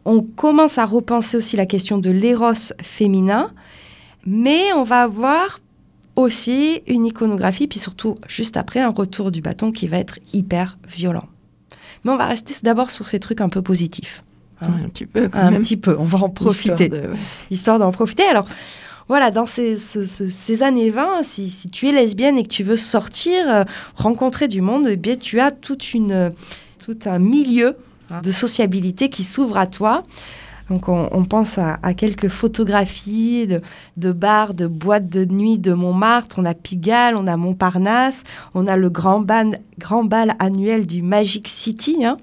On 0.05 0.21
commence 0.21 0.77
à 0.77 0.85
repenser 0.85 1.37
aussi 1.37 1.57
la 1.57 1.65
question 1.65 1.97
de 1.97 2.09
l'éros 2.09 2.53
féminin, 2.81 3.51
mais 4.25 4.73
on 4.73 4.83
va 4.83 5.03
avoir 5.03 5.59
aussi 6.17 6.81
une 6.87 7.05
iconographie, 7.05 7.67
puis 7.67 7.79
surtout 7.79 8.17
juste 8.27 8.57
après 8.57 8.81
un 8.81 8.89
retour 8.89 9.31
du 9.31 9.41
bâton 9.41 9.71
qui 9.71 9.87
va 9.87 9.97
être 9.97 10.19
hyper 10.33 10.77
violent. 10.89 11.27
Mais 12.03 12.11
on 12.11 12.17
va 12.17 12.25
rester 12.25 12.53
d'abord 12.63 12.89
sur 12.89 13.07
ces 13.07 13.19
trucs 13.19 13.39
un 13.39 13.49
peu 13.49 13.61
positifs. 13.61 14.23
Hein. 14.61 14.71
un 14.85 14.89
petit 14.89 15.05
peu. 15.05 15.29
un 15.33 15.53
petit 15.53 15.77
peu, 15.77 15.95
on 15.99 16.03
va 16.03 16.17
en 16.17 16.29
profiter. 16.29 16.91
Histoire 17.51 17.77
d'en 17.77 17.91
profiter. 17.91 18.23
Alors, 18.23 18.47
voilà, 19.07 19.29
dans 19.29 19.45
ces, 19.45 19.77
années 20.63 20.89
20, 20.89 21.23
si, 21.23 21.69
tu 21.71 21.87
es 21.87 21.91
lesbienne 21.91 22.37
et 22.37 22.43
que 22.43 22.49
tu 22.49 22.63
veux 22.63 22.77
sortir, 22.77 23.49
euh, 23.49 23.63
rencontrer 23.95 24.47
du 24.47 24.61
monde, 24.61 24.87
eh 24.89 24.97
bien, 24.97 25.15
tu 25.15 25.39
as 25.39 25.51
toute 25.51 25.93
une, 25.93 26.33
tout 26.83 26.97
un 27.05 27.19
milieu 27.19 27.77
ah. 28.09 28.21
de 28.21 28.31
sociabilité 28.31 29.09
qui 29.09 29.23
s'ouvre 29.23 29.57
à 29.57 29.67
toi. 29.67 30.03
Donc 30.69 30.89
on, 30.89 31.25
pense 31.25 31.57
à, 31.57 31.77
quelques 31.93 32.27
photographies 32.27 33.47
de, 33.95 34.11
bars, 34.11 34.53
de 34.53 34.67
boîtes 34.67 35.07
de 35.07 35.25
nuit 35.25 35.59
de 35.59 35.73
Montmartre. 35.73 36.39
On 36.39 36.45
a 36.45 36.53
Pigalle, 36.53 37.15
on 37.15 37.27
a 37.27 37.37
Montparnasse, 37.37 38.23
on 38.53 38.67
a 38.67 38.75
le 38.75 38.89
grand, 38.89 39.25
grand 39.79 40.03
bal 40.03 40.31
annuel 40.39 40.85
du 40.85 41.01
Magic 41.01 41.47
City. 41.47 42.05
Hein, 42.05 42.17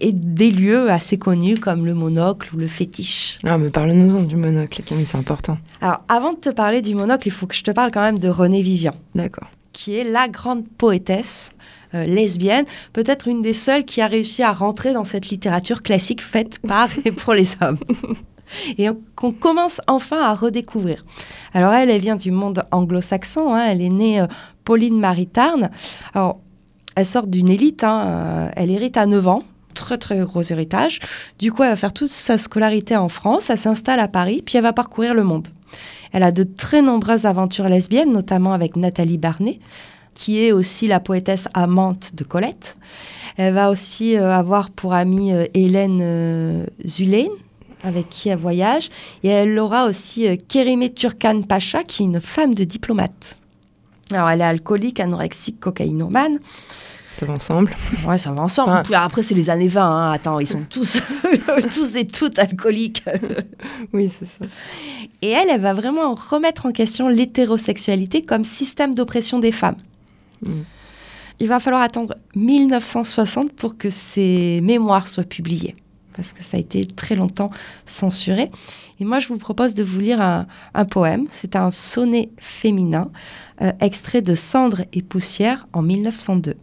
et 0.00 0.12
des 0.12 0.50
lieux 0.50 0.90
assez 0.90 1.18
connus 1.18 1.56
comme 1.56 1.86
le 1.86 1.94
monocle 1.94 2.54
ou 2.54 2.58
le 2.58 2.66
fétiche. 2.66 3.38
Ah, 3.44 3.58
mais 3.58 3.70
parle-nous-en 3.70 4.22
du 4.22 4.36
monocle, 4.36 4.82
Camille, 4.82 5.06
c'est 5.06 5.18
important. 5.18 5.58
Alors, 5.80 6.02
avant 6.08 6.32
de 6.32 6.38
te 6.38 6.50
parler 6.50 6.82
du 6.82 6.94
monocle, 6.94 7.28
il 7.28 7.30
faut 7.30 7.46
que 7.46 7.54
je 7.54 7.62
te 7.62 7.70
parle 7.70 7.90
quand 7.90 8.02
même 8.02 8.18
de 8.18 8.28
Renée 8.28 8.62
Vivian. 8.62 8.94
D'accord. 9.14 9.48
Qui 9.72 9.96
est 9.96 10.04
la 10.04 10.28
grande 10.28 10.66
poétesse 10.68 11.50
lesbienne, 11.94 12.64
peut-être 12.92 13.28
une 13.28 13.42
des 13.42 13.54
seules 13.54 13.84
qui 13.84 14.00
a 14.00 14.06
réussi 14.06 14.42
à 14.42 14.52
rentrer 14.52 14.92
dans 14.92 15.04
cette 15.04 15.28
littérature 15.28 15.82
classique 15.82 16.22
faite 16.22 16.58
par 16.58 16.88
et 17.04 17.12
pour 17.12 17.34
les 17.34 17.48
hommes. 17.60 17.78
et 18.78 18.88
qu'on 19.14 19.32
commence 19.32 19.80
enfin 19.86 20.20
à 20.20 20.34
redécouvrir. 20.34 21.04
Alors 21.52 21.72
elle, 21.72 21.90
elle 21.90 22.00
vient 22.00 22.16
du 22.16 22.30
monde 22.30 22.64
anglo-saxon, 22.70 23.54
hein. 23.54 23.64
elle 23.68 23.80
est 23.80 23.88
née 23.88 24.20
euh, 24.20 24.26
Pauline 24.64 24.98
Maritarne. 24.98 25.70
Alors, 26.14 26.40
elle 26.96 27.06
sort 27.06 27.26
d'une 27.26 27.48
élite, 27.48 27.84
hein. 27.84 28.04
euh, 28.06 28.50
elle 28.56 28.70
hérite 28.70 28.96
à 28.96 29.06
9 29.06 29.26
ans, 29.26 29.42
très 29.74 29.98
très 29.98 30.18
gros 30.20 30.42
héritage. 30.42 31.00
Du 31.38 31.52
coup, 31.52 31.62
elle 31.62 31.70
va 31.70 31.76
faire 31.76 31.92
toute 31.92 32.10
sa 32.10 32.38
scolarité 32.38 32.96
en 32.96 33.08
France, 33.08 33.50
elle 33.50 33.58
s'installe 33.58 34.00
à 34.00 34.08
Paris, 34.08 34.42
puis 34.44 34.56
elle 34.56 34.62
va 34.62 34.72
parcourir 34.72 35.14
le 35.14 35.24
monde. 35.24 35.48
Elle 36.12 36.22
a 36.22 36.30
de 36.30 36.44
très 36.44 36.82
nombreuses 36.82 37.26
aventures 37.26 37.68
lesbiennes, 37.68 38.12
notamment 38.12 38.52
avec 38.52 38.76
Nathalie 38.76 39.18
Barnet, 39.18 39.58
qui 40.14 40.44
est 40.44 40.52
aussi 40.52 40.86
la 40.86 41.00
poétesse 41.00 41.48
amante 41.54 42.14
de 42.14 42.24
Colette. 42.24 42.76
Elle 43.36 43.54
va 43.54 43.70
aussi 43.70 44.16
euh, 44.16 44.32
avoir 44.32 44.70
pour 44.70 44.94
amie 44.94 45.32
euh, 45.32 45.46
Hélène 45.54 46.00
euh, 46.02 46.66
avec 47.82 48.08
qui 48.08 48.28
elle 48.28 48.38
voyage. 48.38 48.90
Et 49.22 49.28
elle 49.28 49.58
aura 49.58 49.86
aussi 49.86 50.38
Kérimé 50.48 50.92
Turkan 50.92 51.42
Pacha, 51.42 51.82
qui 51.82 52.02
est 52.02 52.06
une 52.06 52.20
femme 52.20 52.54
de 52.54 52.64
diplomate. 52.64 53.36
Alors, 54.10 54.30
elle 54.30 54.40
est 54.40 54.44
alcoolique, 54.44 55.00
anorexique, 55.00 55.60
cocaïnomane. 55.60 56.38
Ça 57.18 57.26
va 57.26 57.34
ensemble. 57.34 57.74
Ouais, 58.06 58.18
ça 58.18 58.32
va 58.32 58.42
ensemble. 58.42 58.82
Après, 58.92 59.22
c'est 59.22 59.34
les 59.34 59.48
années 59.48 59.68
20. 59.68 59.82
Hein. 59.82 60.10
Attends, 60.12 60.40
ils 60.40 60.46
sont 60.46 60.64
tous, 60.68 61.00
tous 61.74 61.96
et 61.96 62.06
toutes 62.06 62.38
alcooliques. 62.38 63.04
oui, 63.92 64.08
c'est 64.08 64.26
ça. 64.26 64.50
Et 65.22 65.30
elle, 65.30 65.48
elle 65.48 65.60
va 65.60 65.74
vraiment 65.74 66.14
remettre 66.14 66.66
en 66.66 66.72
question 66.72 67.08
l'hétérosexualité 67.08 68.22
comme 68.22 68.44
système 68.44 68.94
d'oppression 68.94 69.38
des 69.38 69.52
femmes. 69.52 69.76
Il 71.40 71.48
va 71.48 71.60
falloir 71.60 71.82
attendre 71.82 72.14
1960 72.36 73.52
pour 73.52 73.76
que 73.76 73.90
ces 73.90 74.60
mémoires 74.62 75.08
soient 75.08 75.24
publiées, 75.24 75.74
parce 76.16 76.32
que 76.32 76.42
ça 76.44 76.56
a 76.56 76.60
été 76.60 76.84
très 76.86 77.16
longtemps 77.16 77.50
censuré. 77.86 78.50
Et 79.00 79.04
moi, 79.04 79.18
je 79.18 79.28
vous 79.28 79.38
propose 79.38 79.74
de 79.74 79.82
vous 79.82 79.98
lire 79.98 80.20
un, 80.20 80.84
poème. 80.84 81.26
C'est 81.30 81.56
un 81.56 81.70
sonnet 81.70 82.30
féminin, 82.38 83.10
euh, 83.62 83.72
extrait 83.80 84.22
de 84.22 84.34
Cendres 84.34 84.82
et 84.92 85.02
poussière 85.02 85.66
en 85.72 85.82
1902. 85.82 86.54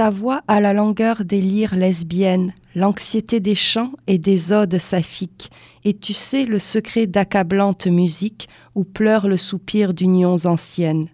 Ta 0.00 0.08
voix 0.08 0.40
a 0.48 0.60
la 0.60 0.72
langueur 0.72 1.26
des 1.26 1.42
lyres 1.42 1.76
lesbiennes, 1.76 2.54
l'anxiété 2.74 3.38
des 3.38 3.54
chants 3.54 3.92
et 4.06 4.16
des 4.16 4.50
odes 4.50 4.78
saphiques, 4.78 5.50
et 5.84 5.92
tu 5.92 6.14
sais 6.14 6.46
le 6.46 6.58
secret 6.58 7.06
d'accablante 7.06 7.86
musique 7.86 8.48
où 8.74 8.84
pleure 8.84 9.28
le 9.28 9.36
soupir 9.36 9.92
d'unions 9.92 10.46
anciennes. 10.46 11.10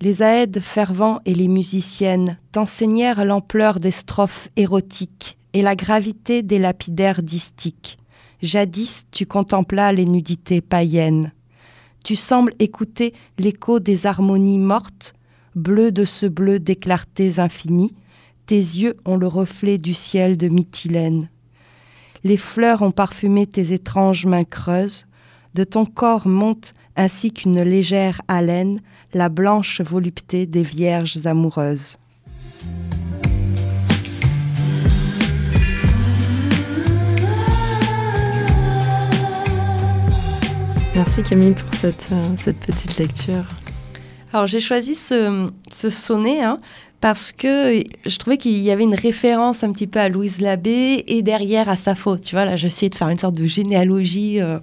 Les 0.00 0.22
aèdes 0.22 0.60
fervents 0.60 1.18
et 1.24 1.34
les 1.34 1.48
musiciennes 1.48 2.38
t'enseignèrent 2.52 3.24
l'ampleur 3.24 3.80
des 3.80 3.90
strophes 3.90 4.48
érotiques 4.54 5.36
et 5.52 5.62
la 5.62 5.74
gravité 5.74 6.44
des 6.44 6.60
lapidaires 6.60 7.24
distiques. 7.24 7.98
Jadis 8.42 9.06
tu 9.10 9.26
contemplas 9.26 9.90
les 9.90 10.06
nudités 10.06 10.60
païennes. 10.60 11.32
Tu 12.04 12.14
sembles 12.14 12.54
écouter 12.60 13.12
l'écho 13.40 13.80
des 13.80 14.06
harmonies 14.06 14.60
mortes, 14.60 15.14
bleu 15.54 15.92
de 15.92 16.04
ce 16.04 16.26
bleu 16.26 16.58
des 16.58 16.76
clartés 16.76 17.38
infinies, 17.38 17.94
tes 18.46 18.56
yeux 18.56 18.96
ont 19.04 19.16
le 19.16 19.26
reflet 19.26 19.76
du 19.78 19.94
ciel 19.94 20.36
de 20.36 20.48
Mytilène. 20.48 21.28
Les 22.24 22.36
fleurs 22.36 22.82
ont 22.82 22.90
parfumé 22.90 23.46
tes 23.46 23.72
étranges 23.72 24.26
mains 24.26 24.44
creuses, 24.44 25.06
de 25.54 25.64
ton 25.64 25.84
corps 25.86 26.26
monte 26.26 26.74
ainsi 26.96 27.32
qu'une 27.32 27.62
légère 27.62 28.20
haleine 28.28 28.80
la 29.14 29.28
blanche 29.28 29.80
volupté 29.80 30.46
des 30.46 30.62
vierges 30.62 31.26
amoureuses. 31.26 31.96
Merci 40.94 41.22
Camille 41.22 41.54
pour 41.54 41.72
cette, 41.74 42.08
euh, 42.10 42.34
cette 42.36 42.58
petite 42.58 42.98
lecture. 42.98 43.46
Alors 44.38 44.46
j'ai 44.46 44.60
choisi 44.60 44.94
ce, 44.94 45.50
sonnet 45.72 46.44
hein, 46.44 46.60
parce 47.00 47.30
que 47.30 47.80
je 48.06 48.18
trouvais 48.18 48.38
qu'il 48.38 48.58
y 48.58 48.72
avait 48.72 48.82
une 48.82 48.94
référence 48.94 49.62
un 49.62 49.72
petit 49.72 49.86
peu 49.86 50.00
à 50.00 50.08
Louise 50.08 50.40
Labbé 50.40 51.04
et 51.06 51.22
derrière 51.22 51.68
à 51.68 51.76
Sappho. 51.76 52.18
Tu 52.18 52.34
vois, 52.34 52.44
là, 52.44 52.56
j'essayais 52.56 52.90
de 52.90 52.96
faire 52.96 53.08
une 53.08 53.18
sorte 53.18 53.36
de 53.36 53.46
généalogie. 53.46 54.40
Euh, 54.40 54.58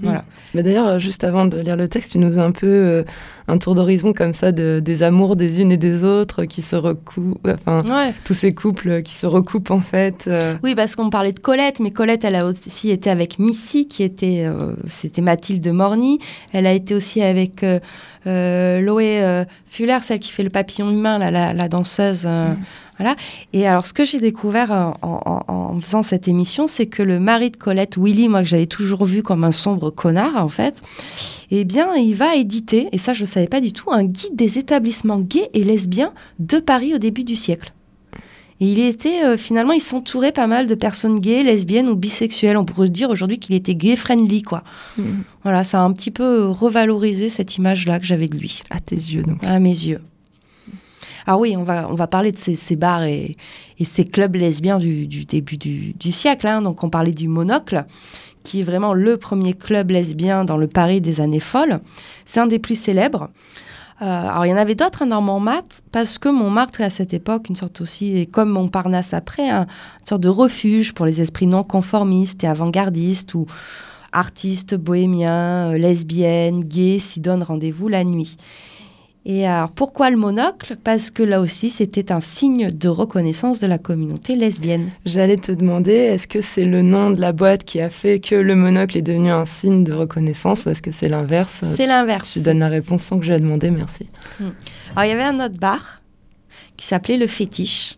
voilà. 0.00 0.24
Mais 0.52 0.64
d'ailleurs, 0.64 0.98
juste 0.98 1.22
avant 1.22 1.46
de 1.46 1.58
lire 1.58 1.76
le 1.76 1.88
texte, 1.88 2.12
tu 2.12 2.18
nous 2.18 2.32
fais 2.32 2.40
un 2.40 2.50
peu 2.50 2.66
euh, 2.66 3.04
un 3.46 3.56
tour 3.58 3.76
d'horizon 3.76 4.12
comme 4.12 4.34
ça 4.34 4.50
de, 4.50 4.80
des 4.80 5.04
amours 5.04 5.36
des 5.36 5.60
unes 5.60 5.70
et 5.70 5.76
des 5.76 6.02
autres 6.02 6.44
qui 6.44 6.60
se 6.60 6.74
recoupent, 6.74 7.46
enfin, 7.46 7.84
tous 8.24 8.34
ces 8.34 8.52
couples 8.52 9.02
qui 9.02 9.14
se 9.14 9.26
recoupent 9.26 9.70
en 9.70 9.80
fait. 9.80 10.24
Euh. 10.26 10.56
Oui, 10.64 10.74
parce 10.74 10.96
qu'on 10.96 11.08
parlait 11.08 11.30
de 11.30 11.38
Colette, 11.38 11.78
mais 11.78 11.92
Colette, 11.92 12.24
elle 12.24 12.34
a 12.34 12.46
aussi 12.46 12.90
été 12.90 13.10
avec 13.10 13.38
Missy, 13.38 13.86
qui 13.86 14.02
était, 14.02 14.44
c'était 14.88 15.22
Mathilde 15.22 15.68
Morny. 15.68 16.18
Elle 16.52 16.66
a 16.66 16.72
été 16.72 16.92
aussi 16.96 17.22
avec 17.22 17.64
Loé 18.24 19.22
Fuller, 19.66 19.98
celle 20.02 20.20
qui 20.20 20.32
fait 20.32 20.42
le 20.42 20.50
papillon 20.50 20.90
humain, 20.90 21.18
la, 21.18 21.52
la 21.52 21.68
danseuse. 21.68 22.24
Euh, 22.26 22.52
mm. 22.52 22.56
Voilà. 22.98 23.14
Et 23.52 23.66
alors, 23.66 23.84
ce 23.84 23.92
que 23.92 24.04
j'ai 24.04 24.18
découvert 24.18 24.94
en, 25.02 25.78
faisant 25.80 26.02
cette 26.02 26.28
émission, 26.28 26.66
c'est 26.66 26.86
que 26.86 27.02
le 27.02 27.20
mari 27.20 27.50
de 27.50 27.56
Colette, 27.56 27.98
Willy, 27.98 28.28
moi 28.28 28.42
que 28.42 28.48
j'avais 28.48 28.66
toujours 28.66 29.04
vu 29.04 29.22
comme 29.22 29.44
un 29.44 29.52
sombre 29.52 29.90
connard, 29.90 30.42
en 30.42 30.48
fait, 30.48 30.82
eh 31.50 31.64
bien, 31.64 31.94
il 31.94 32.14
va 32.14 32.36
éditer, 32.36 32.88
et 32.92 32.98
ça 32.98 33.12
je 33.12 33.20
ne 33.22 33.26
savais 33.26 33.48
pas 33.48 33.60
du 33.60 33.72
tout, 33.72 33.90
un 33.92 34.04
guide 34.04 34.34
des 34.34 34.58
établissements 34.58 35.18
gays 35.18 35.50
et 35.52 35.62
lesbiens 35.62 36.12
de 36.38 36.58
Paris 36.58 36.94
au 36.94 36.98
début 36.98 37.24
du 37.24 37.36
siècle. 37.36 37.72
Et 38.60 38.72
il 38.72 38.78
était 38.78 39.22
euh, 39.22 39.36
finalement, 39.36 39.72
il 39.72 39.82
s'entourait 39.82 40.32
pas 40.32 40.46
mal 40.46 40.66
de 40.66 40.74
personnes 40.74 41.20
gays, 41.20 41.42
lesbiennes 41.42 41.90
ou 41.90 41.94
bisexuelles. 41.94 42.56
On 42.56 42.64
pourrait 42.64 42.88
dire 42.88 43.10
aujourd'hui 43.10 43.38
qu'il 43.38 43.54
était 43.54 43.74
gay 43.74 43.96
friendly, 43.96 44.42
quoi. 44.42 44.62
Mm. 44.96 45.02
Voilà, 45.46 45.62
ça 45.62 45.80
a 45.80 45.84
un 45.84 45.92
petit 45.92 46.10
peu 46.10 46.50
revalorisé 46.50 47.28
cette 47.28 47.56
image-là 47.56 48.00
que 48.00 48.04
j'avais 48.04 48.26
de 48.26 48.36
lui. 48.36 48.62
À 48.68 48.80
tes 48.80 48.96
yeux, 48.96 49.22
donc. 49.22 49.44
À 49.44 49.60
mes 49.60 49.70
yeux. 49.70 50.00
Ah 51.24 51.38
oui, 51.38 51.54
on 51.56 51.62
va, 51.62 51.86
on 51.88 51.94
va 51.94 52.08
parler 52.08 52.32
de 52.32 52.36
ces, 52.36 52.74
bars 52.74 53.04
et, 53.04 53.36
ces 53.80 54.02
clubs 54.02 54.34
lesbiens 54.34 54.78
du, 54.78 55.06
début 55.06 55.56
du, 55.56 56.10
siècle. 56.10 56.48
Hein. 56.48 56.62
Donc 56.62 56.82
on 56.82 56.90
parlait 56.90 57.12
du 57.12 57.28
Monocle, 57.28 57.84
qui 58.42 58.58
est 58.58 58.64
vraiment 58.64 58.92
le 58.92 59.18
premier 59.18 59.54
club 59.54 59.92
lesbien 59.92 60.44
dans 60.44 60.56
le 60.56 60.66
Paris 60.66 61.00
des 61.00 61.20
années 61.20 61.38
folles. 61.38 61.78
C'est 62.24 62.40
un 62.40 62.48
des 62.48 62.58
plus 62.58 62.74
célèbres. 62.74 63.30
Euh, 64.02 64.04
alors 64.04 64.46
il 64.46 64.48
y 64.48 64.52
en 64.52 64.56
avait 64.56 64.74
d'autres 64.74 65.02
hein, 65.02 65.06
dans 65.06 65.20
Montmartre, 65.20 65.76
parce 65.92 66.18
que 66.18 66.28
Montmartre 66.28 66.80
est 66.80 66.86
à 66.86 66.90
cette 66.90 67.14
époque 67.14 67.48
une 67.50 67.56
sorte 67.56 67.80
aussi, 67.80 68.18
et 68.18 68.26
comme 68.26 68.48
Montparnasse 68.48 69.14
après, 69.14 69.48
une 69.48 69.66
sorte 70.02 70.22
de 70.22 70.28
refuge 70.28 70.92
pour 70.92 71.06
les 71.06 71.20
esprits 71.20 71.46
non 71.46 71.62
conformistes 71.62 72.42
et 72.42 72.48
avant-gardistes, 72.48 73.34
où 73.34 73.46
artistes, 74.12 74.74
bohémiens, 74.74 75.72
euh, 75.72 75.78
lesbiennes, 75.78 76.60
gays 76.60 77.00
s'y 77.00 77.20
donnent 77.20 77.42
rendez-vous 77.42 77.88
la 77.88 78.04
nuit. 78.04 78.36
Et 79.28 79.44
alors, 79.44 79.72
pourquoi 79.72 80.08
le 80.10 80.16
monocle? 80.16 80.76
Parce 80.76 81.10
que 81.10 81.24
là 81.24 81.40
aussi, 81.40 81.70
c'était 81.70 82.12
un 82.12 82.20
signe 82.20 82.70
de 82.70 82.88
reconnaissance 82.88 83.58
de 83.58 83.66
la 83.66 83.76
communauté 83.76 84.36
lesbienne. 84.36 84.92
J'allais 85.04 85.36
te 85.36 85.50
demander, 85.50 85.94
est-ce 85.94 86.28
que 86.28 86.40
c'est 86.40 86.64
le 86.64 86.80
nom 86.82 87.10
de 87.10 87.20
la 87.20 87.32
boîte 87.32 87.64
qui 87.64 87.80
a 87.80 87.90
fait 87.90 88.20
que 88.20 88.36
le 88.36 88.54
monocle 88.54 88.96
est 88.96 89.02
devenu 89.02 89.32
un 89.32 89.44
signe 89.44 89.82
de 89.82 89.92
reconnaissance 89.92 90.64
ou 90.64 90.70
est-ce 90.70 90.80
que 90.80 90.92
c'est 90.92 91.08
l'inverse? 91.08 91.64
C'est 91.74 91.86
l'inverse. 91.86 92.34
Tu 92.34 92.40
donnes 92.40 92.60
la 92.60 92.68
réponse 92.68 93.02
sans 93.02 93.18
que 93.18 93.24
je 93.24 93.32
la 93.32 93.40
demandé, 93.40 93.72
merci. 93.72 94.08
Hmm. 94.38 94.50
Alors, 94.94 95.06
il 95.06 95.08
y 95.08 95.20
avait 95.20 95.24
un 95.24 95.44
autre 95.44 95.58
bar 95.58 96.02
qui 96.76 96.86
s'appelait 96.86 97.16
Le 97.16 97.26
Fétiche. 97.26 97.96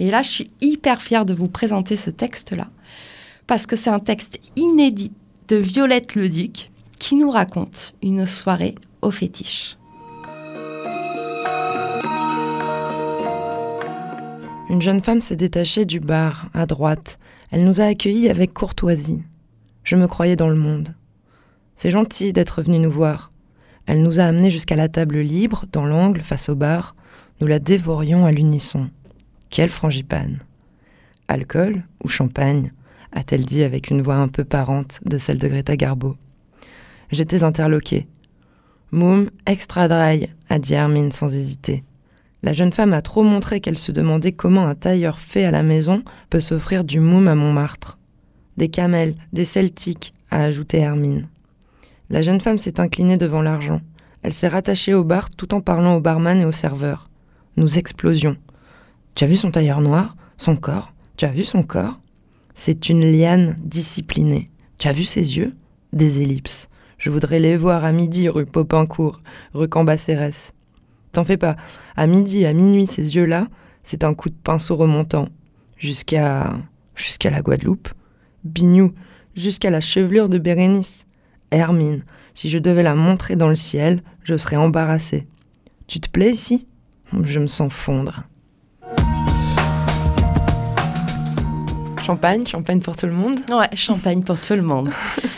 Et 0.00 0.10
là, 0.10 0.22
je 0.22 0.28
suis 0.28 0.50
hyper 0.60 1.02
fière 1.02 1.24
de 1.24 1.34
vous 1.34 1.48
présenter 1.48 1.96
ce 1.96 2.10
texte-là, 2.10 2.66
parce 3.46 3.66
que 3.66 3.76
c'est 3.76 3.90
un 3.90 4.00
texte 4.00 4.40
inédit 4.56 5.12
de 5.48 5.56
Violette 5.56 6.14
Leduc 6.14 6.70
qui 6.98 7.16
nous 7.16 7.30
raconte 7.30 7.94
une 8.02 8.26
soirée 8.26 8.74
au 9.00 9.10
fétiche. 9.10 9.78
Une 14.68 14.82
jeune 14.82 15.00
femme 15.00 15.22
s'est 15.22 15.36
détachée 15.36 15.86
du 15.86 16.00
bar, 16.00 16.50
à 16.52 16.66
droite. 16.66 17.18
Elle 17.50 17.64
nous 17.64 17.80
a 17.80 17.84
accueillis 17.84 18.28
avec 18.28 18.52
courtoisie. 18.52 19.22
Je 19.84 19.96
me 19.96 20.06
croyais 20.06 20.36
dans 20.36 20.50
le 20.50 20.54
monde. 20.54 20.94
C'est 21.76 21.90
gentil 21.90 22.34
d'être 22.34 22.60
venue 22.60 22.78
nous 22.78 22.92
voir. 22.92 23.32
Elle 23.86 24.02
nous 24.02 24.20
a 24.20 24.24
amenés 24.24 24.50
jusqu'à 24.50 24.76
la 24.76 24.90
table 24.90 25.20
libre, 25.20 25.64
dans 25.72 25.86
l'angle, 25.86 26.20
face 26.20 26.50
au 26.50 26.56
bar. 26.56 26.94
Nous 27.40 27.46
la 27.46 27.58
dévorions 27.58 28.26
à 28.26 28.32
l'unisson. 28.32 28.90
Quelle 29.48 29.70
frangipane 29.70 30.40
Alcool 31.26 31.84
ou 32.04 32.08
champagne? 32.08 32.72
A-t-elle 33.12 33.44
dit 33.44 33.62
avec 33.62 33.90
une 33.90 34.02
voix 34.02 34.16
un 34.16 34.28
peu 34.28 34.44
parente 34.44 35.00
de 35.04 35.18
celle 35.18 35.38
de 35.38 35.48
Greta 35.48 35.76
Garbo. 35.76 36.16
J'étais 37.10 37.44
interloquée. 37.44 38.06
Moum, 38.90 39.30
extra 39.46 39.88
dry, 39.88 40.28
a 40.48 40.58
dit 40.58 40.74
Hermine 40.74 41.12
sans 41.12 41.34
hésiter. 41.34 41.84
La 42.42 42.52
jeune 42.52 42.72
femme 42.72 42.92
a 42.92 43.02
trop 43.02 43.22
montré 43.22 43.60
qu'elle 43.60 43.78
se 43.78 43.92
demandait 43.92 44.32
comment 44.32 44.66
un 44.66 44.74
tailleur 44.74 45.18
fait 45.18 45.44
à 45.44 45.50
la 45.50 45.62
maison 45.62 46.02
peut 46.30 46.40
s'offrir 46.40 46.84
du 46.84 47.00
moum 47.00 47.26
à 47.28 47.34
Montmartre. 47.34 47.98
Des 48.56 48.68
camels, 48.68 49.14
des 49.32 49.44
celtiques, 49.44 50.14
a 50.30 50.44
ajouté 50.44 50.78
Hermine. 50.78 51.28
La 52.10 52.22
jeune 52.22 52.40
femme 52.40 52.58
s'est 52.58 52.80
inclinée 52.80 53.16
devant 53.16 53.42
l'argent. 53.42 53.80
Elle 54.22 54.32
s'est 54.32 54.48
rattachée 54.48 54.94
au 54.94 55.04
bar 55.04 55.30
tout 55.30 55.54
en 55.54 55.60
parlant 55.60 55.96
au 55.96 56.00
barman 56.00 56.40
et 56.40 56.44
au 56.44 56.52
serveur. 56.52 57.10
Nous 57.56 57.78
explosions. 57.78 58.36
Tu 59.14 59.24
as 59.24 59.26
vu 59.26 59.36
son 59.36 59.50
tailleur 59.50 59.80
noir? 59.80 60.16
Son 60.36 60.56
corps? 60.56 60.92
Tu 61.16 61.24
as 61.24 61.32
vu 61.32 61.44
son 61.44 61.62
corps? 61.62 61.98
C'est 62.60 62.88
une 62.88 63.08
liane 63.08 63.54
disciplinée. 63.62 64.50
Tu 64.78 64.88
as 64.88 64.92
vu 64.92 65.04
ses 65.04 65.36
yeux? 65.36 65.54
Des 65.92 66.22
ellipses. 66.22 66.68
Je 66.98 67.08
voudrais 67.08 67.38
les 67.38 67.56
voir 67.56 67.84
à 67.84 67.92
midi 67.92 68.28
rue 68.28 68.46
Popincourt, 68.46 69.22
rue 69.54 69.68
Cambacérès. 69.68 70.52
T'en 71.12 71.22
fais 71.22 71.36
pas. 71.36 71.54
À 71.94 72.08
midi, 72.08 72.44
à 72.46 72.52
minuit, 72.52 72.88
ces 72.88 73.14
yeux-là, 73.14 73.46
c'est 73.84 74.02
un 74.02 74.12
coup 74.12 74.28
de 74.28 74.34
pinceau 74.34 74.74
remontant. 74.74 75.28
Jusqu'à. 75.76 76.58
jusqu'à 76.96 77.30
la 77.30 77.42
Guadeloupe. 77.42 77.90
Bignou, 78.42 78.92
jusqu'à 79.36 79.70
la 79.70 79.80
chevelure 79.80 80.28
de 80.28 80.38
Bérénice. 80.38 81.06
Hermine, 81.52 82.02
si 82.34 82.48
je 82.48 82.58
devais 82.58 82.82
la 82.82 82.96
montrer 82.96 83.36
dans 83.36 83.48
le 83.48 83.54
ciel, 83.54 84.02
je 84.24 84.36
serais 84.36 84.56
embarrassée. 84.56 85.28
Tu 85.86 86.00
te 86.00 86.10
plais 86.10 86.32
ici? 86.32 86.66
Je 87.22 87.38
me 87.38 87.46
sens 87.46 87.72
fondre. 87.72 88.24
Champagne, 92.08 92.46
champagne 92.46 92.80
pour 92.80 92.96
tout 92.96 93.04
le 93.04 93.12
monde 93.12 93.38
Ouais, 93.50 93.68
champagne 93.76 94.22
pour 94.22 94.40
tout 94.40 94.54
le 94.54 94.62
monde. 94.62 94.88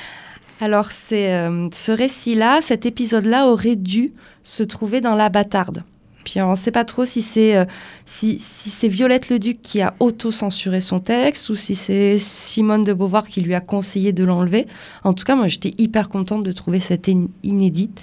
Alors, 0.61 0.93
c'est 0.93 1.35
euh, 1.35 1.69
ce 1.73 1.91
récit-là, 1.91 2.61
cet 2.61 2.87
épisode-là 2.87 3.49
aurait 3.49 3.75
dû 3.75 4.13
se 4.45 4.63
trouver 4.63 5.01
dans 5.01 5.17
La 5.17 5.31
Bâtarde. 5.31 5.83
Puis 6.23 6.41
on 6.41 6.53
ne 6.53 6.55
sait 6.55 6.71
pas 6.71 6.85
trop 6.85 7.05
si 7.05 7.23
c'est 7.23 7.57
euh, 7.57 7.65
si, 8.07 8.39
c'est 8.39 8.87
Violette 8.87 9.31
Leduc 9.31 9.61
qui 9.63 9.83
a 9.83 9.95
auto-censuré 9.99 10.81
son 10.81 11.01
texte 11.01 11.49
ou 11.49 11.57
si 11.57 11.75
c'est 11.75 12.21
Simone 12.21 12.85
de 12.85 12.93
Beauvoir 12.93 13.27
qui 13.27 13.41
lui 13.41 13.57
a 13.57 13.61
conseillé 13.61 14.13
de 14.13 14.23
l'enlever. 14.23 14.69
En 15.03 15.13
tout 15.13 15.25
cas, 15.25 15.35
moi, 15.35 15.49
j'étais 15.49 15.75
hyper 15.77 16.09
contente 16.09 16.45
de 16.45 16.53
trouver 16.53 16.79
cette 16.79 17.11
inédite 17.43 18.01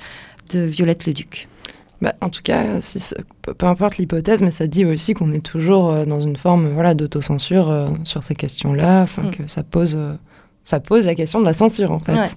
de 0.52 0.60
Violette 0.60 1.06
Leduc. 1.06 1.48
Bah, 2.02 2.14
en 2.22 2.30
tout 2.30 2.42
cas, 2.44 2.64
peu 3.58 3.66
importe 3.66 3.98
l'hypothèse, 3.98 4.42
mais 4.42 4.52
ça 4.52 4.68
dit 4.68 4.86
aussi 4.86 5.14
qu'on 5.14 5.32
est 5.32 5.44
toujours 5.44 5.90
euh, 5.90 6.06
dans 6.06 6.22
une 6.22 6.38
forme 6.38 6.70
voilà, 6.70 6.94
d'autocensure 6.94 7.88
sur 8.04 8.24
ces 8.24 8.36
questions-là, 8.36 9.06
mm. 9.06 9.32
que 9.32 9.48
ça 9.48 9.64
pose 9.64 9.98
ça 10.68 10.82
pose 10.82 11.06
la 11.06 11.16
question 11.16 11.40
de 11.40 11.46
la 11.46 11.54
censure, 11.54 11.92
en 11.92 12.00
fait. 12.00 12.36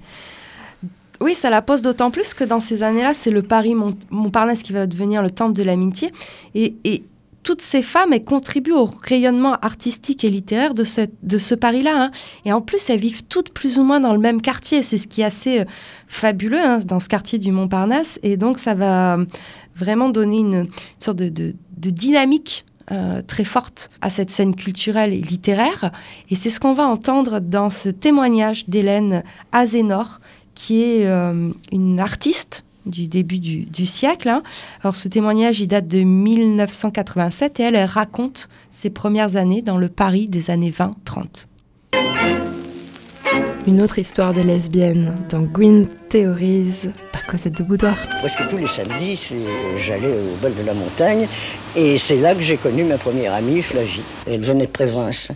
Oui, 1.21 1.35
ça 1.35 1.51
la 1.51 1.61
pose 1.61 1.83
d'autant 1.83 2.11
plus 2.11 2.33
que 2.33 2.45
dans 2.45 2.61
ces 2.61 2.83
années-là, 2.83 3.13
c'est 3.13 3.33
le 3.33 3.43
Paris 3.43 3.75
Montparnasse 4.11 4.63
qui 4.63 4.73
va 4.73 4.87
devenir 4.87 5.23
le 5.23 5.31
temple 5.31 5.53
de 5.53 5.63
l'amitié. 5.65 6.13
Et, 6.55 7.03
toutes 7.43 7.63
ces 7.63 7.83
femmes, 7.83 8.13
elles 8.13 8.25
contribuent 8.25 8.73
au 8.73 8.91
rayonnement 9.03 9.55
artistique 9.63 10.25
et 10.25 10.31
littéraire 10.31 10.75
de 10.75 10.85
ce, 10.85 11.03
de 11.23 11.39
ce 11.39 11.55
Paris-là. 11.55 12.05
Hein. 12.05 12.11
Et 12.45 12.53
en 12.53 12.61
plus, 12.61 12.91
elles 12.91 13.01
vivent 13.01 13.25
toutes 13.25 13.51
plus 13.51 13.79
ou 13.79 13.83
moins 13.83 14.01
dans 14.01 14.13
le 14.13 14.19
même 14.19 14.43
quartier. 14.43 14.83
C'est 14.83 14.99
ce 14.99 15.09
qui 15.09 15.23
est 15.23 15.25
assez 15.25 15.61
euh, 15.61 15.65
fabuleux 16.07 16.61
hein, 16.61 16.81
dans 16.85 17.01
ce 17.01 17.09
quartier 17.09 17.39
du 17.39 17.51
Montparnasse. 17.51 18.19
Et 18.23 18.37
donc, 18.37 18.59
ça 18.59 18.75
va 18.75 19.19
vraiment 19.75 20.11
donner 20.11 20.39
une, 20.39 20.69
sorte 20.99 21.17
de, 21.17 21.55
dynamique 21.77 22.67
euh, 22.93 23.23
très 23.27 23.45
forte 23.45 23.91
à 24.01 24.11
cette 24.11 24.31
scène 24.31 24.55
culturelle 24.55 25.15
et 25.15 25.21
littéraire. 25.21 25.93
Et 26.29 26.37
c'est 26.37 26.51
ce 26.51 26.61
qu'on 26.61 26.75
va 26.75 26.87
entendre 26.87 27.41
dans 27.41 27.71
ce 27.71 27.89
témoignage 27.89 28.69
d'Hélène 28.69 29.23
Azénor, 29.53 30.21
qui 30.55 30.83
est 30.83 31.07
euh, 31.07 31.51
une 31.73 32.01
artiste 32.01 32.65
du 32.87 33.09
début 33.09 33.39
du, 33.39 33.87
siècle. 33.87 34.29
Hein. 34.29 34.43
Alors 34.83 34.97
ce 34.97 35.09
témoignage, 35.09 35.61
il 35.61 35.69
date 35.69 35.89
de 35.89 36.01
1987 36.01 37.61
et 37.61 37.63
elle, 37.65 37.77
elle 37.77 37.89
raconte 37.89 38.49
ses 38.71 38.91
premières 38.91 39.37
années 39.37 39.63
dans 39.63 39.79
le 39.79 39.89
Paris 39.89 40.29
des 40.29 40.51
années 40.51 40.73
20-30. 40.73 41.47
Une 43.67 43.83
autre 43.83 43.99
histoire 43.99 44.33
des 44.33 44.43
lesbiennes 44.43 45.17
dans 45.29 45.43
Gwyn 45.43 45.87
Theories 46.09 46.89
par 47.13 47.27
Cosette 47.27 47.59
de 47.59 47.63
Boudoir. 47.63 47.97
Presque 48.21 48.49
tous 48.49 48.57
les 48.57 48.67
samedis, 48.67 49.33
j'allais 49.77 50.09
au 50.09 50.37
bal 50.43 50.55
de 50.55 50.63
la 50.63 50.75
montagne 50.75 51.29
et 51.77 51.99
c'est 51.99 52.17
là 52.17 52.35
que 52.35 52.41
j'ai 52.41 52.57
connu 52.57 52.85
ma 52.85 52.97
première 52.99 53.35
amie, 53.35 53.63
Flavie. 53.63 54.03
Elle 54.27 54.41
venait 54.41 54.67
de 54.67 54.71
Prévence. 54.71 55.31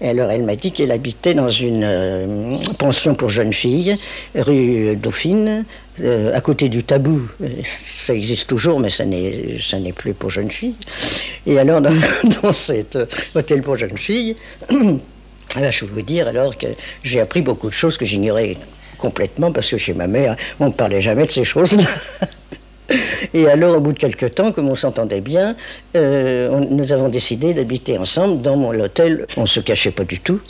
Et 0.00 0.08
alors 0.08 0.30
elle 0.30 0.42
m'a 0.42 0.56
dit 0.56 0.72
qu'elle 0.72 0.90
habitait 0.90 1.34
dans 1.34 1.48
une 1.48 1.84
euh, 1.84 2.58
pension 2.78 3.14
pour 3.14 3.28
jeunes 3.28 3.52
filles, 3.52 3.96
rue 4.34 4.96
Dauphine, 4.96 5.64
euh, 6.00 6.34
à 6.34 6.40
côté 6.40 6.68
du 6.68 6.82
tabou. 6.82 7.20
Ça 7.64 8.14
existe 8.14 8.48
toujours, 8.48 8.80
mais 8.80 8.90
ça 8.90 9.04
n'est 9.04 9.92
plus 9.94 10.14
pour 10.14 10.30
jeunes 10.30 10.50
filles. 10.50 10.74
Et 11.46 11.58
alors 11.58 11.80
dans 11.80 12.52
cet 12.52 12.98
hôtel 13.34 13.62
pour 13.62 13.76
jeunes 13.76 13.98
filles, 13.98 14.36
ah 15.54 15.60
ben, 15.60 15.70
je 15.70 15.84
veux 15.84 15.92
vous 15.92 16.02
dire 16.02 16.28
alors 16.28 16.56
que 16.56 16.66
j'ai 17.02 17.20
appris 17.20 17.42
beaucoup 17.42 17.68
de 17.68 17.74
choses 17.74 17.96
que 17.96 18.04
j'ignorais 18.04 18.56
complètement 18.98 19.52
parce 19.52 19.70
que 19.70 19.78
chez 19.78 19.94
ma 19.94 20.06
mère, 20.06 20.36
on 20.60 20.66
ne 20.66 20.72
parlait 20.72 21.00
jamais 21.00 21.24
de 21.24 21.30
ces 21.30 21.44
choses-là. 21.44 21.84
Et 23.34 23.46
alors, 23.46 23.76
au 23.76 23.80
bout 23.80 23.92
de 23.92 23.98
quelques 23.98 24.34
temps, 24.34 24.52
comme 24.52 24.68
on 24.68 24.74
s'entendait 24.74 25.20
bien, 25.20 25.54
euh, 25.96 26.60
nous 26.70 26.92
avons 26.92 27.08
décidé 27.08 27.52
d'habiter 27.52 27.98
ensemble 27.98 28.40
dans 28.40 28.56
mon 28.56 28.78
hôtel. 28.80 29.26
On 29.36 29.42
ne 29.42 29.46
se 29.46 29.60
cachait 29.60 29.90
pas 29.90 30.04
du 30.04 30.18
tout. 30.18 30.40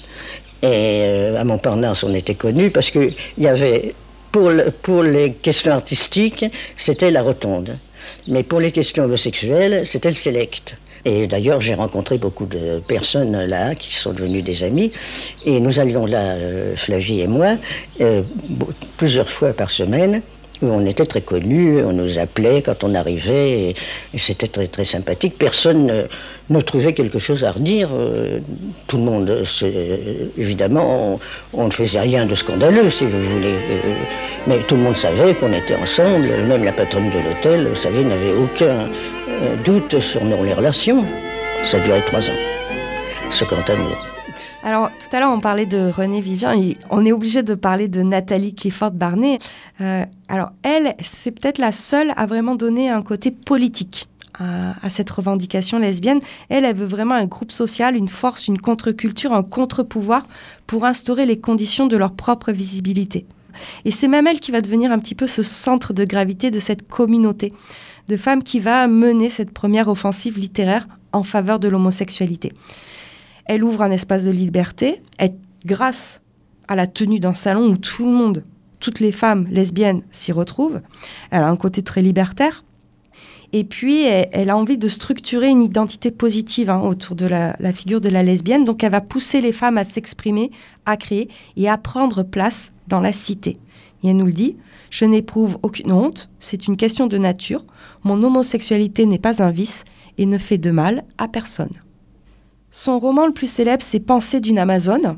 Et 0.62 0.66
euh, 0.66 1.40
à 1.40 1.44
Montparnasse, 1.44 2.04
on 2.04 2.14
était 2.14 2.34
connus 2.34 2.70
parce 2.70 2.90
qu'il 2.90 3.12
y 3.38 3.46
avait, 3.48 3.94
pour, 4.30 4.50
pour 4.82 5.02
les 5.02 5.32
questions 5.32 5.72
artistiques, 5.72 6.44
c'était 6.76 7.10
la 7.10 7.22
rotonde. 7.22 7.76
Mais 8.28 8.42
pour 8.42 8.60
les 8.60 8.70
questions 8.70 9.04
homosexuelles, 9.04 9.84
c'était 9.84 10.08
le 10.08 10.14
select. 10.14 10.76
Et 11.08 11.26
d'ailleurs, 11.26 11.58
j'ai 11.58 11.72
rencontré 11.72 12.18
beaucoup 12.18 12.44
de 12.44 12.80
personnes 12.86 13.46
là 13.46 13.74
qui 13.74 13.94
sont 13.94 14.12
devenues 14.12 14.42
des 14.42 14.62
amis. 14.62 14.92
Et 15.46 15.58
nous 15.58 15.80
allions 15.80 16.04
là, 16.04 16.34
euh, 16.34 16.76
Flavie 16.76 17.22
et 17.22 17.26
moi, 17.26 17.56
euh, 18.02 18.20
plusieurs 18.98 19.30
fois 19.30 19.54
par 19.54 19.70
semaine 19.70 20.20
on 20.62 20.84
était 20.86 21.04
très 21.04 21.20
connus, 21.20 21.82
on 21.84 21.92
nous 21.92 22.18
appelait 22.18 22.62
quand 22.62 22.84
on 22.84 22.94
arrivait, 22.94 23.70
et, 23.70 24.18
c'était 24.18 24.48
très 24.48 24.66
très 24.66 24.84
sympathique. 24.84 25.34
Personne 25.38 26.06
ne, 26.50 26.60
trouvait 26.60 26.92
quelque 26.92 27.18
chose 27.18 27.44
à 27.44 27.52
redire. 27.52 27.88
Euh, 27.92 28.38
tout 28.86 28.96
le 28.96 29.04
monde, 29.04 29.44
évidemment, 30.36 31.20
on, 31.52 31.66
ne 31.66 31.70
faisait 31.70 32.00
rien 32.00 32.26
de 32.26 32.34
scandaleux, 32.34 32.90
si 32.90 33.04
vous 33.04 33.22
voulez. 33.22 33.54
mais 34.46 34.58
tout 34.58 34.76
le 34.76 34.82
monde 34.82 34.96
savait 34.96 35.34
qu'on 35.34 35.52
était 35.52 35.76
ensemble. 35.76 36.28
Même 36.48 36.64
la 36.64 36.72
patronne 36.72 37.10
de 37.10 37.18
l'hôtel, 37.18 37.68
vous 37.68 37.74
savez, 37.76 38.04
n'avait 38.04 38.34
aucun 38.34 38.88
euh, 39.42 39.56
doute 39.64 40.00
sur 40.00 40.24
nos 40.24 40.38
relations. 40.38 41.04
Ça 41.64 41.78
duré 41.80 42.02
trois 42.06 42.28
ans, 42.30 42.40
ce 43.30 43.44
grand 43.44 43.68
amour. 43.68 44.17
Alors, 44.68 44.90
tout 45.00 45.16
à 45.16 45.20
l'heure, 45.20 45.32
on 45.32 45.40
parlait 45.40 45.64
de 45.64 45.90
René 45.90 46.20
Vivien 46.20 46.52
et 46.54 46.76
on 46.90 47.06
est 47.06 47.12
obligé 47.12 47.42
de 47.42 47.54
parler 47.54 47.88
de 47.88 48.02
Nathalie 48.02 48.54
Clifford-Barnet. 48.54 49.38
Euh, 49.80 50.04
alors, 50.28 50.50
elle, 50.62 50.94
c'est 51.02 51.30
peut-être 51.30 51.56
la 51.56 51.72
seule 51.72 52.12
à 52.18 52.26
vraiment 52.26 52.54
donner 52.54 52.90
un 52.90 53.00
côté 53.00 53.30
politique 53.30 54.10
à, 54.38 54.90
cette 54.90 55.08
revendication 55.08 55.78
lesbienne. 55.78 56.20
Elle, 56.50 56.66
elle 56.66 56.76
veut 56.76 56.84
vraiment 56.84 57.14
un 57.14 57.24
groupe 57.24 57.50
social, 57.50 57.96
une 57.96 58.10
force, 58.10 58.46
une 58.46 58.60
contre-culture, 58.60 59.32
un 59.32 59.42
contre-pouvoir 59.42 60.24
pour 60.66 60.84
instaurer 60.84 61.24
les 61.24 61.40
conditions 61.40 61.86
de 61.86 61.96
leur 61.96 62.12
propre 62.12 62.52
visibilité. 62.52 63.24
Et 63.86 63.90
c'est 63.90 64.06
même 64.06 64.26
elle 64.26 64.38
qui 64.38 64.50
va 64.50 64.60
devenir 64.60 64.92
un 64.92 64.98
petit 64.98 65.14
peu 65.14 65.26
ce 65.26 65.42
centre 65.42 65.94
de 65.94 66.04
gravité 66.04 66.50
de 66.50 66.60
cette 66.60 66.86
communauté 66.86 67.54
de 68.08 68.18
femmes 68.18 68.42
qui 68.42 68.60
va 68.60 68.86
mener 68.86 69.30
cette 69.30 69.50
première 69.50 69.88
offensive 69.88 70.38
littéraire 70.38 70.86
en 71.12 71.22
faveur 71.22 71.58
de 71.58 71.68
l'homosexualité. 71.68 72.52
Elle 73.48 73.64
ouvre 73.64 73.82
un 73.82 73.90
espace 73.90 74.24
de 74.24 74.30
liberté, 74.30 75.02
grâce 75.64 76.22
à 76.68 76.76
la 76.76 76.86
tenue 76.86 77.18
d'un 77.18 77.34
salon 77.34 77.70
où 77.70 77.76
tout 77.76 78.04
le 78.04 78.10
monde, 78.10 78.44
toutes 78.78 79.00
les 79.00 79.10
femmes 79.10 79.48
lesbiennes 79.50 80.02
s'y 80.10 80.32
retrouvent. 80.32 80.80
Elle 81.30 81.42
a 81.42 81.48
un 81.48 81.56
côté 81.56 81.82
très 81.82 82.02
libertaire. 82.02 82.64
Et 83.54 83.64
puis, 83.64 84.02
elle, 84.02 84.50
a 84.50 84.56
envie 84.56 84.76
de 84.76 84.88
structurer 84.88 85.48
une 85.48 85.62
identité 85.62 86.10
positive 86.10 86.68
hein, 86.68 86.80
autour 86.80 87.16
de 87.16 87.24
la, 87.24 87.56
figure 87.72 88.02
de 88.02 88.10
la 88.10 88.22
lesbienne. 88.22 88.64
Donc, 88.64 88.84
elle 88.84 88.92
va 88.92 89.00
pousser 89.00 89.40
les 89.40 89.54
femmes 89.54 89.78
à 89.78 89.86
s'exprimer, 89.86 90.50
à 90.84 90.98
créer 90.98 91.30
et 91.56 91.68
à 91.68 91.78
prendre 91.78 92.22
place 92.22 92.72
dans 92.86 93.00
la 93.00 93.12
cité. 93.12 93.56
Et 94.02 94.10
elle 94.10 94.18
nous 94.18 94.26
le 94.26 94.32
dit, 94.32 94.56
je 94.90 95.06
n'éprouve 95.06 95.58
aucune 95.62 95.92
honte, 95.92 96.28
c'est 96.40 96.66
une 96.66 96.76
question 96.76 97.06
de 97.06 97.16
nature. 97.16 97.64
Mon 98.04 98.22
homosexualité 98.22 99.06
n'est 99.06 99.18
pas 99.18 99.42
un 99.42 99.50
vice 99.50 99.84
et 100.18 100.26
ne 100.26 100.36
fait 100.36 100.58
de 100.58 100.70
mal 100.70 101.04
à 101.16 101.26
personne. 101.26 101.70
Son 102.70 102.98
roman 102.98 103.26
le 103.26 103.32
plus 103.32 103.50
célèbre, 103.50 103.82
c'est 103.82 104.00
Pensée 104.00 104.40
d'une 104.40 104.58
Amazone. 104.58 105.16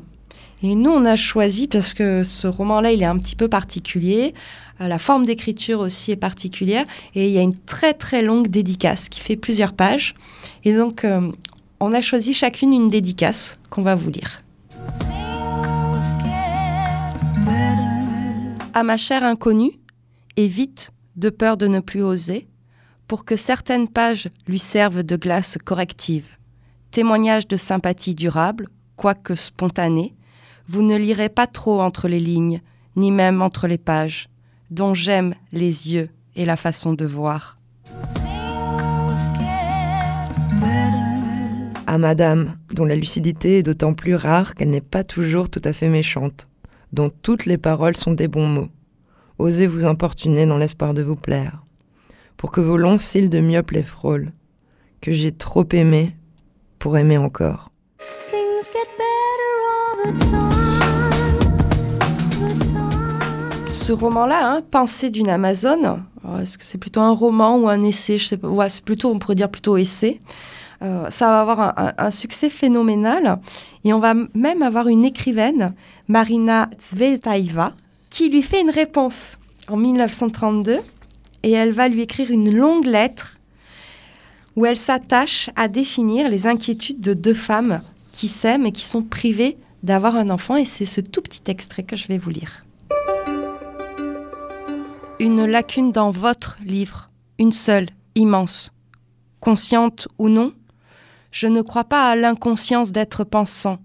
Et 0.63 0.73
nous, 0.75 0.91
on 0.91 1.03
a 1.05 1.17
choisi, 1.17 1.67
parce 1.67 1.93
que 1.93 2.23
ce 2.23 2.47
roman-là, 2.47 2.91
il 2.91 3.01
est 3.01 3.07
un 3.07 3.17
petit 3.17 3.35
peu 3.35 3.49
particulier, 3.49 4.33
euh, 4.79 4.87
la 4.87 4.99
forme 4.99 5.25
d'écriture 5.25 5.79
aussi 5.79 6.11
est 6.11 6.17
particulière, 6.17 6.85
et 7.13 7.27
il 7.27 7.31
y 7.31 7.37
a 7.37 7.41
une 7.41 7.57
très 7.57 7.93
très 7.93 8.21
longue 8.21 8.47
dédicace 8.47 9.09
qui 9.09 9.19
fait 9.19 9.35
plusieurs 9.35 9.73
pages. 9.73 10.13
Et 10.63 10.73
donc, 10.73 11.03
euh, 11.03 11.29
on 11.79 11.93
a 11.93 12.01
choisi 12.01 12.33
chacune 12.33 12.71
une 12.73 12.89
dédicace 12.89 13.57
qu'on 13.69 13.81
va 13.81 13.95
vous 13.95 14.11
lire. 14.11 14.43
À 18.73 18.83
ma 18.83 18.95
chère 18.95 19.25
inconnue, 19.25 19.73
évite, 20.37 20.91
de 21.17 21.29
peur 21.29 21.57
de 21.57 21.67
ne 21.67 21.81
plus 21.81 22.01
oser, 22.01 22.47
pour 23.09 23.25
que 23.25 23.35
certaines 23.35 23.89
pages 23.89 24.29
lui 24.47 24.59
servent 24.59 25.03
de 25.03 25.17
glace 25.17 25.57
corrective. 25.65 26.25
Témoignage 26.91 27.47
de 27.47 27.55
sympathie 27.55 28.15
durable, 28.15 28.67
quoique 28.97 29.33
spontanée, 29.35 30.13
vous 30.67 30.81
ne 30.81 30.97
lirez 30.97 31.29
pas 31.29 31.47
trop 31.47 31.79
entre 31.79 32.09
les 32.09 32.19
lignes, 32.19 32.59
ni 32.97 33.11
même 33.11 33.41
entre 33.41 33.67
les 33.67 33.77
pages, 33.77 34.27
dont 34.71 34.93
j'aime 34.93 35.33
les 35.53 35.93
yeux 35.93 36.09
et 36.35 36.43
la 36.43 36.57
façon 36.57 36.91
de 36.91 37.05
voir. 37.05 37.57
À 41.87 41.97
Madame, 41.97 42.57
dont 42.73 42.85
la 42.85 42.95
lucidité 42.97 43.59
est 43.59 43.63
d'autant 43.63 43.93
plus 43.93 44.15
rare 44.15 44.53
qu'elle 44.53 44.69
n'est 44.69 44.81
pas 44.81 45.05
toujours 45.05 45.49
tout 45.49 45.61
à 45.63 45.71
fait 45.71 45.87
méchante, 45.87 46.49
dont 46.91 47.09
toutes 47.09 47.45
les 47.45 47.57
paroles 47.57 47.95
sont 47.95 48.13
des 48.13 48.27
bons 48.27 48.47
mots. 48.47 48.69
Osez 49.39 49.65
vous 49.65 49.85
importuner 49.85 50.45
dans 50.45 50.57
l'espoir 50.57 50.93
de 50.93 51.03
vous 51.03 51.15
plaire, 51.15 51.63
pour 52.35 52.51
que 52.51 52.59
vos 52.59 52.75
longs 52.75 52.97
cils 52.97 53.29
de 53.29 53.39
myope 53.39 53.71
les 53.71 53.81
frôlent, 53.81 54.33
que 54.99 55.13
j'ai 55.13 55.31
trop 55.31 55.65
aimé 55.71 56.17
pour 56.81 56.97
aimer 56.97 57.17
encore. 57.17 57.69
Ce 63.65 63.93
roman-là, 63.93 64.51
hein, 64.51 64.61
Pensée 64.69 65.11
d'une 65.11 65.29
Amazone, 65.29 66.03
est-ce 66.41 66.57
que 66.57 66.63
c'est 66.63 66.79
plutôt 66.79 67.01
un 67.01 67.11
roman 67.11 67.57
ou 67.57 67.69
un 67.69 67.81
essai 67.81 68.17
Je 68.17 68.25
sais 68.27 68.37
pas. 68.37 68.47
Ouais, 68.47 68.67
c'est 68.69 68.83
plutôt, 68.83 69.09
on 69.09 69.19
pourrait 69.19 69.35
dire 69.35 69.49
plutôt 69.49 69.77
essai. 69.77 70.19
Euh, 70.81 71.07
ça 71.11 71.27
va 71.27 71.41
avoir 71.41 71.93
un, 71.97 72.11
succès 72.11 72.49
phénoménal. 72.49 73.39
Et 73.83 73.93
on 73.93 73.99
va 73.99 74.15
même 74.33 74.63
avoir 74.63 74.87
une 74.87 75.05
écrivaine, 75.05 75.75
Marina 76.07 76.69
Zvetaeva, 76.79 77.73
qui 78.09 78.29
lui 78.29 78.41
fait 78.41 78.61
une 78.61 78.71
réponse 78.71 79.37
en 79.67 79.77
1932. 79.77 80.79
Et 81.43 81.51
elle 81.51 81.73
va 81.73 81.87
lui 81.87 82.01
écrire 82.01 82.31
une 82.31 82.55
longue 82.55 82.87
lettre 82.87 83.37
où 84.55 84.65
elle 84.65 84.77
s'attache 84.77 85.49
à 85.55 85.67
définir 85.67 86.29
les 86.29 86.47
inquiétudes 86.47 87.01
de 87.01 87.13
deux 87.13 87.33
femmes 87.33 87.81
qui 88.11 88.27
s'aiment 88.27 88.65
et 88.65 88.71
qui 88.71 88.83
sont 88.83 89.03
privées 89.03 89.57
d'avoir 89.83 90.15
un 90.15 90.29
enfant. 90.29 90.55
Et 90.57 90.65
c'est 90.65 90.85
ce 90.85 91.01
tout 91.01 91.21
petit 91.21 91.43
extrait 91.47 91.83
que 91.83 91.95
je 91.95 92.07
vais 92.07 92.17
vous 92.17 92.29
lire. 92.29 92.65
Une 95.19 95.45
lacune 95.45 95.91
dans 95.91 96.11
votre 96.11 96.57
livre, 96.65 97.09
une 97.37 97.53
seule, 97.53 97.87
immense. 98.15 98.71
Consciente 99.39 100.07
ou 100.17 100.29
non, 100.29 100.53
je 101.31 101.47
ne 101.47 101.61
crois 101.61 101.85
pas 101.85 102.09
à 102.09 102.15
l'inconscience 102.15 102.91
d'être 102.91 103.23
pensant, 103.23 103.79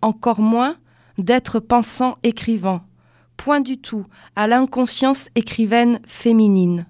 encore 0.00 0.40
moins 0.40 0.76
d'être 1.18 1.60
pensant 1.60 2.16
écrivant, 2.22 2.82
point 3.36 3.60
du 3.60 3.78
tout 3.78 4.06
à 4.36 4.46
l'inconscience 4.46 5.28
écrivaine 5.34 6.00
féminine. 6.06 6.86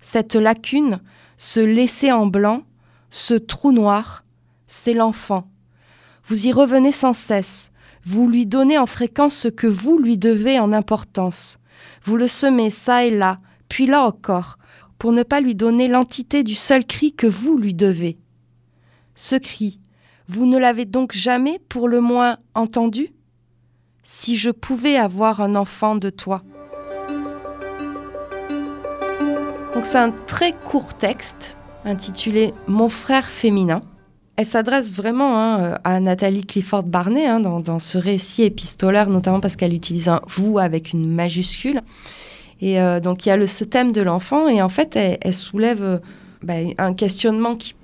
Cette 0.00 0.34
lacune, 0.34 1.00
ce 1.42 1.60
laisser 1.60 2.12
en 2.12 2.26
blanc, 2.26 2.64
ce 3.08 3.32
trou 3.32 3.72
noir, 3.72 4.26
c'est 4.66 4.92
l'enfant. 4.92 5.48
Vous 6.26 6.46
y 6.46 6.52
revenez 6.52 6.92
sans 6.92 7.14
cesse, 7.14 7.72
vous 8.04 8.28
lui 8.28 8.44
donnez 8.44 8.76
en 8.76 8.84
fréquence 8.84 9.36
ce 9.36 9.48
que 9.48 9.66
vous 9.66 9.96
lui 9.96 10.18
devez 10.18 10.60
en 10.60 10.70
importance. 10.70 11.58
Vous 12.04 12.18
le 12.18 12.28
semez 12.28 12.68
ça 12.68 13.06
et 13.06 13.10
là, 13.10 13.40
puis 13.70 13.86
là 13.86 14.04
encore, 14.04 14.58
pour 14.98 15.12
ne 15.12 15.22
pas 15.22 15.40
lui 15.40 15.54
donner 15.54 15.88
l'entité 15.88 16.42
du 16.42 16.54
seul 16.54 16.84
cri 16.84 17.14
que 17.14 17.26
vous 17.26 17.56
lui 17.56 17.72
devez. 17.72 18.18
Ce 19.14 19.36
cri, 19.36 19.80
vous 20.28 20.44
ne 20.44 20.58
l'avez 20.58 20.84
donc 20.84 21.14
jamais 21.14 21.58
pour 21.70 21.88
le 21.88 22.02
moins 22.02 22.36
entendu? 22.54 23.14
Si 24.02 24.36
je 24.36 24.50
pouvais 24.50 24.96
avoir 24.96 25.40
un 25.40 25.54
enfant 25.54 25.96
de 25.96 26.10
toi. 26.10 26.42
Donc 29.80 29.86
c'est 29.86 29.96
un 29.96 30.12
très 30.26 30.52
court 30.52 30.92
texte 30.92 31.56
intitulé 31.86 32.52
Mon 32.66 32.90
frère 32.90 33.24
féminin. 33.24 33.80
Elle 34.36 34.44
s'adresse 34.44 34.92
vraiment 34.92 35.38
hein, 35.38 35.78
à 35.84 36.00
Nathalie 36.00 36.44
Clifford 36.44 36.82
Barnet 36.82 37.26
hein, 37.26 37.40
dans, 37.40 37.78
ce 37.78 37.96
récit 37.96 38.42
épistolaire, 38.42 39.08
notamment 39.08 39.40
parce 39.40 39.56
qu'elle 39.56 39.72
utilise 39.72 40.08
un 40.10 40.20
vous 40.26 40.58
avec 40.58 40.92
une 40.92 41.10
majuscule. 41.10 41.80
Et 42.60 42.78
euh, 42.78 43.00
donc 43.00 43.24
il 43.24 43.30
y 43.30 43.32
a 43.32 43.46
ce 43.46 43.64
thème 43.64 43.90
de 43.90 44.02
l'enfant, 44.02 44.48
et 44.48 44.60
en 44.60 44.68
fait 44.68 44.96
elle, 44.96 45.32
soulève 45.32 45.82
euh, 45.82 45.98
bah, 46.42 46.56
un 46.76 46.92
questionnement 46.92 47.56
qui 47.56 47.74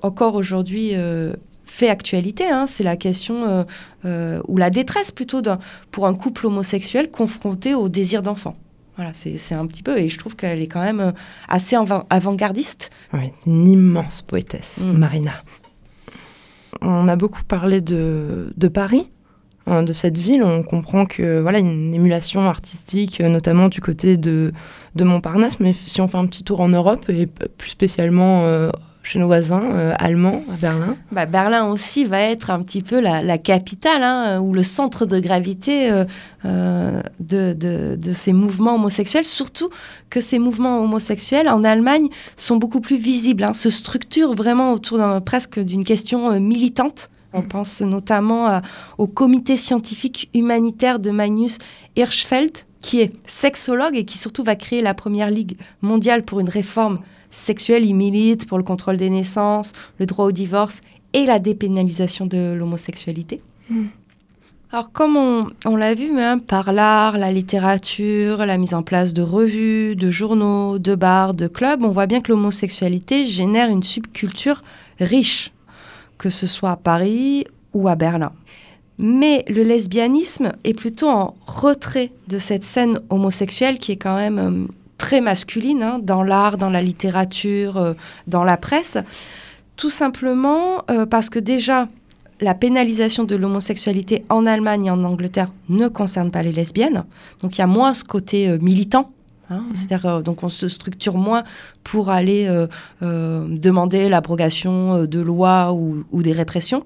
encore 0.00 0.36
aujourd'hui 0.36 0.92
euh, 0.94 1.34
fait 1.66 1.90
actualité. 1.90 2.48
Hein. 2.48 2.66
C'est 2.66 2.82
la 2.82 2.96
question, 2.96 3.66
ou 4.04 4.56
la 4.56 4.70
détresse 4.70 5.10
plutôt, 5.10 5.42
pour 5.90 6.06
un 6.06 6.14
couple 6.14 6.46
homosexuel 6.46 7.10
confronté 7.10 7.74
au 7.74 7.90
désir 7.90 8.22
d'enfant. 8.22 8.56
Voilà, 8.96 9.12
c'est 9.14 9.54
un 9.54 9.66
petit 9.66 9.82
peu, 9.82 9.98
et 9.98 10.08
je 10.08 10.18
trouve 10.18 10.36
qu'elle 10.36 10.60
est 10.60 10.66
quand 10.66 10.82
même 10.82 11.14
assez 11.48 11.76
avant-gardiste. 12.10 12.90
Oui, 13.14 13.30
une 13.46 13.66
immense 13.66 14.20
poétesse, 14.20 14.84
mm. 14.84 14.98
Marina. 14.98 15.32
On 16.82 17.08
a 17.08 17.16
beaucoup 17.16 17.42
parlé 17.42 17.80
de, 17.80 18.52
de 18.54 18.68
Paris, 18.68 19.08
hein, 19.66 19.82
de 19.82 19.94
cette 19.94 20.18
ville. 20.18 20.42
On 20.42 20.62
comprend 20.62 21.06
que 21.06 21.40
voilà 21.40 21.58
une 21.58 21.94
émulation 21.94 22.42
artistique, 22.42 23.20
notamment 23.20 23.68
du 23.68 23.80
côté 23.80 24.18
de, 24.18 24.52
de 24.94 25.04
Montparnasse. 25.04 25.58
Mais 25.58 25.72
si 25.72 26.00
on 26.02 26.08
fait 26.08 26.18
un 26.18 26.26
petit 26.26 26.44
tour 26.44 26.60
en 26.60 26.68
Europe, 26.68 27.08
et 27.08 27.26
plus 27.26 27.70
spécialement 27.70 28.70
chez 29.02 29.18
nos 29.18 29.26
voisins 29.26 29.62
euh, 29.62 29.94
allemands 29.98 30.42
à 30.52 30.56
Berlin. 30.56 30.96
Bah, 31.10 31.26
Berlin 31.26 31.70
aussi 31.70 32.04
va 32.04 32.20
être 32.20 32.50
un 32.50 32.62
petit 32.62 32.82
peu 32.82 33.00
la, 33.00 33.38
capitale 33.38 34.02
hein, 34.02 34.40
ou 34.40 34.52
le 34.52 34.62
centre 34.62 35.06
de 35.06 35.18
gravité 35.18 35.90
euh, 35.90 36.04
euh, 36.44 37.00
de, 37.20 37.52
de, 37.52 38.12
ces 38.12 38.32
mouvements 38.32 38.76
homosexuels, 38.76 39.24
surtout 39.24 39.70
que 40.10 40.20
ces 40.20 40.38
mouvements 40.38 40.80
homosexuels 40.82 41.48
en 41.48 41.64
Allemagne 41.64 42.08
sont 42.36 42.56
beaucoup 42.56 42.80
plus 42.80 42.96
visibles, 42.96 43.44
hein, 43.44 43.52
se 43.52 43.70
structurent 43.70 44.34
vraiment 44.34 44.72
autour 44.72 45.00
presque 45.24 45.58
d'une 45.58 45.84
question 45.84 46.38
militante. 46.38 47.10
On 47.32 47.40
mm. 47.40 47.48
pense 47.48 47.80
notamment 47.80 48.60
au 48.98 49.06
comité 49.06 49.56
scientifique 49.56 50.30
humanitaire 50.34 50.98
de 50.98 51.10
Magnus 51.10 51.58
Hirschfeld, 51.96 52.58
qui 52.80 53.00
est 53.00 53.12
sexologue 53.26 53.96
et 53.96 54.04
qui 54.04 54.18
surtout 54.18 54.44
va 54.44 54.56
créer 54.56 54.82
la 54.82 54.94
première 54.94 55.30
ligue 55.30 55.56
mondiale 55.80 56.24
pour 56.24 56.40
une 56.40 56.50
réforme 56.50 56.98
sexuelle, 57.32 57.84
il 57.84 57.94
milite 57.94 58.46
pour 58.46 58.58
le 58.58 58.64
contrôle 58.64 58.96
des 58.96 59.10
naissances, 59.10 59.72
le 59.98 60.06
droit 60.06 60.26
au 60.26 60.32
divorce 60.32 60.80
et 61.12 61.26
la 61.26 61.40
dépénalisation 61.40 62.26
de 62.26 62.52
l'homosexualité. 62.52 63.40
Hmm. 63.68 63.86
Alors 64.72 64.90
comme 64.90 65.18
on, 65.66 65.76
l'a 65.76 65.92
vu 65.92 66.10
même 66.12 66.40
par 66.40 66.72
l'art, 66.72 67.18
la 67.18 67.30
littérature, 67.30 68.46
la 68.46 68.56
mise 68.56 68.72
en 68.72 68.82
place 68.82 69.12
de 69.12 69.20
revues, 69.20 69.96
de 69.96 70.10
journaux, 70.10 70.78
de 70.78 70.94
bars, 70.94 71.34
de 71.34 71.46
clubs, 71.46 71.84
on 71.84 71.92
voit 71.92 72.06
bien 72.06 72.22
que 72.22 72.32
l'homosexualité 72.32 73.26
génère 73.26 73.68
une 73.68 73.82
subculture 73.82 74.62
riche, 74.98 75.52
que 76.16 76.30
ce 76.30 76.46
soit 76.46 76.70
à 76.70 76.76
Paris 76.76 77.44
ou 77.74 77.86
à 77.86 77.96
Berlin. 77.96 78.32
Mais 78.98 79.44
le 79.46 79.62
lesbianisme 79.62 80.52
est 80.64 80.72
plutôt 80.72 81.10
en 81.10 81.34
retrait 81.46 82.10
de 82.28 82.38
cette 82.38 82.64
scène 82.64 83.00
homosexuelle 83.10 83.78
qui 83.78 83.92
est 83.92 83.96
quand 83.96 84.16
même 84.16 84.38
euh, 84.38 84.72
très 85.02 85.20
masculine 85.20 85.82
hein, 85.82 85.98
dans 86.00 86.22
l'art, 86.22 86.56
dans 86.56 86.70
la 86.70 86.80
littérature, 86.80 87.76
euh, 87.76 87.94
dans 88.28 88.44
la 88.44 88.56
presse, 88.56 88.98
tout 89.74 89.90
simplement 89.90 90.84
euh, 90.92 91.06
parce 91.06 91.28
que 91.28 91.40
déjà, 91.40 91.88
la 92.40 92.54
pénalisation 92.54 93.24
de 93.24 93.34
l'homosexualité 93.34 94.24
en 94.28 94.46
Allemagne 94.46 94.86
et 94.86 94.90
en 94.92 95.02
Angleterre 95.02 95.50
ne 95.68 95.88
concerne 95.88 96.30
pas 96.30 96.44
les 96.44 96.52
lesbiennes. 96.52 97.02
Donc 97.42 97.56
il 97.56 97.58
y 97.58 97.62
a 97.62 97.66
moins 97.66 97.94
ce 97.94 98.04
côté 98.04 98.48
euh, 98.48 98.58
militant. 98.60 99.10
Hein. 99.50 99.64
Mmh. 99.70 99.74
C'est-à-dire, 99.74 100.22
donc 100.22 100.44
on 100.44 100.48
se 100.48 100.68
structure 100.68 101.16
moins 101.16 101.42
pour 101.82 102.08
aller 102.10 102.48
demander 103.00 104.08
l'abrogation 104.08 105.04
de 105.04 105.20
lois 105.20 105.72
ou, 105.72 106.04
ou 106.12 106.22
des 106.22 106.32
répressions 106.32 106.84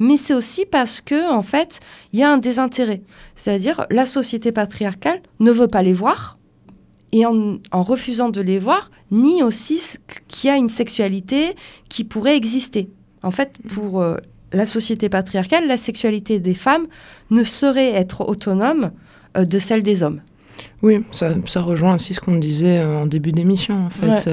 mais 0.00 0.16
c'est 0.16 0.34
aussi 0.34 0.66
parce 0.66 1.00
que 1.00 1.30
en 1.30 1.42
fait, 1.42 1.78
il 2.12 2.18
y 2.18 2.24
a 2.24 2.32
un 2.32 2.38
désintérêt. 2.38 3.00
C'est-à-dire 3.36 3.86
la 3.90 4.06
société 4.06 4.50
patriarcale 4.50 5.20
ne 5.38 5.52
veut 5.52 5.68
pas 5.68 5.82
les 5.82 5.92
voir 5.92 6.36
et 7.14 7.24
en, 7.26 7.60
refusant 7.72 8.28
de 8.28 8.40
les 8.40 8.58
voir, 8.58 8.90
nie 9.12 9.44
aussi 9.44 9.80
qu'il 10.26 10.50
y 10.50 10.52
a 10.52 10.56
une 10.56 10.68
sexualité 10.68 11.54
qui 11.88 12.02
pourrait 12.02 12.36
exister. 12.36 12.90
En 13.22 13.30
fait, 13.30 13.52
pour 13.72 14.02
euh, 14.02 14.16
la 14.52 14.66
société 14.66 15.08
patriarcale, 15.08 15.68
la 15.68 15.76
sexualité 15.76 16.40
des 16.40 16.54
femmes 16.54 16.86
ne 17.30 17.44
saurait 17.44 17.92
être 17.92 18.28
autonome 18.28 18.90
euh, 19.36 19.44
de 19.44 19.60
celle 19.60 19.84
des 19.84 20.02
hommes. 20.02 20.22
Oui, 20.82 21.04
ça, 21.12 21.30
rejoint 21.62 21.94
aussi 21.94 22.14
ce 22.14 22.20
qu'on 22.20 22.34
disait 22.34 22.78
euh, 22.78 23.02
en 23.02 23.06
début 23.06 23.30
d'émission, 23.30 23.86
en 23.86 23.90
fait. 23.90 24.28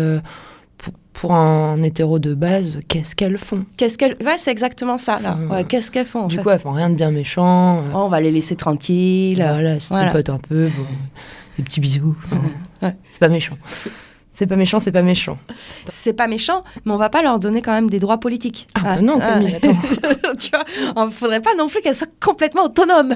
pour, 1.14 1.36
un 1.36 1.84
hétéro 1.84 2.18
de 2.18 2.34
base, 2.34 2.80
qu'est-ce 2.88 3.16
qu'elles 3.16 3.38
font? 3.38 3.64
Qu'est-ce 3.78 4.00
qu'elles 4.00 4.18
ouais, 4.26 4.40
c'est 4.40 4.50
exactement 4.50 4.98
ça 4.98 5.20
là. 5.20 5.64
qu'est-ce 5.66 5.92
qu'elles 5.92 6.08
font 6.08 6.26
Du 6.26 6.40
coup, 6.40 6.50
elles 6.50 6.58
font 6.58 6.72
rien 6.72 6.90
de 6.90 6.96
bien 6.96 7.12
méchant. 7.12 7.84
Oh, 7.94 8.06
on 8.06 8.10
va 8.10 8.20
les 8.22 8.32
laisser 8.32 8.56
tranquilles. 8.56 9.38
Voilà, 9.38 9.80
c'est 9.80 9.94
voilà. 9.94 10.12
un 10.16 10.40
peu. 10.40 10.70
Bon 10.76 10.86
des 11.58 11.64
petits 11.64 11.82
bisous. 11.82 12.16
C'est 13.10 13.20
pas 13.20 13.30
méchant. 13.30 13.58
C'est 14.34 14.48
pas 14.48 14.56
méchant, 14.56 14.80
c'est 14.80 14.92
pas 14.92 15.04
méchant. 15.04 15.38
C'est 15.88 16.14
pas 16.14 16.28
méchant, 16.28 16.64
mais 16.86 16.92
on 16.94 16.98
va 16.98 17.10
pas 17.10 17.22
leur 17.22 17.38
donner 17.38 17.62
quand 17.62 17.74
même 17.74 17.90
des 17.90 18.00
droits 18.00 18.20
politiques. 18.20 18.68
Ah, 18.74 18.96
bah 18.96 19.02
non, 19.02 19.20
ah. 19.22 19.34
Camille, 19.34 19.56
attends. 19.56 19.72
tu 20.40 20.50
vois, 20.50 20.64
on 20.96 21.10
faudrait 21.12 21.42
pas 21.42 21.54
non 21.54 21.68
plus 21.68 21.82
qu'elles 21.82 21.96
soient 21.96 22.08
complètement 22.20 22.64
autonomes. 22.64 23.16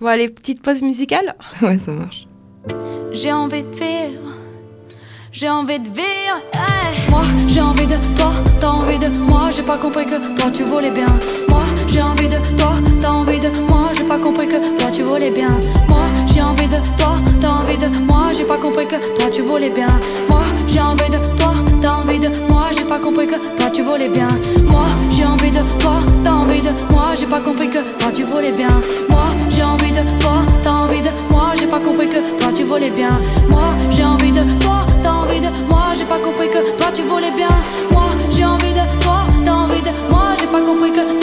bon, 0.00 0.06
allez, 0.06 0.28
petite 0.28 0.62
pause 0.62 0.82
musicale. 0.82 1.36
Ouais, 1.60 1.78
ça 1.78 1.92
marche. 1.92 2.26
J'ai 3.12 3.32
envie 3.32 3.62
de 3.62 3.70
vivre. 3.70 4.36
J'ai 5.30 5.48
envie 5.48 5.78
de 5.78 5.88
vivre. 5.88 6.42
Moi, 7.08 7.22
j'ai 7.48 7.60
envie 7.60 7.86
de 7.86 7.96
toi, 8.16 8.30
t'as 8.60 8.68
envie 8.68 8.98
de 8.98 9.08
moi. 9.08 9.50
J'ai 9.54 9.62
pas 9.62 9.78
compris 9.78 10.06
que 10.06 10.36
toi 10.36 10.50
tu 10.52 10.64
voulais 10.64 10.90
bien. 10.90 11.06
Moi, 11.48 11.62
j'ai 11.86 12.02
envie 12.02 12.28
de 12.28 12.38
toi, 12.56 12.74
t'as 13.00 13.10
envie 13.10 13.38
de 13.38 13.48
moi. 13.68 13.90
J'ai 13.94 14.04
pas 14.04 14.18
compris 14.18 14.48
que 14.48 14.78
toi 14.78 14.90
tu 14.90 15.02
voulais 15.02 15.30
bien. 15.30 15.58
J'ai 16.32 16.40
envie 16.40 16.66
de 16.66 16.76
toi, 16.96 17.12
t'as 17.40 17.48
envie 17.48 17.76
de 17.76 17.88
moi. 17.88 18.32
J'ai 18.32 18.44
pas 18.44 18.56
compris 18.56 18.86
que 18.86 18.96
toi 19.18 19.28
tu 19.30 19.42
voulais 19.42 19.68
bien. 19.68 19.88
Moi, 20.30 20.40
j'ai 20.66 20.80
envie 20.80 21.10
de 21.10 21.18
toi, 21.36 21.52
t'as 21.82 21.96
envie 21.96 22.18
de 22.18 22.28
moi. 22.48 22.70
J'ai 22.76 22.84
pas 22.84 22.98
compris 22.98 23.26
que 23.26 23.36
toi 23.56 23.68
tu 23.70 23.82
voulais 23.82 24.08
bien. 24.08 24.28
Moi, 24.66 24.86
j'ai 25.10 25.26
envie 25.26 25.50
de 25.50 25.60
toi, 25.78 25.92
t'as 26.24 26.32
envie 26.32 26.62
de 26.62 26.70
moi. 26.90 27.14
J'ai 27.18 27.26
pas 27.26 27.40
compris 27.40 27.68
que 27.68 27.80
toi 27.98 28.10
tu 28.14 28.24
voulais 28.24 28.52
bien. 28.52 28.80
Moi, 29.10 29.26
j'ai 29.50 29.62
envie 29.62 29.90
de 29.90 30.00
toi, 30.20 30.40
t'as 30.64 30.70
envie 30.70 31.02
de 31.02 31.10
moi. 31.30 31.52
J'ai 31.58 31.66
pas 31.66 31.80
compris 31.80 32.08
que 32.08 32.20
toi 32.38 32.50
tu 32.54 32.64
voulais 32.64 32.90
bien. 32.90 33.20
Moi, 33.50 33.76
j'ai 33.90 34.04
envie 34.04 34.30
de 34.30 34.42
toi, 34.60 34.80
t'as 35.02 35.12
envie 35.12 35.40
de 35.40 35.48
moi. 35.68 35.92
J'ai 35.94 36.06
pas 36.06 36.18
compris 36.18 36.48
que 36.48 36.76
toi 36.78 36.86
tu 36.94 37.02
voulais 37.02 37.32
bien. 37.32 37.52
Moi, 37.90 38.08
j'ai 38.30 38.44
envie 38.44 38.72
de 38.72 38.84
toi, 39.02 39.26
t'as 39.44 39.52
envie 39.52 39.82
de 39.82 39.90
moi. 40.08 40.34
J'ai 40.40 40.46
pas 40.46 40.62
compris 40.62 40.92
que 40.92 41.21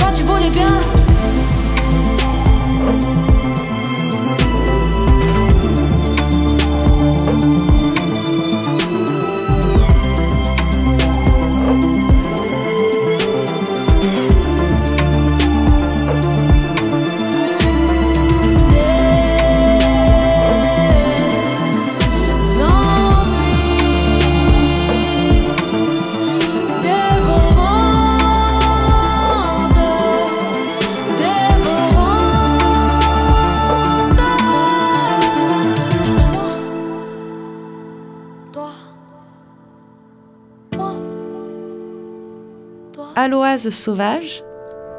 aloise 43.20 43.70
sauvage, 43.70 44.43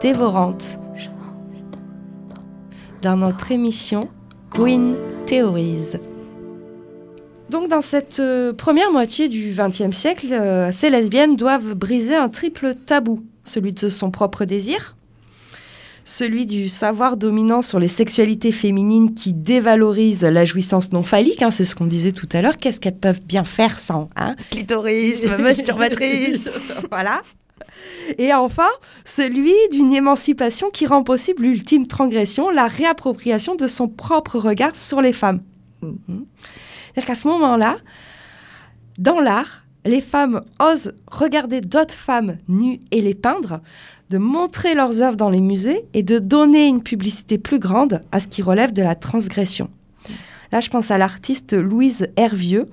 dévorante. 0.02 0.78
Dans 3.00 3.16
notre 3.16 3.50
émission 3.50 4.10
Queen 4.50 4.94
Theories. 5.24 5.96
Donc 7.48 7.68
dans 7.70 7.80
cette 7.80 8.20
euh, 8.20 8.52
première 8.52 8.92
moitié 8.92 9.30
du 9.30 9.54
XXe 9.56 9.96
siècle, 9.96 10.26
euh, 10.32 10.70
ces 10.70 10.90
lesbiennes 10.90 11.34
doivent 11.34 11.74
briser 11.74 12.14
un 12.14 12.28
triple 12.28 12.74
tabou, 12.74 13.24
celui 13.42 13.72
de 13.72 13.88
son 13.88 14.10
propre 14.10 14.44
désir, 14.44 14.96
celui 16.04 16.44
du 16.44 16.68
savoir 16.68 17.16
dominant 17.16 17.62
sur 17.62 17.78
les 17.78 17.88
sexualités 17.88 18.52
féminines 18.52 19.14
qui 19.14 19.32
dévalorise 19.32 20.24
la 20.24 20.44
jouissance 20.44 20.92
non 20.92 21.02
phallique, 21.02 21.40
hein, 21.40 21.50
c'est 21.50 21.64
ce 21.64 21.74
qu'on 21.74 21.86
disait 21.86 22.12
tout 22.12 22.28
à 22.34 22.42
l'heure, 22.42 22.58
qu'est-ce 22.58 22.80
qu'elles 22.80 22.98
peuvent 22.98 23.22
bien 23.22 23.44
faire 23.44 23.78
sans 23.78 24.10
hein? 24.14 24.34
Clitoris, 24.50 25.24
masturbatrice 25.38 26.50
Voilà. 26.90 27.22
Et 28.18 28.32
enfin, 28.34 28.68
celui 29.04 29.54
d'une 29.72 29.92
émancipation 29.92 30.70
qui 30.70 30.86
rend 30.86 31.02
possible 31.02 31.42
l'ultime 31.42 31.86
transgression, 31.86 32.50
la 32.50 32.66
réappropriation 32.66 33.54
de 33.54 33.68
son 33.68 33.88
propre 33.88 34.38
regard 34.38 34.76
sur 34.76 35.00
les 35.00 35.12
femmes. 35.12 35.42
Mhm. 35.82 36.26
C'est-à-dire 36.86 37.06
qu'à 37.06 37.14
ce 37.14 37.28
moment-là, 37.28 37.78
dans 38.98 39.20
l'art, 39.20 39.64
les 39.84 40.00
femmes 40.00 40.42
osent 40.58 40.92
regarder 41.10 41.60
d'autres 41.60 41.94
femmes 41.94 42.36
nues 42.48 42.80
et 42.90 43.00
les 43.00 43.14
peindre, 43.14 43.60
de 44.10 44.18
montrer 44.18 44.74
leurs 44.74 45.00
œuvres 45.02 45.16
dans 45.16 45.30
les 45.30 45.40
musées 45.40 45.84
et 45.94 46.02
de 46.02 46.18
donner 46.18 46.66
une 46.66 46.82
publicité 46.82 47.38
plus 47.38 47.60
grande 47.60 48.02
à 48.10 48.20
ce 48.20 48.26
qui 48.26 48.42
relève 48.42 48.72
de 48.72 48.82
la 48.82 48.96
transgression. 48.96 49.70
Là, 50.52 50.60
je 50.60 50.68
pense 50.68 50.90
à 50.90 50.98
l'artiste 50.98 51.52
Louise 51.52 52.08
Hervieux, 52.16 52.68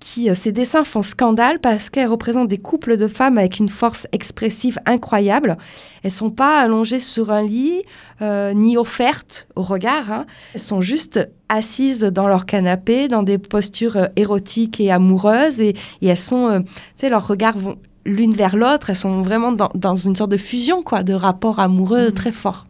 qui, 0.00 0.30
euh, 0.30 0.34
ces 0.34 0.50
dessins 0.50 0.82
font 0.82 1.02
scandale 1.02 1.60
parce 1.60 1.90
qu'elles 1.90 2.08
représentent 2.08 2.48
des 2.48 2.58
couples 2.58 2.96
de 2.96 3.06
femmes 3.06 3.38
avec 3.38 3.58
une 3.58 3.68
force 3.68 4.08
expressive 4.12 4.78
incroyable. 4.86 5.56
Elles 6.02 6.10
sont 6.10 6.30
pas 6.30 6.58
allongées 6.58 6.98
sur 6.98 7.30
un 7.30 7.42
lit 7.42 7.82
euh, 8.22 8.52
ni 8.52 8.76
offertes 8.76 9.46
au 9.54 9.62
regard. 9.62 10.10
Hein. 10.10 10.26
Elles 10.54 10.60
sont 10.60 10.80
juste 10.80 11.28
assises 11.48 12.00
dans 12.00 12.26
leur 12.26 12.46
canapé, 12.46 13.08
dans 13.08 13.22
des 13.22 13.38
postures 13.38 13.96
euh, 13.96 14.06
érotiques 14.16 14.80
et 14.80 14.90
amoureuses, 14.90 15.60
et, 15.60 15.76
elles 16.02 16.16
sont, 16.16 16.64
tu 16.64 16.72
sais, 16.96 17.08
leurs 17.10 17.26
regards 17.26 17.58
vont 17.58 17.76
l'une 18.06 18.32
vers 18.32 18.56
l'autre. 18.56 18.90
Elles 18.90 18.96
sont 18.96 19.22
vraiment 19.22 19.52
dans, 19.52 19.94
une 19.94 20.16
sorte 20.16 20.30
de 20.30 20.36
fusion, 20.36 20.82
quoi, 20.82 21.02
de 21.02 21.12
rapport 21.12 21.60
amoureux 21.60 22.08
mmh. 22.08 22.12
très 22.12 22.32
fort 22.32 22.66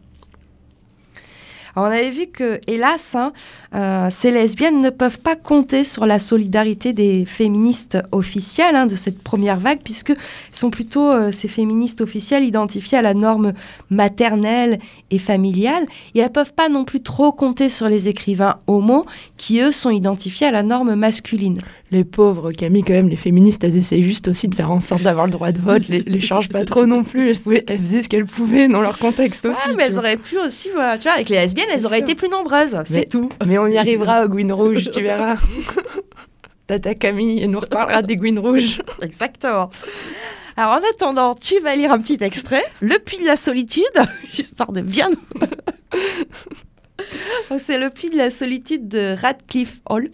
on 1.75 1.83
avait 1.83 2.09
vu 2.09 2.27
que, 2.27 2.59
hélas, 2.67 3.15
hein, 3.15 3.31
euh, 3.73 4.07
ces 4.09 4.31
lesbiennes 4.31 4.79
ne 4.79 4.89
peuvent 4.89 5.19
pas 5.19 5.35
compter 5.35 5.83
sur 5.83 6.05
la 6.05 6.19
solidarité 6.19 6.93
des 6.93 7.25
féministes 7.25 7.97
officielles 8.11 8.75
hein, 8.75 8.85
de 8.85 8.95
cette 8.95 9.21
première 9.21 9.59
vague, 9.59 9.79
puisque 9.83 10.13
sont 10.51 10.69
plutôt 10.69 11.09
euh, 11.09 11.31
ces 11.31 11.47
féministes 11.47 12.01
officielles 12.01 12.43
identifiées 12.43 12.97
à 12.97 13.01
la 13.01 13.13
norme 13.13 13.53
maternelle 13.89 14.79
et 15.09 15.19
familiale, 15.19 15.85
et 16.15 16.19
elles 16.19 16.31
peuvent 16.31 16.53
pas 16.53 16.69
non 16.69 16.83
plus 16.83 17.01
trop 17.01 17.31
compter 17.31 17.69
sur 17.69 17.87
les 17.87 18.07
écrivains 18.07 18.57
homo, 18.67 19.05
qui 19.37 19.59
eux 19.59 19.71
sont 19.71 19.89
identifiés 19.89 20.47
à 20.47 20.51
la 20.51 20.63
norme 20.63 20.95
masculine. 20.95 21.59
Les 21.91 22.05
pauvres 22.05 22.53
Camille, 22.53 22.83
quand 22.83 22.93
même, 22.93 23.09
les 23.09 23.17
féministes, 23.17 23.65
elles 23.65 23.75
essaient 23.75 24.01
juste 24.01 24.29
aussi 24.29 24.47
de 24.47 24.55
faire 24.55 24.71
en 24.71 24.79
sorte 24.79 25.01
d'avoir 25.03 25.25
le 25.25 25.31
droit 25.31 25.51
de 25.51 25.59
vote, 25.59 25.89
les, 25.89 25.99
les 25.99 26.19
changent 26.21 26.47
pas 26.47 26.63
trop 26.63 26.85
non 26.85 27.03
plus, 27.03 27.31
elles, 27.31 27.79
faisaient 27.79 28.03
ce 28.03 28.09
qu'elles 28.09 28.25
pouvaient 28.25 28.69
dans 28.69 28.81
leur 28.81 28.97
contexte 28.97 29.45
aussi. 29.45 29.75
mais 29.75 29.83
elles 29.87 29.97
auraient 29.97 30.15
pu 30.15 30.37
aussi, 30.37 30.69
tu 30.69 30.73
vois, 30.73 30.97
avec 31.13 31.27
les 31.27 31.37
lesbiennes, 31.37 31.60
elles 31.71 31.85
auraient 31.85 31.99
été 31.99 32.15
plus 32.15 32.29
nombreuses, 32.29 32.77
c'est 32.85 33.09
tout. 33.09 33.29
Mais 33.45 33.57
on 33.57 33.67
y 33.67 33.77
arrivera 33.77 34.25
au 34.25 34.27
Gwyn 34.27 34.51
Rouge, 34.51 34.91
tu 34.91 35.01
verras. 35.03 35.37
Tata 36.67 36.95
Camille 36.95 37.47
nous 37.47 37.59
reparlera 37.59 38.01
des 38.01 38.15
Gwyn 38.15 38.39
Rouges. 38.39 38.81
Exactement. 39.01 39.69
Alors 40.57 40.73
en 40.73 40.81
attendant, 40.89 41.35
tu 41.35 41.59
vas 41.59 41.75
lire 41.75 41.91
un 41.91 41.99
petit 41.99 42.17
extrait, 42.21 42.63
Le 42.81 42.97
Puits 42.97 43.17
de 43.17 43.25
la 43.25 43.37
Solitude, 43.37 43.83
histoire 44.37 44.71
de 44.71 44.81
bien... 44.81 45.09
C'est 47.57 47.79
Le 47.79 47.89
Puits 47.89 48.11
de 48.11 48.17
la 48.17 48.31
Solitude 48.31 48.87
de 48.87 49.15
Radcliffe 49.19 49.81
Hall. 49.89 50.11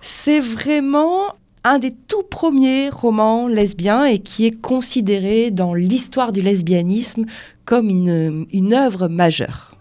C'est 0.00 0.40
vraiment 0.40 1.34
un 1.62 1.78
des 1.78 1.92
tout 1.92 2.22
premiers 2.22 2.88
romans 2.88 3.46
lesbiens 3.46 4.06
et 4.06 4.18
qui 4.18 4.46
est 4.46 4.60
considéré 4.60 5.50
dans 5.50 5.74
l'histoire 5.74 6.32
du 6.32 6.42
lesbianisme 6.42 7.26
comme 7.64 7.88
une, 7.88 8.46
une 8.52 8.72
œuvre 8.72 9.08
majeure. 9.08 9.72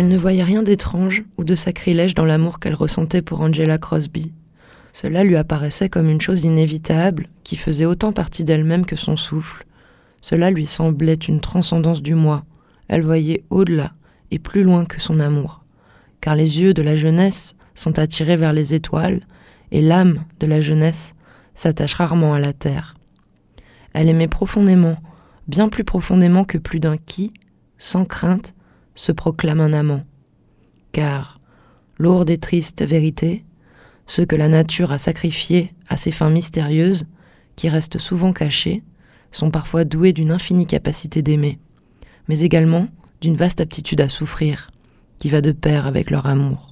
Elle 0.00 0.08
ne 0.08 0.16
voyait 0.16 0.42
rien 0.42 0.62
d'étrange 0.62 1.24
ou 1.36 1.44
de 1.44 1.54
sacrilège 1.54 2.14
dans 2.14 2.24
l'amour 2.24 2.58
qu'elle 2.58 2.72
ressentait 2.72 3.20
pour 3.20 3.42
Angela 3.42 3.76
Crosby. 3.76 4.32
Cela 4.94 5.24
lui 5.24 5.36
apparaissait 5.36 5.90
comme 5.90 6.08
une 6.08 6.22
chose 6.22 6.44
inévitable, 6.44 7.28
qui 7.44 7.56
faisait 7.56 7.84
autant 7.84 8.10
partie 8.10 8.42
d'elle-même 8.42 8.86
que 8.86 8.96
son 8.96 9.18
souffle. 9.18 9.66
Cela 10.22 10.50
lui 10.50 10.66
semblait 10.66 11.12
une 11.12 11.42
transcendance 11.42 12.00
du 12.00 12.14
moi. 12.14 12.46
Elle 12.88 13.02
voyait 13.02 13.44
au-delà, 13.50 13.92
et 14.30 14.38
plus 14.38 14.62
loin 14.62 14.86
que 14.86 15.02
son 15.02 15.20
amour, 15.20 15.64
car 16.22 16.34
les 16.34 16.62
yeux 16.62 16.72
de 16.72 16.80
la 16.80 16.96
jeunesse 16.96 17.54
sont 17.74 17.98
attirés 17.98 18.36
vers 18.36 18.54
les 18.54 18.72
étoiles, 18.72 19.20
et 19.70 19.82
l'âme 19.82 20.24
de 20.38 20.46
la 20.46 20.62
jeunesse 20.62 21.12
s'attache 21.54 21.92
rarement 21.92 22.32
à 22.32 22.38
la 22.38 22.54
terre. 22.54 22.94
Elle 23.92 24.08
aimait 24.08 24.28
profondément, 24.28 24.96
bien 25.46 25.68
plus 25.68 25.84
profondément 25.84 26.44
que 26.44 26.56
plus 26.56 26.80
d'un 26.80 26.96
qui, 26.96 27.34
sans 27.76 28.06
crainte, 28.06 28.54
se 28.94 29.12
proclame 29.12 29.60
un 29.60 29.72
amant. 29.72 30.04
Car, 30.92 31.40
lourde 31.98 32.30
et 32.30 32.38
triste 32.38 32.82
vérité, 32.84 33.44
ceux 34.06 34.26
que 34.26 34.36
la 34.36 34.48
nature 34.48 34.92
a 34.92 34.98
sacrifiés 34.98 35.72
à 35.88 35.96
ses 35.96 36.10
fins 36.10 36.30
mystérieuses, 36.30 37.06
qui 37.56 37.68
restent 37.68 37.98
souvent 37.98 38.32
cachés, 38.32 38.82
sont 39.32 39.50
parfois 39.50 39.84
doués 39.84 40.12
d'une 40.12 40.32
infinie 40.32 40.66
capacité 40.66 41.22
d'aimer, 41.22 41.58
mais 42.28 42.40
également 42.40 42.88
d'une 43.20 43.36
vaste 43.36 43.60
aptitude 43.60 44.00
à 44.00 44.08
souffrir, 44.08 44.70
qui 45.18 45.28
va 45.28 45.40
de 45.40 45.52
pair 45.52 45.86
avec 45.86 46.10
leur 46.10 46.26
amour. 46.26 46.70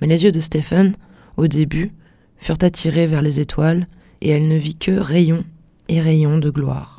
Mais 0.00 0.06
les 0.06 0.24
yeux 0.24 0.32
de 0.32 0.40
Stephen, 0.40 0.94
au 1.36 1.46
début, 1.48 1.92
furent 2.38 2.62
attirés 2.62 3.06
vers 3.06 3.22
les 3.22 3.40
étoiles, 3.40 3.88
et 4.20 4.30
elle 4.30 4.48
ne 4.48 4.56
vit 4.56 4.76
que 4.76 4.92
rayons 4.92 5.44
et 5.88 6.00
rayons 6.00 6.38
de 6.38 6.50
gloire. 6.50 6.95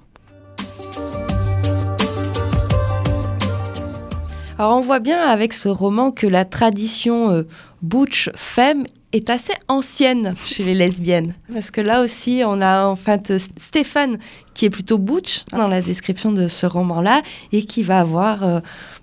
Alors 4.59 4.75
on 4.75 4.81
voit 4.81 4.99
bien 4.99 5.21
avec 5.21 5.53
ce 5.53 5.69
roman 5.69 6.09
que 6.09 6.25
la 6.25 6.43
tradition 6.43 7.29
euh, 7.29 7.43
butch 7.83 8.31
femme 8.35 8.87
est 9.13 9.29
assez 9.29 9.53
ancienne 9.67 10.33
chez 10.45 10.63
les 10.63 10.73
lesbiennes. 10.73 11.35
Parce 11.53 11.69
que 11.69 11.79
là 11.79 12.01
aussi, 12.01 12.41
on 12.43 12.59
a 12.59 12.85
en 12.85 12.95
fait 12.95 13.33
Stéphane 13.57 14.17
qui 14.55 14.65
est 14.65 14.71
plutôt 14.71 14.97
butch 14.97 15.45
dans 15.51 15.67
la 15.67 15.81
description 15.81 16.31
de 16.31 16.47
ce 16.47 16.65
roman-là 16.65 17.21
et 17.51 17.65
qui 17.65 17.83
va 17.83 17.99
avoir 17.99 18.43
euh, 18.43 18.59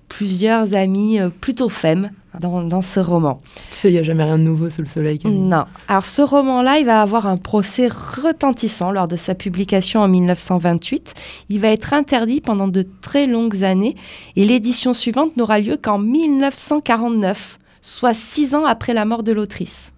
plusieurs 0.08 0.74
amis 0.74 1.20
euh, 1.20 1.28
plutôt 1.28 1.68
femmes 1.68 2.10
dans, 2.40 2.82
ce 2.82 3.00
roman. 3.00 3.40
Tu 3.70 3.76
sais, 3.76 3.90
il 3.90 3.94
n'y 3.94 3.98
a 3.98 4.02
jamais 4.02 4.24
rien 4.24 4.38
de 4.38 4.42
nouveau 4.42 4.70
sous 4.70 4.82
le 4.82 4.88
soleil. 4.88 5.18
Non. 5.24 5.64
Alors 5.88 6.04
ce 6.04 6.22
roman-là, 6.22 6.78
il 6.78 6.86
va 6.86 7.00
avoir 7.00 7.26
un 7.26 7.36
procès 7.36 7.88
retentissant 7.88 8.90
lors 8.90 9.08
de 9.08 9.16
sa 9.16 9.34
publication 9.34 10.00
en 10.00 10.08
1928. 10.08 11.14
Il 11.48 11.60
va 11.60 11.68
être 11.68 11.92
interdit 11.92 12.40
pendant 12.40 12.68
de 12.68 12.86
très 13.00 13.26
longues 13.26 13.64
années 13.64 13.96
et 14.36 14.44
l'édition 14.44 14.94
suivante 14.94 15.36
n'aura 15.36 15.60
lieu 15.60 15.76
qu'en 15.76 15.98
1949, 15.98 17.58
soit 17.82 18.14
six 18.14 18.54
ans 18.54 18.64
après 18.64 18.94
la 18.94 19.04
mort 19.04 19.22
de 19.22 19.32
l'autrice. 19.32 19.92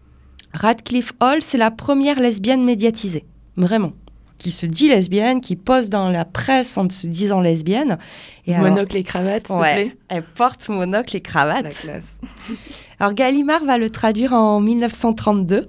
Radcliffe 0.52 1.12
Hall, 1.20 1.42
c'est 1.42 1.58
la 1.58 1.70
première 1.70 2.18
lesbienne 2.18 2.64
médiatisée. 2.64 3.24
Vraiment 3.56 3.92
qui 4.38 4.50
se 4.50 4.66
dit 4.66 4.88
lesbienne, 4.88 5.40
qui 5.40 5.56
pose 5.56 5.90
dans 5.90 6.08
la 6.08 6.24
presse 6.24 6.76
en 6.76 6.88
se 6.88 7.06
disant 7.06 7.40
lesbienne. 7.40 7.98
Et 8.46 8.56
monocle 8.56 8.96
et 8.96 9.02
cravate, 9.02 9.46
s'il 9.46 9.56
te 9.56 9.60
plaît. 9.60 9.96
Elle 10.08 10.22
porte 10.22 10.68
monocle 10.68 11.16
et 11.16 11.20
cravate. 11.20 11.64
La 11.64 11.70
classe. 11.70 12.16
alors 13.00 13.14
Gallimard 13.14 13.64
va 13.64 13.78
le 13.78 13.90
traduire 13.90 14.32
en 14.32 14.60
1932. 14.60 15.68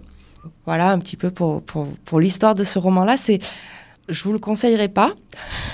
Voilà 0.66 0.92
un 0.92 1.00
petit 1.00 1.18
peu 1.18 1.32
pour, 1.32 1.62
pour, 1.64 1.88
pour 2.06 2.20
l'histoire 2.20 2.54
de 2.54 2.64
ce 2.64 2.80
roman-là. 2.80 3.18
C'est, 3.18 3.40
je 4.10 4.24
vous 4.24 4.34
le 4.34 4.40
conseillerais 4.40 4.90
pas. 4.90 5.14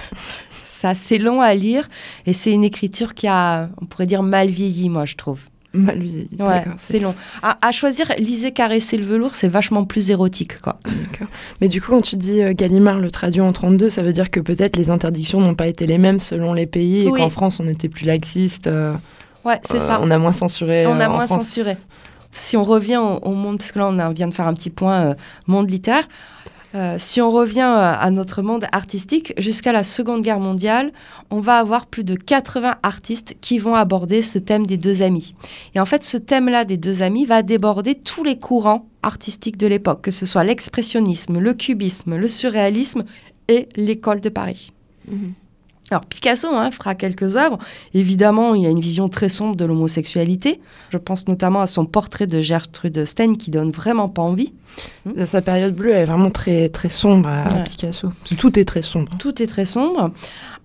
c'est 0.63 0.87
assez 0.87 1.17
long 1.17 1.41
à 1.41 1.53
lire 1.53 1.89
et 2.25 2.33
c'est 2.33 2.51
une 2.51 2.63
écriture 2.63 3.13
qui 3.13 3.27
a, 3.27 3.69
on 3.81 3.85
pourrait 3.85 4.05
dire, 4.05 4.21
mal 4.21 4.49
vieilli, 4.49 4.89
moi, 4.89 5.05
je 5.05 5.15
trouve. 5.15 5.39
Mal 5.73 5.99
vieilli. 5.99 6.29
Ouais, 6.39 6.63
c'est 6.77 6.99
long. 6.99 7.15
À, 7.41 7.71
choisir, 7.71 8.11
lisez 8.19 8.51
Caresser 8.51 8.97
le 8.97 9.05
velours, 9.05 9.33
c'est 9.33 9.47
vachement 9.47 9.85
plus 9.85 10.11
érotique. 10.11 10.61
Quoi. 10.61 10.77
Mais 11.61 11.67
du 11.67 11.81
coup, 11.81 11.91
quand 11.91 12.01
tu 12.01 12.15
dis 12.15 12.41
euh, 12.41 12.53
Gallimard 12.53 12.99
le 12.99 13.09
traduit 13.09 13.41
en 13.41 13.51
32, 13.51 13.89
ça 13.89 14.03
veut 14.03 14.13
dire 14.13 14.29
que 14.29 14.39
peut-être 14.39 14.77
les 14.77 14.91
interdictions 14.91 15.41
n'ont 15.41 15.55
pas 15.55 15.67
été 15.67 15.87
les 15.87 15.97
mêmes 15.97 16.19
selon 16.19 16.53
les 16.53 16.67
pays 16.67 17.07
et 17.07 17.11
qu'en 17.11 17.29
France, 17.29 17.59
on 17.59 17.67
était 17.67 17.89
plus 17.89 18.05
laxiste. 18.05 18.67
Euh, 18.67 18.93
ouais, 19.45 19.59
c'est 19.65 19.81
ça. 19.81 19.99
On 20.01 20.11
a 20.11 20.17
moins 20.19 20.31
censuré. 20.31 20.85
On 20.85 20.99
a 20.99 21.09
moins 21.09 21.27
censuré. 21.27 21.77
Si 22.31 22.55
on 22.57 22.63
revient 22.63 22.97
au, 22.97 23.31
monde, 23.31 23.57
parce 23.57 23.71
que 23.71 23.79
là, 23.79 23.87
on 23.87 24.11
vient 24.11 24.27
de 24.27 24.33
faire 24.33 24.47
un 24.47 24.53
petit 24.53 24.69
point 24.69 25.15
monde 25.47 25.69
littéraire. 25.69 26.07
Euh, 26.75 26.95
si 26.97 27.21
on 27.21 27.29
revient 27.29 27.61
à 27.61 28.09
notre 28.09 28.41
monde 28.41 28.65
artistique, 28.71 29.33
jusqu'à 29.37 29.71
la 29.71 29.83
Seconde 29.83 30.23
Guerre 30.23 30.39
mondiale, 30.39 30.91
on 31.29 31.39
va 31.39 31.57
avoir 31.57 31.85
plus 31.85 32.03
de 32.03 32.15
80 32.15 32.77
artistes 32.81 33.35
qui 33.41 33.59
vont 33.59 33.75
aborder 33.75 34.23
ce 34.23 34.39
thème 34.39 34.65
des 34.65 34.77
deux 34.77 35.01
amis. 35.01 35.35
Et 35.75 35.79
en 35.79 35.85
fait, 35.85 36.03
ce 36.03 36.17
thème-là 36.17 36.65
des 36.65 36.77
deux 36.77 37.03
amis 37.03 37.25
va 37.25 37.43
déborder 37.43 37.95
tous 37.95 38.23
les 38.23 38.39
courants 38.39 38.87
artistiques 39.03 39.57
de 39.57 39.67
l'époque, 39.67 40.01
que 40.01 40.11
ce 40.11 40.25
soit 40.25 40.43
l'expressionnisme, 40.43 41.39
le 41.39 41.53
cubisme, 41.53 42.15
le 42.15 42.27
surréalisme 42.27 43.03
et 43.47 43.69
l'école 43.75 44.21
de 44.21 44.29
Paris. 44.29 44.71
Mhm. 45.07 45.33
Alors 45.91 46.05
Picasso 46.05 46.47
hein, 46.49 46.71
fera 46.71 46.95
quelques 46.95 47.35
œuvres. 47.35 47.59
Évidemment, 47.93 48.55
il 48.55 48.65
a 48.65 48.69
une 48.69 48.79
vision 48.79 49.09
très 49.09 49.29
sombre 49.29 49.55
de 49.55 49.65
l'homosexualité. 49.65 50.59
Je 50.89 50.97
pense 50.97 51.27
notamment 51.27 51.61
à 51.61 51.67
son 51.67 51.85
portrait 51.85 52.25
de 52.25 52.41
Gertrude 52.41 53.05
Stein 53.05 53.35
qui 53.35 53.51
donne 53.51 53.71
vraiment 53.71 54.09
pas 54.09 54.21
envie. 54.21 54.53
Hmm. 55.05 55.25
Sa 55.25 55.41
période 55.41 55.75
bleue 55.75 55.93
est 55.93 56.05
vraiment 56.05 56.31
très 56.31 56.69
très 56.69 56.89
sombre 56.89 57.29
à 57.29 57.63
Picasso. 57.63 58.09
Tout 58.37 58.57
est 58.57 58.65
très 58.65 58.81
sombre. 58.81 59.11
Tout 59.19 59.41
est 59.41 59.47
très 59.47 59.65
sombre. 59.65 60.11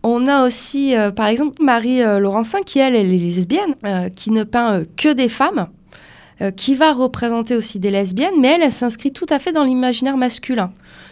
On 0.03 0.29
a 0.29 0.47
aussi, 0.47 0.97
euh, 0.97 1.11
par 1.11 1.27
exemple, 1.27 1.63
Marie 1.63 2.03
euh, 2.03 2.19
Laurencin 2.19 2.63
qui 2.63 2.79
elle, 2.79 2.95
est 2.95 3.03
lesbienne, 3.03 3.75
euh, 3.85 4.09
qui 4.09 4.31
ne 4.31 4.45
peint 4.45 4.83
que 4.97 5.13
des 5.13 5.29
femmes. 5.29 5.69
qui 6.57 6.77
va 6.77 6.93
représenter 6.93 7.57
aussi 7.57 7.81
des 7.81 7.91
lesbiennes, 7.91 8.41
mais 8.41 8.55
elle, 8.55 8.63
elle 8.63 8.73
s'inscrit 8.73 9.13
tout 9.13 9.27
à 9.29 9.41
fait 9.41 9.51
dans 9.51 9.65
l'imaginaire 9.65 10.17
masculin. 10.17 10.71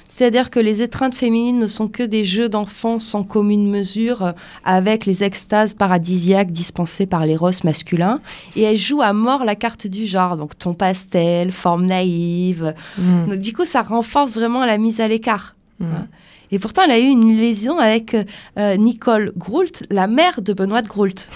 C'est-à-dire 0.08 0.50
que 0.50 0.60
les 0.60 0.82
étreintes 0.82 1.14
féminines 1.14 1.58
ne 1.58 1.66
sont 1.66 1.88
que 1.88 2.02
des 2.02 2.24
jeux 2.24 2.48
d'enfants 2.48 2.98
sans 2.98 3.22
commune 3.22 3.70
mesure 3.70 4.22
euh, 4.22 4.32
avec 4.64 5.06
les 5.06 5.22
extases 5.22 5.74
paradisiaques 5.74 6.52
dispensées 6.52 7.06
par 7.06 7.26
l'éros 7.26 7.50
masculin. 7.64 8.20
Et 8.56 8.62
elles 8.62 8.76
jouent 8.76 9.02
à 9.02 9.12
mort 9.12 9.44
la 9.44 9.54
carte 9.54 9.86
du 9.86 10.06
genre, 10.06 10.36
donc 10.36 10.58
ton 10.58 10.74
pastel, 10.74 11.50
forme 11.50 11.86
naïve. 11.86 12.74
Mm. 12.98 13.26
Donc 13.26 13.40
du 13.40 13.52
coup, 13.52 13.64
ça 13.64 13.82
renforce 13.82 14.34
vraiment 14.34 14.64
la 14.64 14.78
mise 14.78 15.00
à 15.00 15.08
l'écart. 15.08 15.54
Mm. 15.80 15.84
Hein. 15.84 16.06
Et 16.52 16.58
pourtant, 16.58 16.82
elle 16.84 16.92
a 16.92 16.98
eu 16.98 17.08
une 17.08 17.36
lésion 17.36 17.78
avec 17.78 18.16
euh, 18.58 18.76
Nicole 18.76 19.32
Groult, 19.36 19.82
la 19.90 20.06
mère 20.06 20.42
de 20.42 20.52
Benoît 20.52 20.82
de 20.82 20.88
Groult. 20.88 21.28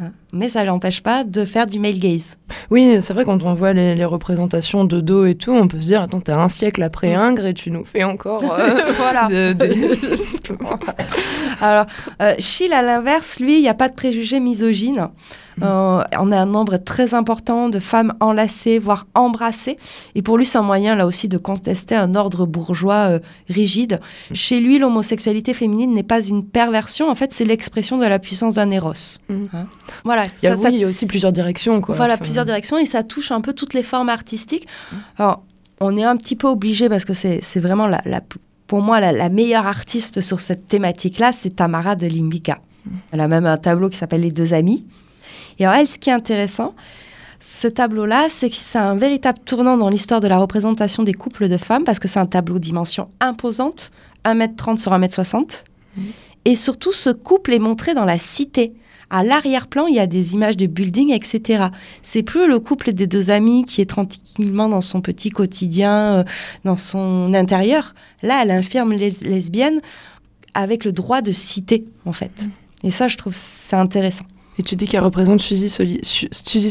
Hein. 0.00 0.12
Mais 0.32 0.48
ça 0.48 0.62
ne 0.62 0.66
l'empêche 0.66 1.02
pas 1.02 1.24
de 1.24 1.44
faire 1.44 1.66
du 1.66 1.78
male 1.78 1.98
gaze. 1.98 2.36
Oui, 2.70 2.98
c'est 3.00 3.14
vrai, 3.14 3.24
quand 3.24 3.42
on 3.42 3.54
voit 3.54 3.72
les, 3.72 4.04
représentations 4.04 4.84
de 4.84 5.00
dos 5.00 5.26
et 5.26 5.34
tout, 5.34 5.52
on 5.52 5.68
peut 5.68 5.80
se 5.80 5.86
dire, 5.86 6.02
attends, 6.02 6.20
t'es 6.20 6.32
un 6.32 6.48
siècle 6.48 6.82
après 6.82 7.16
mm. 7.16 7.20
Ingres 7.20 7.46
et 7.46 7.54
tu 7.54 7.70
nous 7.70 7.84
fais 7.84 8.04
encore... 8.04 8.42
Euh, 8.58 8.92
voilà. 8.96 9.28
Alors, 11.60 11.86
euh, 12.22 12.34
Schill, 12.38 12.72
à 12.72 12.82
l'inverse, 12.82 13.40
lui, 13.40 13.56
il 13.56 13.62
n'y 13.62 13.68
a 13.68 13.74
pas 13.74 13.88
de 13.88 13.94
préjugés 13.94 14.40
misogynes. 14.40 15.08
Euh, 15.62 16.02
on 16.18 16.32
a 16.32 16.38
un 16.38 16.46
nombre 16.46 16.76
très 16.76 17.14
important 17.14 17.68
de 17.68 17.80
femmes 17.80 18.14
enlacées, 18.20 18.78
voire 18.78 19.06
embrassées. 19.14 19.76
Et 20.14 20.22
pour 20.22 20.38
lui, 20.38 20.46
c'est 20.46 20.58
un 20.58 20.62
moyen, 20.62 20.94
là 20.94 21.06
aussi, 21.06 21.28
de 21.28 21.38
contester 21.38 21.94
un 21.94 22.14
ordre 22.14 22.46
bourgeois 22.46 23.10
euh, 23.10 23.18
rigide. 23.48 24.00
Mm. 24.30 24.34
Chez 24.34 24.60
lui, 24.60 24.78
l'homosexualité 24.78 25.54
féminine 25.54 25.92
n'est 25.92 26.02
pas 26.02 26.22
une 26.22 26.44
perversion. 26.44 27.10
En 27.10 27.14
fait, 27.14 27.32
c'est 27.32 27.44
l'expression 27.44 27.98
de 27.98 28.06
la 28.06 28.18
puissance 28.18 28.54
d'un 28.54 28.70
éros. 28.70 29.18
Mm. 29.28 29.44
Hein 29.52 29.66
voilà. 30.04 30.26
Il 30.42 30.44
y, 30.44 30.48
a, 30.48 30.54
il 30.70 30.76
y, 30.76 30.84
a, 30.84 30.86
aussi 30.86 31.06
plusieurs 31.06 31.32
directions. 31.32 31.80
Quoi. 31.80 31.94
Voilà, 31.94 32.16
plusieurs 32.16 32.44
directions. 32.44 32.78
Et 32.78 32.86
ça 32.86 33.02
touche 33.02 33.30
un 33.32 33.40
peu 33.40 33.52
toutes 33.52 33.74
les 33.74 33.82
formes 33.82 34.08
artistiques. 34.08 34.66
Mm. 34.92 34.96
Alors, 35.18 35.42
on 35.80 35.96
est 35.96 36.04
un 36.04 36.16
petit 36.16 36.36
peu 36.36 36.48
obligé, 36.48 36.88
parce 36.88 37.04
que 37.04 37.14
c'est 37.14 37.60
vraiment 37.60 37.86
la, 37.86 38.02
pour 38.66 38.82
moi, 38.82 39.00
la, 39.00 39.28
meilleure 39.28 39.66
artiste 39.66 40.20
sur 40.20 40.40
cette 40.40 40.66
thématique-là, 40.66 41.32
c'est 41.32 41.50
Tamara 41.50 41.96
de 41.96 42.06
Limbica. 42.06 42.58
Elle 43.12 43.20
a 43.20 43.28
même 43.28 43.46
un 43.46 43.56
tableau 43.56 43.88
qui 43.88 43.96
s'appelle 43.96 44.22
Les 44.22 44.30
deux 44.30 44.54
amis. 44.54 44.86
Et 45.58 45.64
alors, 45.64 45.76
elle, 45.76 45.88
ce 45.88 45.98
qui 45.98 46.10
est 46.10 46.12
intéressant, 46.12 46.74
ce 47.40 47.68
tableau-là, 47.68 48.26
c'est 48.28 48.50
que 48.50 48.56
c'est 48.56 48.78
un 48.78 48.96
véritable 48.96 49.38
tournant 49.44 49.76
dans 49.76 49.88
l'histoire 49.88 50.20
de 50.20 50.28
la 50.28 50.38
représentation 50.38 51.02
des 51.02 51.14
couples 51.14 51.48
de 51.48 51.56
femmes, 51.56 51.84
parce 51.84 51.98
que 51.98 52.08
c'est 52.08 52.18
un 52.18 52.26
tableau 52.26 52.58
dimension 52.58 53.08
imposante, 53.20 53.90
1m30 54.24 54.78
sur 54.78 54.92
1m60. 54.92 55.64
Mmh. 55.96 56.02
Et 56.44 56.56
surtout, 56.56 56.92
ce 56.92 57.10
couple 57.10 57.54
est 57.54 57.58
montré 57.58 57.94
dans 57.94 58.04
la 58.04 58.18
cité. 58.18 58.72
À 59.10 59.24
l'arrière-plan, 59.24 59.86
il 59.86 59.94
y 59.94 60.00
a 60.00 60.06
des 60.06 60.34
images 60.34 60.56
de 60.56 60.66
buildings, 60.66 61.12
etc. 61.12 61.68
C'est 62.02 62.22
plus 62.22 62.46
le 62.46 62.58
couple 62.58 62.92
des 62.92 63.06
deux 63.06 63.30
amis 63.30 63.64
qui 63.64 63.80
est 63.80 63.86
tranquillement 63.86 64.68
dans 64.68 64.82
son 64.82 65.00
petit 65.00 65.30
quotidien, 65.30 66.18
euh, 66.18 66.24
dans 66.64 66.76
son 66.76 67.32
intérieur. 67.34 67.94
Là, 68.22 68.40
elle 68.42 68.50
infirme 68.50 68.92
les 68.92 69.10
lesbiennes 69.22 69.80
avec 70.54 70.84
le 70.84 70.92
droit 70.92 71.22
de 71.22 71.32
cité, 71.32 71.84
en 72.04 72.12
fait. 72.12 72.46
Mmh. 72.46 72.86
Et 72.86 72.90
ça, 72.90 73.08
je 73.08 73.16
trouve 73.16 73.32
c'est 73.34 73.76
intéressant. 73.76 74.24
Et 74.58 74.62
tu 74.62 74.76
dis 74.76 74.86
qu'elle 74.86 75.04
représente 75.04 75.40
Suzy, 75.40 75.70
Soli 75.70 76.00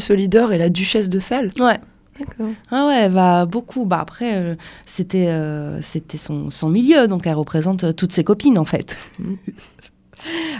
Solidor 0.00 0.52
et 0.52 0.58
la 0.58 0.68
duchesse 0.68 1.08
de 1.08 1.18
Salles 1.18 1.52
Ouais. 1.58 1.78
D'accord. 2.18 2.48
Ah 2.70 2.86
ouais, 2.86 3.02
elle 3.02 3.12
va 3.12 3.46
beaucoup. 3.46 3.84
Bah 3.84 4.00
après, 4.00 4.36
euh, 4.36 4.56
c'était 4.84 5.28
euh, 5.28 5.80
c'était 5.82 6.18
son, 6.18 6.50
son, 6.50 6.68
milieu, 6.68 7.06
donc 7.06 7.28
elle 7.28 7.34
représente 7.34 7.94
toutes 7.94 8.12
ses 8.12 8.24
copines 8.24 8.58
en 8.58 8.64
fait. 8.64 8.96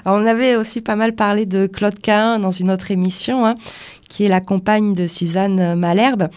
On 0.05 0.27
avait 0.27 0.57
aussi 0.57 0.81
pas 0.81 0.97
mal 0.97 1.15
parlé 1.15 1.47
de 1.47 1.67
Claude 1.67 1.99
Cahin 1.99 2.39
dans 2.39 2.51
une 2.51 2.71
autre 2.71 2.91
émission, 2.91 3.47
hein, 3.47 3.57
qui 4.09 4.25
est 4.25 4.29
la 4.29 4.41
compagne 4.41 4.95
de 4.95 5.07
Suzanne 5.07 5.75
Malherbe. 5.75 6.29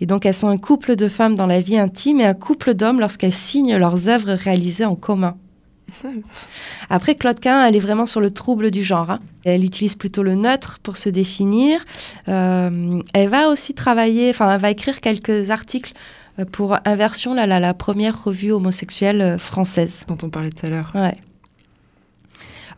Et 0.00 0.06
donc 0.06 0.26
elles 0.26 0.34
sont 0.34 0.48
un 0.48 0.58
couple 0.58 0.96
de 0.96 1.08
femmes 1.08 1.34
dans 1.34 1.46
la 1.46 1.60
vie 1.60 1.78
intime 1.78 2.20
et 2.20 2.26
un 2.26 2.34
couple 2.34 2.74
d'hommes 2.74 3.00
lorsqu'elles 3.00 3.34
signent 3.34 3.76
leurs 3.76 4.08
œuvres 4.08 4.32
réalisées 4.32 4.84
en 4.84 4.96
commun. 4.96 5.36
Après, 6.90 7.14
Claude 7.14 7.40
Quin, 7.40 7.66
elle 7.66 7.76
est 7.76 7.80
vraiment 7.80 8.06
sur 8.06 8.20
le 8.20 8.30
trouble 8.30 8.70
du 8.70 8.82
genre. 8.82 9.10
Hein. 9.10 9.20
Elle 9.44 9.64
utilise 9.64 9.94
plutôt 9.94 10.22
le 10.22 10.34
neutre 10.34 10.78
pour 10.82 10.96
se 10.96 11.08
définir. 11.08 11.84
Euh, 12.28 13.00
elle 13.12 13.28
va 13.28 13.48
aussi 13.48 13.74
travailler, 13.74 14.30
enfin, 14.30 14.52
elle 14.52 14.60
va 14.60 14.70
écrire 14.70 15.00
quelques 15.00 15.50
articles 15.50 15.92
euh, 16.38 16.44
pour 16.44 16.76
Inversion, 16.84 17.34
la, 17.34 17.46
la, 17.46 17.74
première 17.74 18.24
revue 18.24 18.52
homosexuelle 18.52 19.20
euh, 19.20 19.38
française. 19.38 20.04
Dont 20.08 20.18
on 20.22 20.30
parlait 20.30 20.50
tout 20.50 20.66
à 20.66 20.70
l'heure. 20.70 20.90
Ouais. 20.94 21.14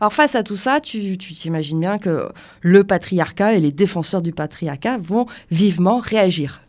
Alors 0.03 0.11
face 0.11 0.35
à 0.35 0.43
tout 0.43 0.57
ça, 0.57 0.81
tu 0.81 1.17
t'imagines 1.17 1.79
bien 1.79 1.97
que 1.97 2.27
le 2.59 2.83
patriarcat 2.83 3.53
et 3.53 3.61
les 3.61 3.71
défenseurs 3.71 4.21
du 4.21 4.33
patriarcat 4.33 4.97
vont 4.97 5.27
vivement 5.49 5.99
réagir. 5.99 6.61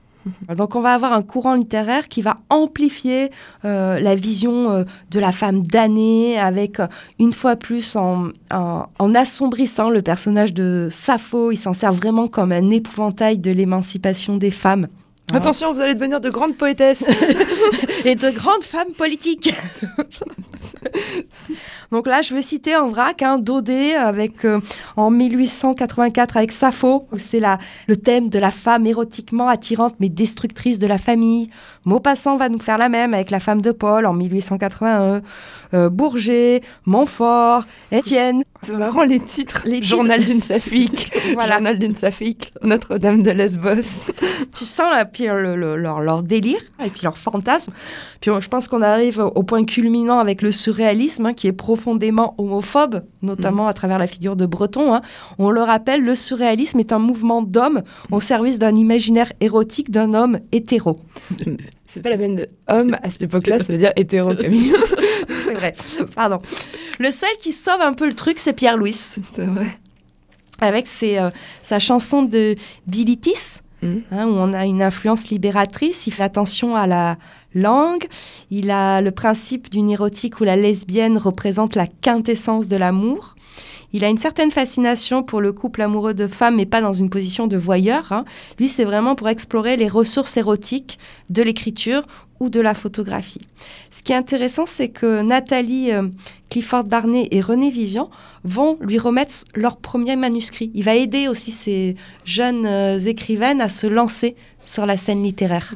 Donc 0.55 0.77
on 0.77 0.81
va 0.81 0.95
avoir 0.95 1.13
un 1.13 1.23
courant 1.23 1.55
littéraire 1.55 2.07
qui 2.07 2.23
va 2.23 2.37
amplifier 2.49 3.33
euh, 3.65 3.99
la 3.99 4.15
vision 4.15 4.71
euh, 4.71 4.85
de 5.11 5.19
la 5.19 5.33
femme 5.33 5.67
damnée 5.67 6.39
avec 6.39 6.79
euh, 6.79 6.87
une 7.19 7.33
fois 7.33 7.57
plus 7.57 7.97
en, 7.97 8.29
en, 8.53 9.15
assombrissant 9.17 9.91
le 9.91 10.01
personnage 10.01 10.55
de 10.55 10.87
Sappho. 10.93 11.51
Il 11.51 11.57
s'en 11.57 11.73
sert 11.73 11.93
vraiment 11.93 12.29
comme 12.29 12.53
un 12.53 12.71
épouvantail 12.71 13.39
de 13.39 13.51
l'émancipation 13.51 14.37
des 14.37 14.53
femmes. 14.53 14.87
Attention, 15.33 15.73
vous 15.73 15.81
allez 15.81 15.95
devenir 15.95 16.21
de 16.21 16.31
grandes 16.31 16.57
poétesses. 16.57 17.05
et 18.05 18.15
de 18.15 18.31
grandes 18.31 18.63
femmes 18.63 18.93
politiques. 18.97 19.53
Donc 21.91 22.07
là, 22.07 22.23
je 22.23 22.35
vais 22.35 22.43
citer 22.43 22.77
en 22.77 22.89
vrac 22.89 23.23
un 23.23 23.35
hein, 23.35 23.39
Daudet 23.39 23.95
avec, 23.95 24.45
euh, 24.45 24.61
en 24.97 25.11
1884 25.11 26.37
avec 26.37 26.53
Sappho, 26.53 27.07
où 27.13 27.19
c'est 27.19 27.41
le 27.87 27.97
thème 27.97 28.29
de 28.29 28.39
la 28.39 28.51
femme 28.51 28.87
érotiquement 28.87 29.49
attirante 29.49 29.95
mais 30.01 30.09
destructrice 30.09 30.79
de 30.79 30.87
la 30.87 30.99
famille. 30.99 31.51
Maupassant 31.85 32.37
va 32.37 32.49
nous 32.49 32.59
faire 32.59 32.79
la 32.79 32.89
même 32.89 33.15
avec 33.15 33.31
la 33.31 33.41
femme 33.41 33.63
de 33.63 33.73
Paul 33.73 34.07
en 34.07 34.13
1881. 34.13 35.23
Euh, 35.73 35.91
Bourget, 35.91 36.63
Montfort, 36.85 37.65
Étienne. 37.91 38.43
C'est 38.65 38.77
marrant 38.77 39.05
les 39.05 39.21
titres. 39.21 39.63
Les 39.67 39.83
Journal 39.83 40.25
d'une 40.25 40.41
Sapphique, 40.41 41.13
Journal 41.35 41.79
d'une 41.79 41.95
Sapphique, 41.95 42.53
Notre-Dame 42.63 43.23
de 43.23 43.31
Lesbos. 43.31 44.11
tu 44.55 44.65
sens 44.65 44.91
là, 44.91 45.05
puis 45.05 45.27
leur, 45.27 46.23
délire 46.23 46.61
et 46.85 46.89
puis 46.89 47.03
leur 47.03 47.19
fantasme. 47.19 47.73
Puis 48.21 48.31
je 48.41 48.49
pense 48.49 48.69
qu'on 48.69 48.83
arrive 48.83 49.19
au 49.19 49.43
point 49.43 49.65
culminant 49.65 50.19
avec 50.19 50.43
le 50.43 50.53
surréalisme 50.53 51.27
hein, 51.27 51.35
qui 51.35 51.47
est 51.47 51.53
profondément 51.53 52.35
homophobe, 52.39 53.05
notamment 53.23 53.67
mm. 53.67 53.69
à 53.69 53.75
travers 53.75 53.99
la 53.99 54.07
figure 54.07 54.37
de 54.37 54.47
Breton. 54.47 54.95
Hein. 54.95 55.03
On 55.39 55.51
le 55.51 55.61
rappelle, 55.61 56.03
le 56.03 56.15
surréalisme 56.15 56.81
est 56.81 56.93
un 56.93 56.99
mouvement 56.99 57.43
d'hommes 57.43 57.83
au 58.11 58.21
service 58.21 58.59
d'un 58.59 58.75
imaginaire 58.75 59.33
érotique 59.41 59.91
d'un 59.91 60.15
homme 60.15 60.39
hétéro. 60.53 60.99
C'est 61.95 62.01
pas 62.01 62.11
la 62.11 62.19
peine 62.19 62.35
de 62.35 62.49
homme 62.69 62.97
à 63.05 63.09
cette 63.09 63.23
époque-là, 63.23 63.61
ça 63.61 63.73
veut 63.73 63.79
dire 63.79 63.93
hétéro, 63.95 64.35
Camille. 64.41 64.73
c'est 65.45 65.55
vrai. 65.55 65.77
Pardon. 66.17 66.41
Le 66.99 67.13
seul 67.13 67.31
qui 67.39 67.53
sauve 67.53 67.81
un 67.81 67.93
peu 67.93 68.05
le 68.05 68.15
truc, 68.15 68.41
c'est 68.41 68.53
Pierre 68.53 68.77
Louis. 68.77 68.95
C'est 68.95 69.47
vrai. 69.47 69.79
Avec 70.61 70.89
euh, 71.05 71.31
sa 71.63 71.79
chanson 71.79 72.25
de 72.25 72.57
Bilitis, 72.89 73.61
mmh. 73.83 73.95
hein, 74.11 74.27
où 74.27 74.33
on 74.33 74.53
a 74.55 74.67
une 74.67 74.83
influence 74.83 75.29
libératrice. 75.29 76.09
Il 76.09 76.13
fait 76.13 76.25
attention 76.25 76.75
à 76.75 76.89
la 76.89 77.17
langue. 77.55 78.09
Il 78.51 78.73
a 78.73 79.01
le 79.01 79.13
principe 79.13 79.71
d'une 79.71 79.89
érotique 79.89 80.41
où 80.41 80.45
la 80.45 80.57
lesbienne 80.57 81.17
représente 81.17 81.77
la 81.77 81.87
quintessence 81.87 82.67
de 82.67 82.77
l'amour. 82.77 83.34
Il 83.95 84.05
a 84.05 84.09
une 84.09 84.19
certaine 84.19 84.51
fascination 84.51 85.23
pour 85.23 85.41
le 85.41 85.53
couple 85.53 85.81
amoureux 85.81 86.15
de 86.15 86.27
femmes, 86.27 86.57
mais 86.57 86.67
pas 86.67 86.81
dans 86.81 86.93
une 86.93 87.11
position 87.11 87.47
de 87.47 87.57
voyeur. 87.57 88.11
Hein. 88.11 88.25
Lui, 88.59 88.69
c'est 88.69 88.85
vraiment 88.85 89.15
pour 89.15 89.29
explorer 89.29 89.77
les 89.77 89.87
ressources 89.87 90.37
érotiques 90.37 90.99
de 91.31 91.45
l'écriture 91.45 92.03
ou 92.41 92.49
de 92.49 92.61
la 92.61 92.75
photographie. 92.75 93.47
Ce 93.93 94.03
qui 94.03 94.11
est 94.11 94.17
intéressant, 94.17 94.67
c'est 94.67 94.89
que 94.89 95.23
Nathalie 95.23 95.93
euh, 95.93 96.09
Clifford 96.51 96.83
Barney 96.83 97.29
et 97.31 97.41
René 97.41 97.71
Vivian 97.71 98.11
vont 98.43 98.79
lui 98.81 98.99
remettre 98.99 99.45
leur 99.55 99.77
premier 99.77 100.17
manuscrit. 100.17 100.73
Il 100.75 100.83
va 100.83 100.97
aider 100.97 101.29
aussi 101.29 101.53
ces 101.53 101.95
jeunes 102.25 102.67
euh, 102.67 102.99
écrivaines 102.99 103.61
à 103.61 103.69
se 103.69 103.87
lancer 103.87 104.35
sur 104.65 104.87
la 104.87 104.97
scène 104.97 105.23
littéraire. 105.23 105.73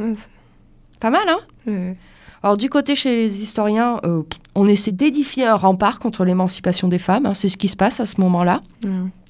Pas 0.99 1.11
mal, 1.11 1.29
hein? 1.29 1.95
Alors 2.43 2.57
du 2.57 2.71
côté 2.71 2.95
chez 2.95 3.17
les 3.17 3.43
historiens, 3.43 4.01
euh, 4.05 4.23
on 4.55 4.69
essaie 4.69 4.93
d'édifier 4.93 5.47
un 5.47 5.57
rempart 5.57 5.99
contre 5.99 6.25
l'émancipation 6.25 6.89
des 6.89 6.99
femmes. 6.99 7.27
Hein, 7.27 7.35
c'est 7.35 7.49
ce 7.49 7.57
qui 7.57 7.69
se 7.69 7.77
passe 7.77 8.01
à 8.01 8.07
ce 8.07 8.21
moment-là. 8.21 8.61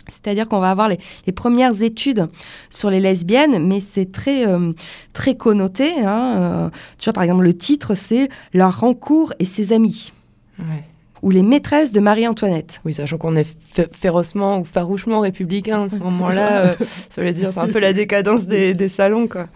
C'est-à-dire 0.06 0.48
qu'on 0.48 0.58
va 0.58 0.70
avoir 0.70 0.88
les, 0.88 0.98
premières 1.32 1.82
études 1.82 2.28
sur 2.70 2.88
les 2.88 2.98
lesbiennes, 3.00 3.66
mais 3.66 3.80
c'est 3.80 4.10
très, 4.10 4.46
euh, 4.46 4.72
très 5.12 5.36
connoté. 5.36 6.00
Hein, 6.00 6.34
euh, 6.36 6.70
tu 6.98 7.04
vois, 7.04 7.12
par 7.12 7.22
exemple, 7.22 7.44
le 7.44 7.54
titre, 7.54 7.94
c'est 7.94 8.28
Leur 8.54 8.80
rencourt 8.80 9.34
et 9.38 9.44
ses 9.44 9.72
amis. 9.72 10.12
Ouais 10.58 10.84
ou 11.22 11.30
les 11.30 11.42
maîtresses 11.42 11.92
de 11.92 12.00
Marie-Antoinette. 12.00 12.80
Oui, 12.84 12.94
sachant 12.94 13.18
qu'on 13.18 13.36
est 13.36 13.46
férocement 13.92 14.60
ou 14.60 14.64
farouchement 14.64 15.20
républicain 15.20 15.84
à 15.84 15.88
ce 15.88 15.96
moment-là, 15.96 16.58
euh, 16.58 16.74
ça 17.10 17.22
veut 17.22 17.32
dire 17.32 17.52
c'est 17.52 17.60
un 17.60 17.68
peu 17.68 17.78
la 17.78 17.92
décadence 17.92 18.46
des, 18.46 18.88
salons. 18.88 19.28
Quoi. 19.28 19.46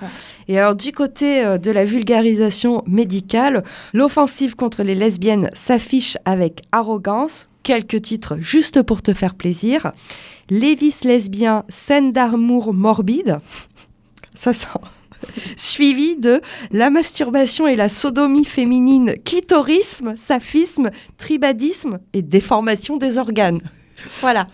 Et 0.48 0.58
alors 0.58 0.74
du 0.74 0.92
côté 0.92 1.44
euh, 1.44 1.58
de 1.58 1.70
la 1.70 1.84
vulgarisation 1.84 2.82
médicale, 2.86 3.64
l'offensive 3.92 4.56
contre 4.56 4.82
les 4.82 4.94
lesbiennes 4.94 5.50
s'affiche 5.54 6.16
avec 6.24 6.62
arrogance. 6.72 7.48
Quelques 7.62 8.02
titres 8.02 8.36
juste 8.40 8.82
pour 8.82 9.02
te 9.02 9.14
faire 9.14 9.34
plaisir. 9.36 9.92
Lévis 10.50 10.96
lesbien, 11.04 11.64
scène 11.68 12.10
d'amour 12.10 12.74
morbide. 12.74 13.38
Ça 14.34 14.52
sent 14.52 14.68
suivi 15.56 16.16
de 16.16 16.40
la 16.70 16.90
masturbation 16.90 17.66
et 17.66 17.76
la 17.76 17.88
sodomie 17.88 18.44
féminine, 18.44 19.14
clitorisme, 19.24 20.14
saphisme, 20.16 20.90
tribadisme 21.18 21.98
et 22.12 22.22
déformation 22.22 22.96
des 22.96 23.18
organes. 23.18 23.60
Voilà. 24.20 24.46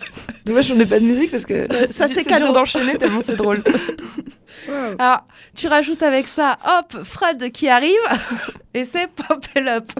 Dommage, 0.44 0.66
je 0.68 0.74
n'ai 0.74 0.86
pas 0.86 1.00
de 1.00 1.04
musique 1.04 1.30
parce 1.30 1.46
que 1.46 1.66
ça 1.90 2.06
c'est 2.06 2.24
cadeau 2.24 2.52
d'enchaîner 2.52 2.98
tellement 2.98 3.22
c'est 3.22 3.36
drôle. 3.36 3.62
Alors, 4.98 5.24
tu 5.54 5.66
rajoutes 5.68 6.02
avec 6.02 6.28
ça, 6.28 6.58
hop, 6.66 7.04
Fred 7.04 7.50
qui 7.52 7.68
arrive 7.68 7.94
et 8.74 8.84
c'est 8.84 9.08
pop 9.08 9.44
up. 9.56 9.90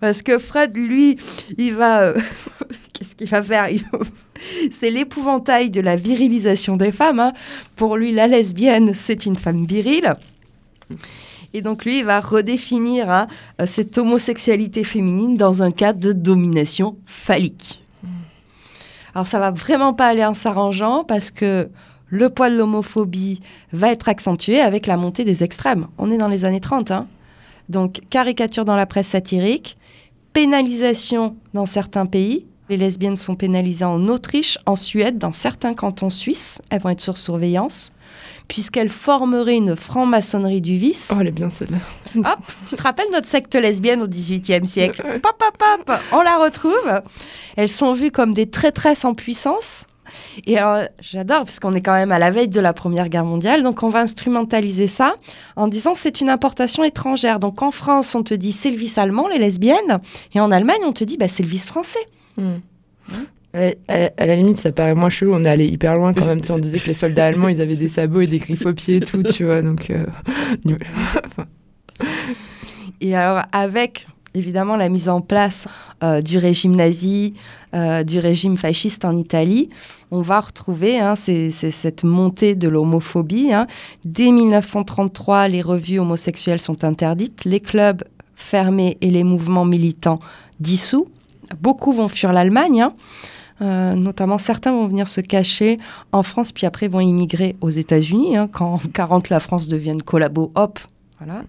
Parce 0.00 0.22
que 0.22 0.38
Fred, 0.38 0.76
lui, 0.76 1.18
il 1.58 1.74
va. 1.74 2.02
Euh, 2.02 2.14
qu'est-ce 2.94 3.14
qu'il 3.14 3.28
va 3.28 3.42
faire 3.42 3.68
C'est 4.70 4.90
l'épouvantail 4.90 5.70
de 5.70 5.82
la 5.82 5.96
virilisation 5.96 6.76
des 6.76 6.92
femmes. 6.92 7.20
Hein. 7.20 7.32
Pour 7.76 7.96
lui, 7.96 8.12
la 8.12 8.26
lesbienne, 8.26 8.92
c'est 8.94 9.26
une 9.26 9.36
femme 9.36 9.66
virile. 9.66 10.14
Et 11.52 11.62
donc 11.62 11.84
lui, 11.84 11.98
il 12.00 12.04
va 12.04 12.20
redéfinir 12.20 13.10
hein, 13.10 13.26
euh, 13.60 13.66
cette 13.66 13.96
homosexualité 13.98 14.82
féminine 14.82 15.36
dans 15.36 15.62
un 15.62 15.70
cadre 15.70 16.00
de 16.00 16.12
domination 16.12 16.96
phallique. 17.06 17.80
Alors 19.14 19.28
ça 19.28 19.38
va 19.38 19.52
vraiment 19.52 19.94
pas 19.94 20.08
aller 20.08 20.24
en 20.24 20.34
s'arrangeant 20.34 21.04
parce 21.04 21.30
que 21.30 21.68
le 22.08 22.30
poids 22.30 22.50
de 22.50 22.56
l'homophobie 22.56 23.40
va 23.72 23.92
être 23.92 24.08
accentué 24.08 24.60
avec 24.60 24.86
la 24.86 24.96
montée 24.96 25.24
des 25.24 25.44
extrêmes. 25.44 25.86
On 25.98 26.10
est 26.10 26.18
dans 26.18 26.28
les 26.28 26.44
années 26.44 26.60
30. 26.60 26.90
Hein. 26.90 27.06
Donc 27.68 28.00
caricature 28.10 28.64
dans 28.64 28.76
la 28.76 28.86
presse 28.86 29.08
satirique, 29.08 29.78
pénalisation 30.32 31.36
dans 31.54 31.66
certains 31.66 32.06
pays, 32.06 32.46
les 32.68 32.76
lesbiennes 32.76 33.16
sont 33.16 33.36
pénalisées 33.36 33.84
en 33.84 34.08
Autriche, 34.08 34.58
en 34.66 34.76
Suède, 34.76 35.18
dans 35.18 35.32
certains 35.32 35.74
cantons 35.74 36.10
suisses. 36.10 36.60
Elles 36.70 36.80
vont 36.80 36.90
être 36.90 37.00
sur 37.00 37.18
surveillance, 37.18 37.92
puisqu'elles 38.48 38.88
formeraient 38.88 39.56
une 39.56 39.76
franc-maçonnerie 39.76 40.60
du 40.60 40.76
vice. 40.76 41.12
Oh, 41.12 41.18
elle 41.20 41.28
est 41.28 41.32
bien 41.32 41.50
celle-là. 41.50 41.78
Hop, 42.16 42.40
tu 42.66 42.76
te 42.76 42.82
rappelles 42.82 43.10
notre 43.12 43.26
secte 43.26 43.54
lesbienne 43.54 44.02
au 44.02 44.08
XVIIIe 44.08 44.66
siècle? 44.66 45.02
Pop, 45.20 45.36
pop, 45.38 45.58
pop, 45.58 45.98
on 46.12 46.22
la 46.22 46.38
retrouve. 46.38 47.02
Elles 47.56 47.68
sont 47.68 47.92
vues 47.92 48.10
comme 48.10 48.32
des 48.32 48.48
traîtresses 48.48 49.04
en 49.04 49.14
puissance. 49.14 49.86
Et 50.46 50.58
alors, 50.58 50.88
j'adore, 51.00 51.44
puisqu'on 51.44 51.74
est 51.74 51.80
quand 51.80 51.92
même 51.92 52.12
à 52.12 52.18
la 52.18 52.30
veille 52.30 52.48
de 52.48 52.60
la 52.60 52.72
Première 52.72 53.08
Guerre 53.08 53.24
mondiale, 53.24 53.62
donc 53.62 53.82
on 53.82 53.90
va 53.90 54.00
instrumentaliser 54.00 54.88
ça 54.88 55.16
en 55.56 55.68
disant 55.68 55.94
c'est 55.94 56.20
une 56.20 56.28
importation 56.28 56.84
étrangère. 56.84 57.38
Donc 57.38 57.62
en 57.62 57.70
France, 57.70 58.14
on 58.14 58.22
te 58.22 58.34
dit 58.34 58.52
c'est 58.52 58.70
le 58.70 58.76
vice 58.76 58.98
allemand, 58.98 59.28
les 59.28 59.38
lesbiennes, 59.38 60.00
et 60.34 60.40
en 60.40 60.50
Allemagne, 60.50 60.80
on 60.84 60.92
te 60.92 61.04
dit 61.04 61.16
bah, 61.16 61.28
c'est 61.28 61.42
le 61.42 61.48
vice 61.48 61.66
français. 61.66 61.98
Hmm. 62.36 62.58
À, 63.54 64.26
la 64.26 64.34
limite, 64.34 64.58
ça 64.58 64.72
paraît 64.72 64.96
moins 64.96 65.10
chelou. 65.10 65.32
On 65.32 65.44
est 65.44 65.48
allé 65.48 65.66
hyper 65.66 65.94
loin 65.94 66.12
quand 66.12 66.26
même. 66.26 66.40
on 66.50 66.58
disait 66.58 66.80
que 66.80 66.88
les 66.88 66.94
soldats 66.94 67.26
allemands, 67.26 67.48
ils 67.48 67.60
avaient 67.60 67.76
des 67.76 67.88
sabots 67.88 68.22
et 68.22 68.26
des 68.26 68.38
griffes 68.38 68.66
aux 68.66 68.72
pieds 68.72 68.96
et 68.96 69.00
tout, 69.00 69.22
tu 69.22 69.44
vois. 69.44 69.62
Donc, 69.62 69.90
euh, 69.90 70.06
et 73.00 73.14
alors, 73.14 73.44
avec 73.52 74.08
évidemment 74.34 74.76
la 74.76 74.88
mise 74.88 75.08
en 75.08 75.20
place 75.20 75.66
euh, 76.02 76.20
du 76.20 76.38
régime 76.38 76.74
nazi, 76.74 77.34
euh, 77.74 78.02
du 78.02 78.18
régime 78.18 78.56
fasciste 78.56 79.04
en 79.04 79.16
Italie, 79.16 79.70
on 80.10 80.22
va 80.22 80.40
retrouver 80.40 80.98
hein, 80.98 81.14
cette 81.16 82.04
montée 82.04 82.54
de 82.54 82.68
l'homophobie. 82.68 83.52
Hein. 83.52 83.66
Dès 84.04 84.30
1933, 84.30 85.48
les 85.48 85.62
revues 85.62 85.98
homosexuelles 85.98 86.60
sont 86.60 86.84
interdites, 86.84 87.44
les 87.44 87.60
clubs 87.60 88.04
fermés 88.34 88.98
et 89.00 89.10
les 89.10 89.24
mouvements 89.24 89.64
militants 89.64 90.20
dissous. 90.60 91.08
Beaucoup 91.60 91.92
vont 91.92 92.08
fuir 92.08 92.32
l'Allemagne. 92.32 92.82
Hein. 92.82 92.94
Euh, 93.62 93.94
notamment, 93.94 94.38
certains 94.38 94.72
vont 94.72 94.88
venir 94.88 95.08
se 95.08 95.20
cacher 95.20 95.78
en 96.12 96.22
France, 96.22 96.50
puis 96.50 96.66
après 96.66 96.88
vont 96.88 97.00
immigrer 97.00 97.56
aux 97.60 97.70
États-Unis. 97.70 98.36
Quand 98.52 98.74
en 98.74 98.78
40, 98.78 99.30
la 99.30 99.40
France 99.40 99.68
devienne 99.68 100.02
collabo, 100.02 100.50
hop, 100.54 100.80
voilà. 101.18 101.42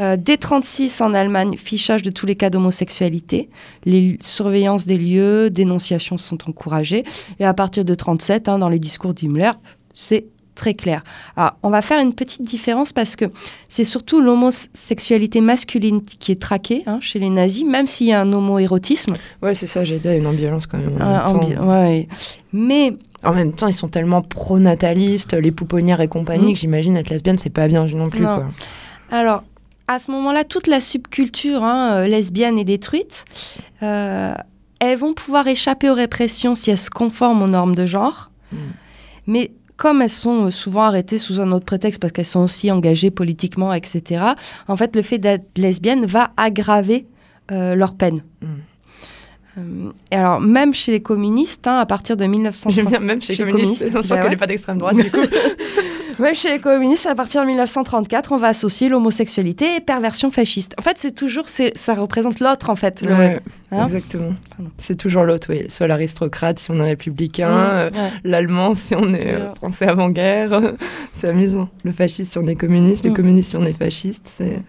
Euh, 0.00 0.16
dès 0.18 0.36
36 0.36 1.00
en 1.00 1.14
Allemagne, 1.14 1.56
fichage 1.56 2.02
de 2.02 2.10
tous 2.10 2.26
les 2.26 2.36
cas 2.36 2.50
d'homosexualité, 2.50 3.48
les 3.84 4.18
surveillances 4.20 4.86
des 4.86 4.98
lieux, 4.98 5.50
dénonciations 5.50 6.18
sont 6.18 6.38
encouragées. 6.48 7.04
Et 7.38 7.44
à 7.44 7.54
partir 7.54 7.84
de 7.84 7.94
37, 7.94 8.48
hein, 8.48 8.58
dans 8.58 8.68
les 8.68 8.78
discours 8.78 9.14
d'Himmler, 9.14 9.52
c'est 9.92 10.26
très 10.54 10.74
clair. 10.74 11.02
Alors, 11.36 11.54
on 11.62 11.70
va 11.70 11.82
faire 11.82 12.00
une 12.00 12.14
petite 12.14 12.42
différence 12.42 12.92
parce 12.92 13.16
que 13.16 13.26
c'est 13.68 13.84
surtout 13.84 14.20
l'homosexualité 14.20 15.40
masculine 15.40 16.02
qui 16.02 16.32
est 16.32 16.40
traquée 16.40 16.84
hein, 16.86 16.98
chez 17.00 17.18
les 17.18 17.28
nazis, 17.28 17.64
même 17.64 17.86
s'il 17.86 18.06
y 18.06 18.12
a 18.12 18.20
un 18.20 18.32
homoérotisme. 18.32 19.16
Ouais, 19.42 19.54
c'est 19.54 19.66
ça, 19.66 19.84
j'ai 19.84 19.98
dit, 19.98 20.08
il 20.08 20.12
y 20.12 20.14
a 20.14 20.16
une 20.16 20.26
ambivalence 20.26 20.66
quand 20.66 20.78
même. 20.78 20.96
ouais. 21.68 22.08
Mais 22.52 22.92
en 23.24 23.32
même 23.32 23.52
temps, 23.52 23.66
ils 23.66 23.74
sont 23.74 23.88
tellement 23.88 24.22
pro-natalistes, 24.22 25.34
les 25.34 25.50
pouponnières 25.50 26.00
et 26.00 26.08
compagnie, 26.08 26.50
mm. 26.50 26.54
que 26.54 26.58
j'imagine 26.60 26.96
être 26.96 27.10
lesbienne, 27.10 27.38
c'est 27.38 27.50
pas 27.50 27.68
bien 27.68 27.84
non 27.86 28.08
plus. 28.08 28.22
Quoi. 28.22 28.48
Alors, 29.10 29.42
à 29.88 29.98
ce 29.98 30.10
moment-là, 30.10 30.44
toute 30.44 30.66
la 30.66 30.80
subculture 30.80 31.62
hein, 31.62 31.94
euh, 31.94 32.06
lesbienne 32.06 32.58
est 32.58 32.64
détruite. 32.64 33.24
Euh, 33.82 34.34
elles 34.80 34.98
vont 34.98 35.14
pouvoir 35.14 35.46
échapper 35.46 35.90
aux 35.90 35.94
répressions 35.94 36.54
si 36.54 36.70
elles 36.70 36.78
se 36.78 36.90
conforment 36.90 37.42
aux 37.42 37.48
normes 37.48 37.74
de 37.74 37.86
genre. 37.86 38.30
Mm. 38.52 38.56
Mais 39.26 39.52
comme 39.76 40.02
elles 40.02 40.10
sont 40.10 40.46
euh, 40.46 40.50
souvent 40.50 40.82
arrêtées 40.82 41.18
sous 41.18 41.40
un 41.40 41.52
autre 41.52 41.66
prétexte 41.66 42.00
parce 42.00 42.12
qu'elles 42.12 42.24
sont 42.26 42.40
aussi 42.40 42.70
engagées 42.70 43.10
politiquement, 43.10 43.72
etc., 43.72 44.22
en 44.68 44.76
fait, 44.76 44.96
le 44.96 45.02
fait 45.02 45.18
d'être 45.18 45.46
lesbienne 45.56 46.06
va 46.06 46.30
aggraver 46.36 47.06
leur 47.50 47.94
peine. 47.94 48.22
Mm. 48.40 48.46
Euh, 49.58 49.90
et 50.10 50.16
alors, 50.16 50.40
même 50.40 50.74
chez 50.74 50.92
les 50.92 51.00
communistes, 51.00 51.66
hein, 51.66 51.78
à 51.78 51.86
partir 51.86 52.16
de 52.16 52.24
1930... 52.24 52.72
J'aime 52.72 52.88
bien 52.88 53.00
même 53.00 53.22
chez, 53.22 53.36
les 53.36 53.50
communistes, 53.50 53.90
on 53.94 54.02
sent 54.02 54.14
bah 54.14 54.28
n'est 54.28 54.36
pas 54.36 54.46
d'extrême 54.46 54.78
droite, 54.78 54.96
du 54.96 55.10
coup. 55.10 55.18
même 56.18 56.34
chez 56.34 56.50
les 56.50 56.58
communistes, 56.58 57.06
à 57.06 57.14
partir 57.14 57.42
de 57.42 57.46
1934, 57.46 58.32
on 58.32 58.36
va 58.36 58.48
associer 58.48 58.88
l'homosexualité 58.88 59.76
et 59.76 59.80
perversion 59.80 60.30
fasciste. 60.30 60.74
En 60.78 60.82
fait, 60.82 60.98
c'est 60.98 61.14
toujours, 61.14 61.46
ça 61.48 61.94
représente 61.94 62.40
l'autre, 62.40 62.70
en 62.70 62.76
fait. 62.76 63.04
Hein 63.08 63.86
exactement. 63.86 64.34
C'est 64.78 64.96
toujours 64.96 65.24
l'autre, 65.24 65.48
oui. 65.50 65.66
Soit 65.68 65.86
l'aristocrate 65.86 66.58
si 66.58 66.70
on 66.70 66.76
est 66.76 66.82
républicain, 66.82 67.50
mmh, 67.50 67.90
euh, 67.94 68.08
l'allemand 68.24 68.74
si 68.74 68.94
on 68.94 69.12
est 69.12 69.34
euh, 69.34 69.54
français 69.54 69.86
avant-guerre. 69.86 70.74
c'est 71.14 71.28
amusant. 71.28 71.68
Le 71.82 71.92
fasciste 71.92 72.32
si 72.32 72.38
on 72.38 72.46
est 72.46 72.54
communiste, 72.54 73.04
le 73.04 73.10
mmh. 73.10 73.14
communiste 73.14 73.50
si 73.50 73.56
on 73.56 73.64
est 73.64 73.72
fasciste. 73.76 74.30
C'est... 74.32 74.60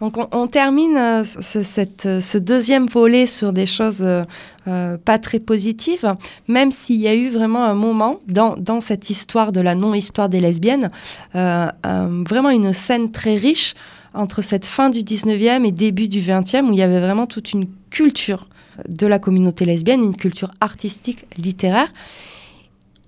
Donc 0.00 0.16
on, 0.32 0.46
termine 0.46 0.96
euh, 0.96 1.24
ce, 1.24 2.38
deuxième 2.38 2.86
volet 2.86 3.26
sur 3.26 3.52
des 3.52 3.66
choses 3.66 4.00
euh, 4.00 4.22
euh, 4.68 4.96
pas 4.96 5.18
très 5.18 5.40
positives, 5.40 6.14
même 6.46 6.70
s'il 6.70 7.00
y 7.00 7.08
a 7.08 7.14
eu 7.14 7.30
vraiment 7.30 7.64
un 7.64 7.74
moment 7.74 8.20
dans, 8.28 8.80
cette 8.80 9.10
histoire 9.10 9.50
de 9.50 9.60
la 9.60 9.74
non-histoire 9.74 10.28
des 10.28 10.40
lesbiennes, 10.40 10.90
vraiment 11.34 12.50
une 12.50 12.72
scène 12.72 13.10
très 13.10 13.36
riche 13.36 13.74
entre 14.14 14.42
cette 14.42 14.66
fin 14.66 14.88
du 14.88 15.00
19e 15.00 15.64
et 15.64 15.72
début 15.72 16.06
du 16.06 16.20
20e, 16.20 16.66
où 16.66 16.72
il 16.72 16.78
y 16.78 16.82
avait 16.82 17.00
vraiment 17.00 17.26
toute 17.26 17.52
une 17.52 17.66
culture 17.90 18.48
de 18.88 19.06
la 19.06 19.18
communauté 19.18 19.64
lesbienne, 19.64 20.02
une 20.02 20.16
culture 20.16 20.52
artistique, 20.60 21.26
littéraire, 21.36 21.92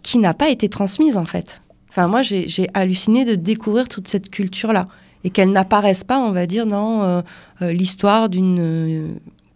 qui 0.02 0.18
n'a 0.18 0.34
pas 0.34 0.48
été 0.48 0.68
transmise 0.68 1.16
en 1.16 1.24
fait. 1.24 1.62
Enfin, 1.90 2.08
moi, 2.08 2.22
j'ai 2.22 2.68
halluciné 2.74 3.24
de 3.24 3.34
découvrir 3.34 3.88
toute 3.88 4.08
cette 4.08 4.30
culture-là 4.30 4.88
et 5.24 5.30
qu'elles 5.30 5.52
n'apparaissent 5.52 6.04
pas, 6.04 6.18
on 6.18 6.32
va 6.32 6.46
dire, 6.46 6.66
dans 6.66 7.02
euh, 7.02 7.22
euh, 7.62 7.72
l'histoire 7.72 8.28
d'une. 8.28 8.58
Euh, 8.60 9.08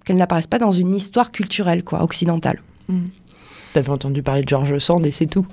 qu'elles 0.05 0.17
n'apparaissent 0.17 0.47
pas 0.47 0.59
dans 0.59 0.71
une 0.71 0.95
histoire 0.95 1.33
culturelle, 1.33 1.83
quoi, 1.83 2.03
occidentale. 2.03 2.61
Tu 2.89 2.95
mm. 2.95 3.11
T'avais 3.73 3.91
entendu 3.91 4.23
parler 4.23 4.43
de 4.43 4.49
George 4.49 4.79
Sand 4.79 5.05
et 5.07 5.11
c'est 5.11 5.27
tout. 5.27 5.47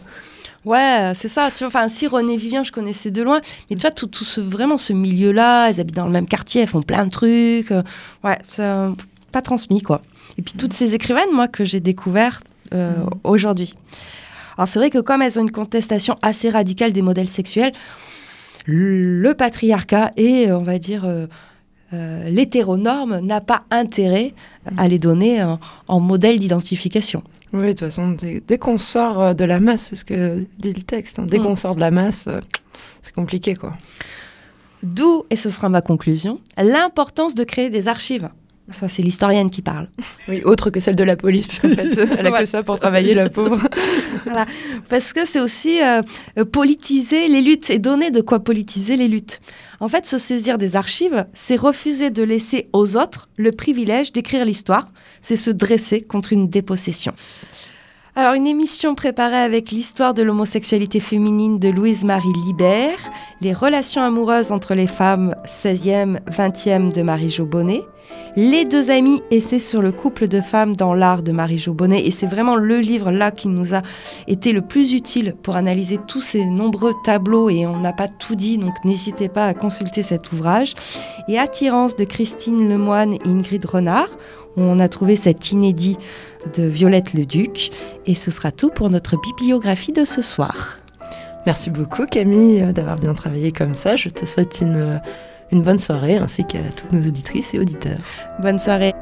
Ouais, 0.66 1.14
c'est 1.16 1.30
ça. 1.30 1.50
Tu 1.50 1.60
vois, 1.60 1.68
enfin, 1.68 1.88
si 1.88 2.06
René 2.06 2.38
Vivien, 2.38 2.64
je 2.64 2.72
connaissais 2.72 3.10
de 3.10 3.22
loin, 3.24 3.42
mais 3.70 3.76
tu 3.76 3.82
vois, 3.82 3.92
tout, 3.92 4.08
tout 4.08 4.26
ce 4.26 4.42
vraiment 4.42 4.78
ce 4.78 4.94
milieu-là, 4.94 5.70
elles 5.70 5.80
habitent 5.80 5.96
dans 5.96 6.06
le 6.06 6.12
même 6.12 6.28
quartier, 6.28 6.62
elles 6.62 6.68
font 6.68 6.84
plein 6.84 7.06
de 7.06 7.10
trucs. 7.10 7.74
ouais, 8.24 8.38
ça, 8.50 8.92
pas 9.32 9.42
transmis 9.42 9.82
quoi. 9.82 10.02
Et 10.38 10.42
puis 10.42 10.54
toutes 10.56 10.74
ces 10.74 10.94
écrivaines, 10.94 11.32
moi, 11.34 11.48
que 11.48 11.64
j'ai 11.64 11.80
découvertes 11.80 12.44
mm. 12.72 13.06
aujourd'hui. 13.24 13.76
Alors 14.58 14.68
c'est 14.68 14.78
vrai 14.78 14.90
que 14.90 15.00
comme 15.00 15.22
elles 15.22 15.40
ont 15.40 15.42
une 15.42 15.52
contestation 15.52 16.18
assez 16.22 16.50
radicale 16.50 16.94
des 16.94 17.02
modèles 17.02 17.30
sexuels, 17.30 17.72
le 18.66 19.34
patriarcat 19.34 20.12
et, 20.18 20.50
euh, 20.50 20.58
on 20.58 20.64
va 20.64 20.80
dire, 20.80 21.06
euh, 21.06 21.28
euh, 21.94 22.30
l'hétéronorme 22.30 23.20
n'a 23.20 23.42
pas 23.42 23.64
intérêt 23.70 24.34
à 24.78 24.88
les 24.88 25.00
donner 25.00 25.44
en, 25.88 26.00
modèle 26.00 26.40
d'identification. 26.40 27.24
Oui, 27.54 27.64
de 27.64 27.68
toute 27.70 27.80
façon, 27.82 28.16
dès, 28.48 28.58
qu'on 28.58 28.78
sort 28.78 29.36
de 29.36 29.44
la 29.44 29.60
masse, 29.60 29.82
c'est 29.90 29.96
ce 29.98 30.06
que 30.06 30.46
dit 30.60 30.72
le 30.72 30.84
texte, 30.84 31.20
hein, 31.20 31.26
dès 31.28 31.40
mm. 31.40 31.44
qu'on 31.44 31.56
sort 31.58 31.76
de 31.76 31.82
la 31.82 31.92
masse, 31.92 32.30
c'est 33.02 33.14
compliqué, 33.14 33.56
quoi. 33.56 33.74
D'où, 34.84 35.26
et 35.30 35.36
ce 35.36 35.50
sera 35.50 35.68
ma 35.68 35.82
conclusion, 35.82 36.40
l'importance 36.58 37.36
de 37.36 37.44
créer 37.44 37.70
des 37.70 37.88
archives. 37.88 38.30
Ça, 38.72 38.90
c'est 38.90 39.02
l'historienne 39.02 39.50
qui 39.50 39.62
parle. 39.62 39.88
Oui, 40.28 40.44
autre 40.44 40.70
que 40.70 40.80
celle 40.80 40.96
de 40.96 41.04
la 41.04 41.16
police, 41.16 41.48
puisqu'en 41.48 41.70
fait, 41.70 42.08
elle 42.18 42.28
a 42.28 42.32
que 42.32 42.46
ça 42.46 42.62
pour 42.62 42.80
travailler, 42.80 43.14
la 43.14 43.28
pauvre. 43.28 43.60
voilà. 44.24 44.46
Parce 44.88 45.14
que 45.14 45.26
c'est 45.26 45.40
aussi 45.40 45.82
euh, 45.82 46.02
politiser 46.46 47.28
les 47.28 47.42
luttes 47.42 47.70
et 47.70 47.80
donner 47.80 48.12
de 48.12 48.22
quoi 48.22 48.40
politiser 48.40 48.98
les 48.98 49.08
luttes. 49.08 49.42
En 49.80 49.90
fait, 49.90 50.06
se 50.06 50.20
saisir 50.20 50.58
des 50.60 50.76
archives, 50.76 51.26
c'est 51.34 51.56
refuser 51.56 52.12
de 52.12 52.22
laisser 52.24 52.70
aux 52.72 52.98
autres 52.98 53.30
le 53.36 53.52
privilège 53.52 54.12
d'écrire 54.12 54.46
l'histoire, 54.46 54.92
c'est 55.22 55.36
se 55.36 55.50
dresser 55.50 56.02
contre 56.02 56.34
une 56.34 56.48
dépossession. 56.48 57.14
Alors, 58.14 58.34
une 58.34 58.46
émission 58.46 58.94
préparée 58.94 59.38
avec 59.38 59.72
l'histoire 59.72 60.14
de 60.14 60.22
l'homosexualité 60.22 61.00
féminine 61.00 61.60
de 61.60 61.70
Louise-Marie 61.70 62.34
Libert, 62.46 63.10
les 63.40 63.54
relations 63.54 64.02
amoureuses 64.02 64.52
entre 64.52 64.74
les 64.74 64.88
femmes 64.88 65.34
16e, 65.46 66.20
20e 66.30 66.94
de 66.94 67.04
Marie-Jo 67.04 67.46
Bonnet, 67.46 67.84
les 68.36 68.66
deux 68.66 68.90
amis 68.90 69.22
essais 69.32 69.60
sur 69.60 69.82
le 69.82 69.94
couple 69.94 70.28
de 70.28 70.42
femmes 70.42 70.76
dans 70.76 70.94
l'art 70.94 71.24
de 71.24 71.32
Marie-Jo 71.32 71.74
Bonnet, 71.74 72.06
et 72.06 72.12
c'est 72.12 72.28
vraiment 72.28 72.58
le 72.58 72.80
livre 72.80 73.12
là 73.12 73.32
qui 73.32 73.48
nous 73.48 73.74
a 73.74 73.82
été 74.28 74.52
le 74.52 74.62
plus 74.62 74.92
utile 74.92 75.34
pour 75.42 75.56
analyser 75.56 75.98
tous 76.06 76.20
ces 76.20 76.44
nombreux 76.44 76.94
tableaux, 77.06 77.50
et 77.50 77.66
on 77.66 77.78
n'a 77.78 77.94
pas 77.94 78.10
tout 78.10 78.36
dit, 78.36 78.58
donc 78.58 78.74
n'hésitez 78.84 79.30
pas 79.30 79.46
à 79.46 79.54
consulter 79.54 80.04
cet 80.04 80.34
ouvrage, 80.34 80.74
et 81.30 81.40
Attirance 81.40 81.96
de 81.96 82.04
Christine 82.04 82.68
Lemoine 82.68 83.14
et 83.14 83.20
Ingrid 83.26 83.64
Renard, 83.64 84.10
on 84.58 84.80
a 84.80 84.88
trouvé 84.88 85.16
cet 85.16 85.52
inédit 85.52 85.98
de 86.58 86.64
Violette 86.64 87.14
Leduc. 87.14 87.72
Et 88.06 88.16
ce 88.16 88.32
sera 88.32 88.52
tout 88.52 88.70
pour 88.70 88.90
notre 88.90 89.18
bibliographie 89.20 89.94
de 89.94 90.06
ce 90.06 90.22
soir. 90.22 90.80
Merci 91.46 91.70
beaucoup 91.70 92.06
Camille 92.06 92.62
d'avoir 92.74 92.98
bien 92.98 93.14
travaillé 93.14 93.52
comme 93.52 93.74
ça. 93.74 93.96
Je 93.96 94.10
te 94.10 94.26
souhaite 94.26 94.60
une, 94.62 95.02
une 95.52 95.64
bonne 95.64 95.80
soirée 95.80 96.18
ainsi 96.18 96.46
qu'à 96.46 96.60
toutes 96.76 96.92
nos 96.92 97.08
auditrices 97.08 97.54
et 97.54 97.60
auditeurs. 97.60 98.00
Bonne 98.42 98.60
soirée. 98.60 98.94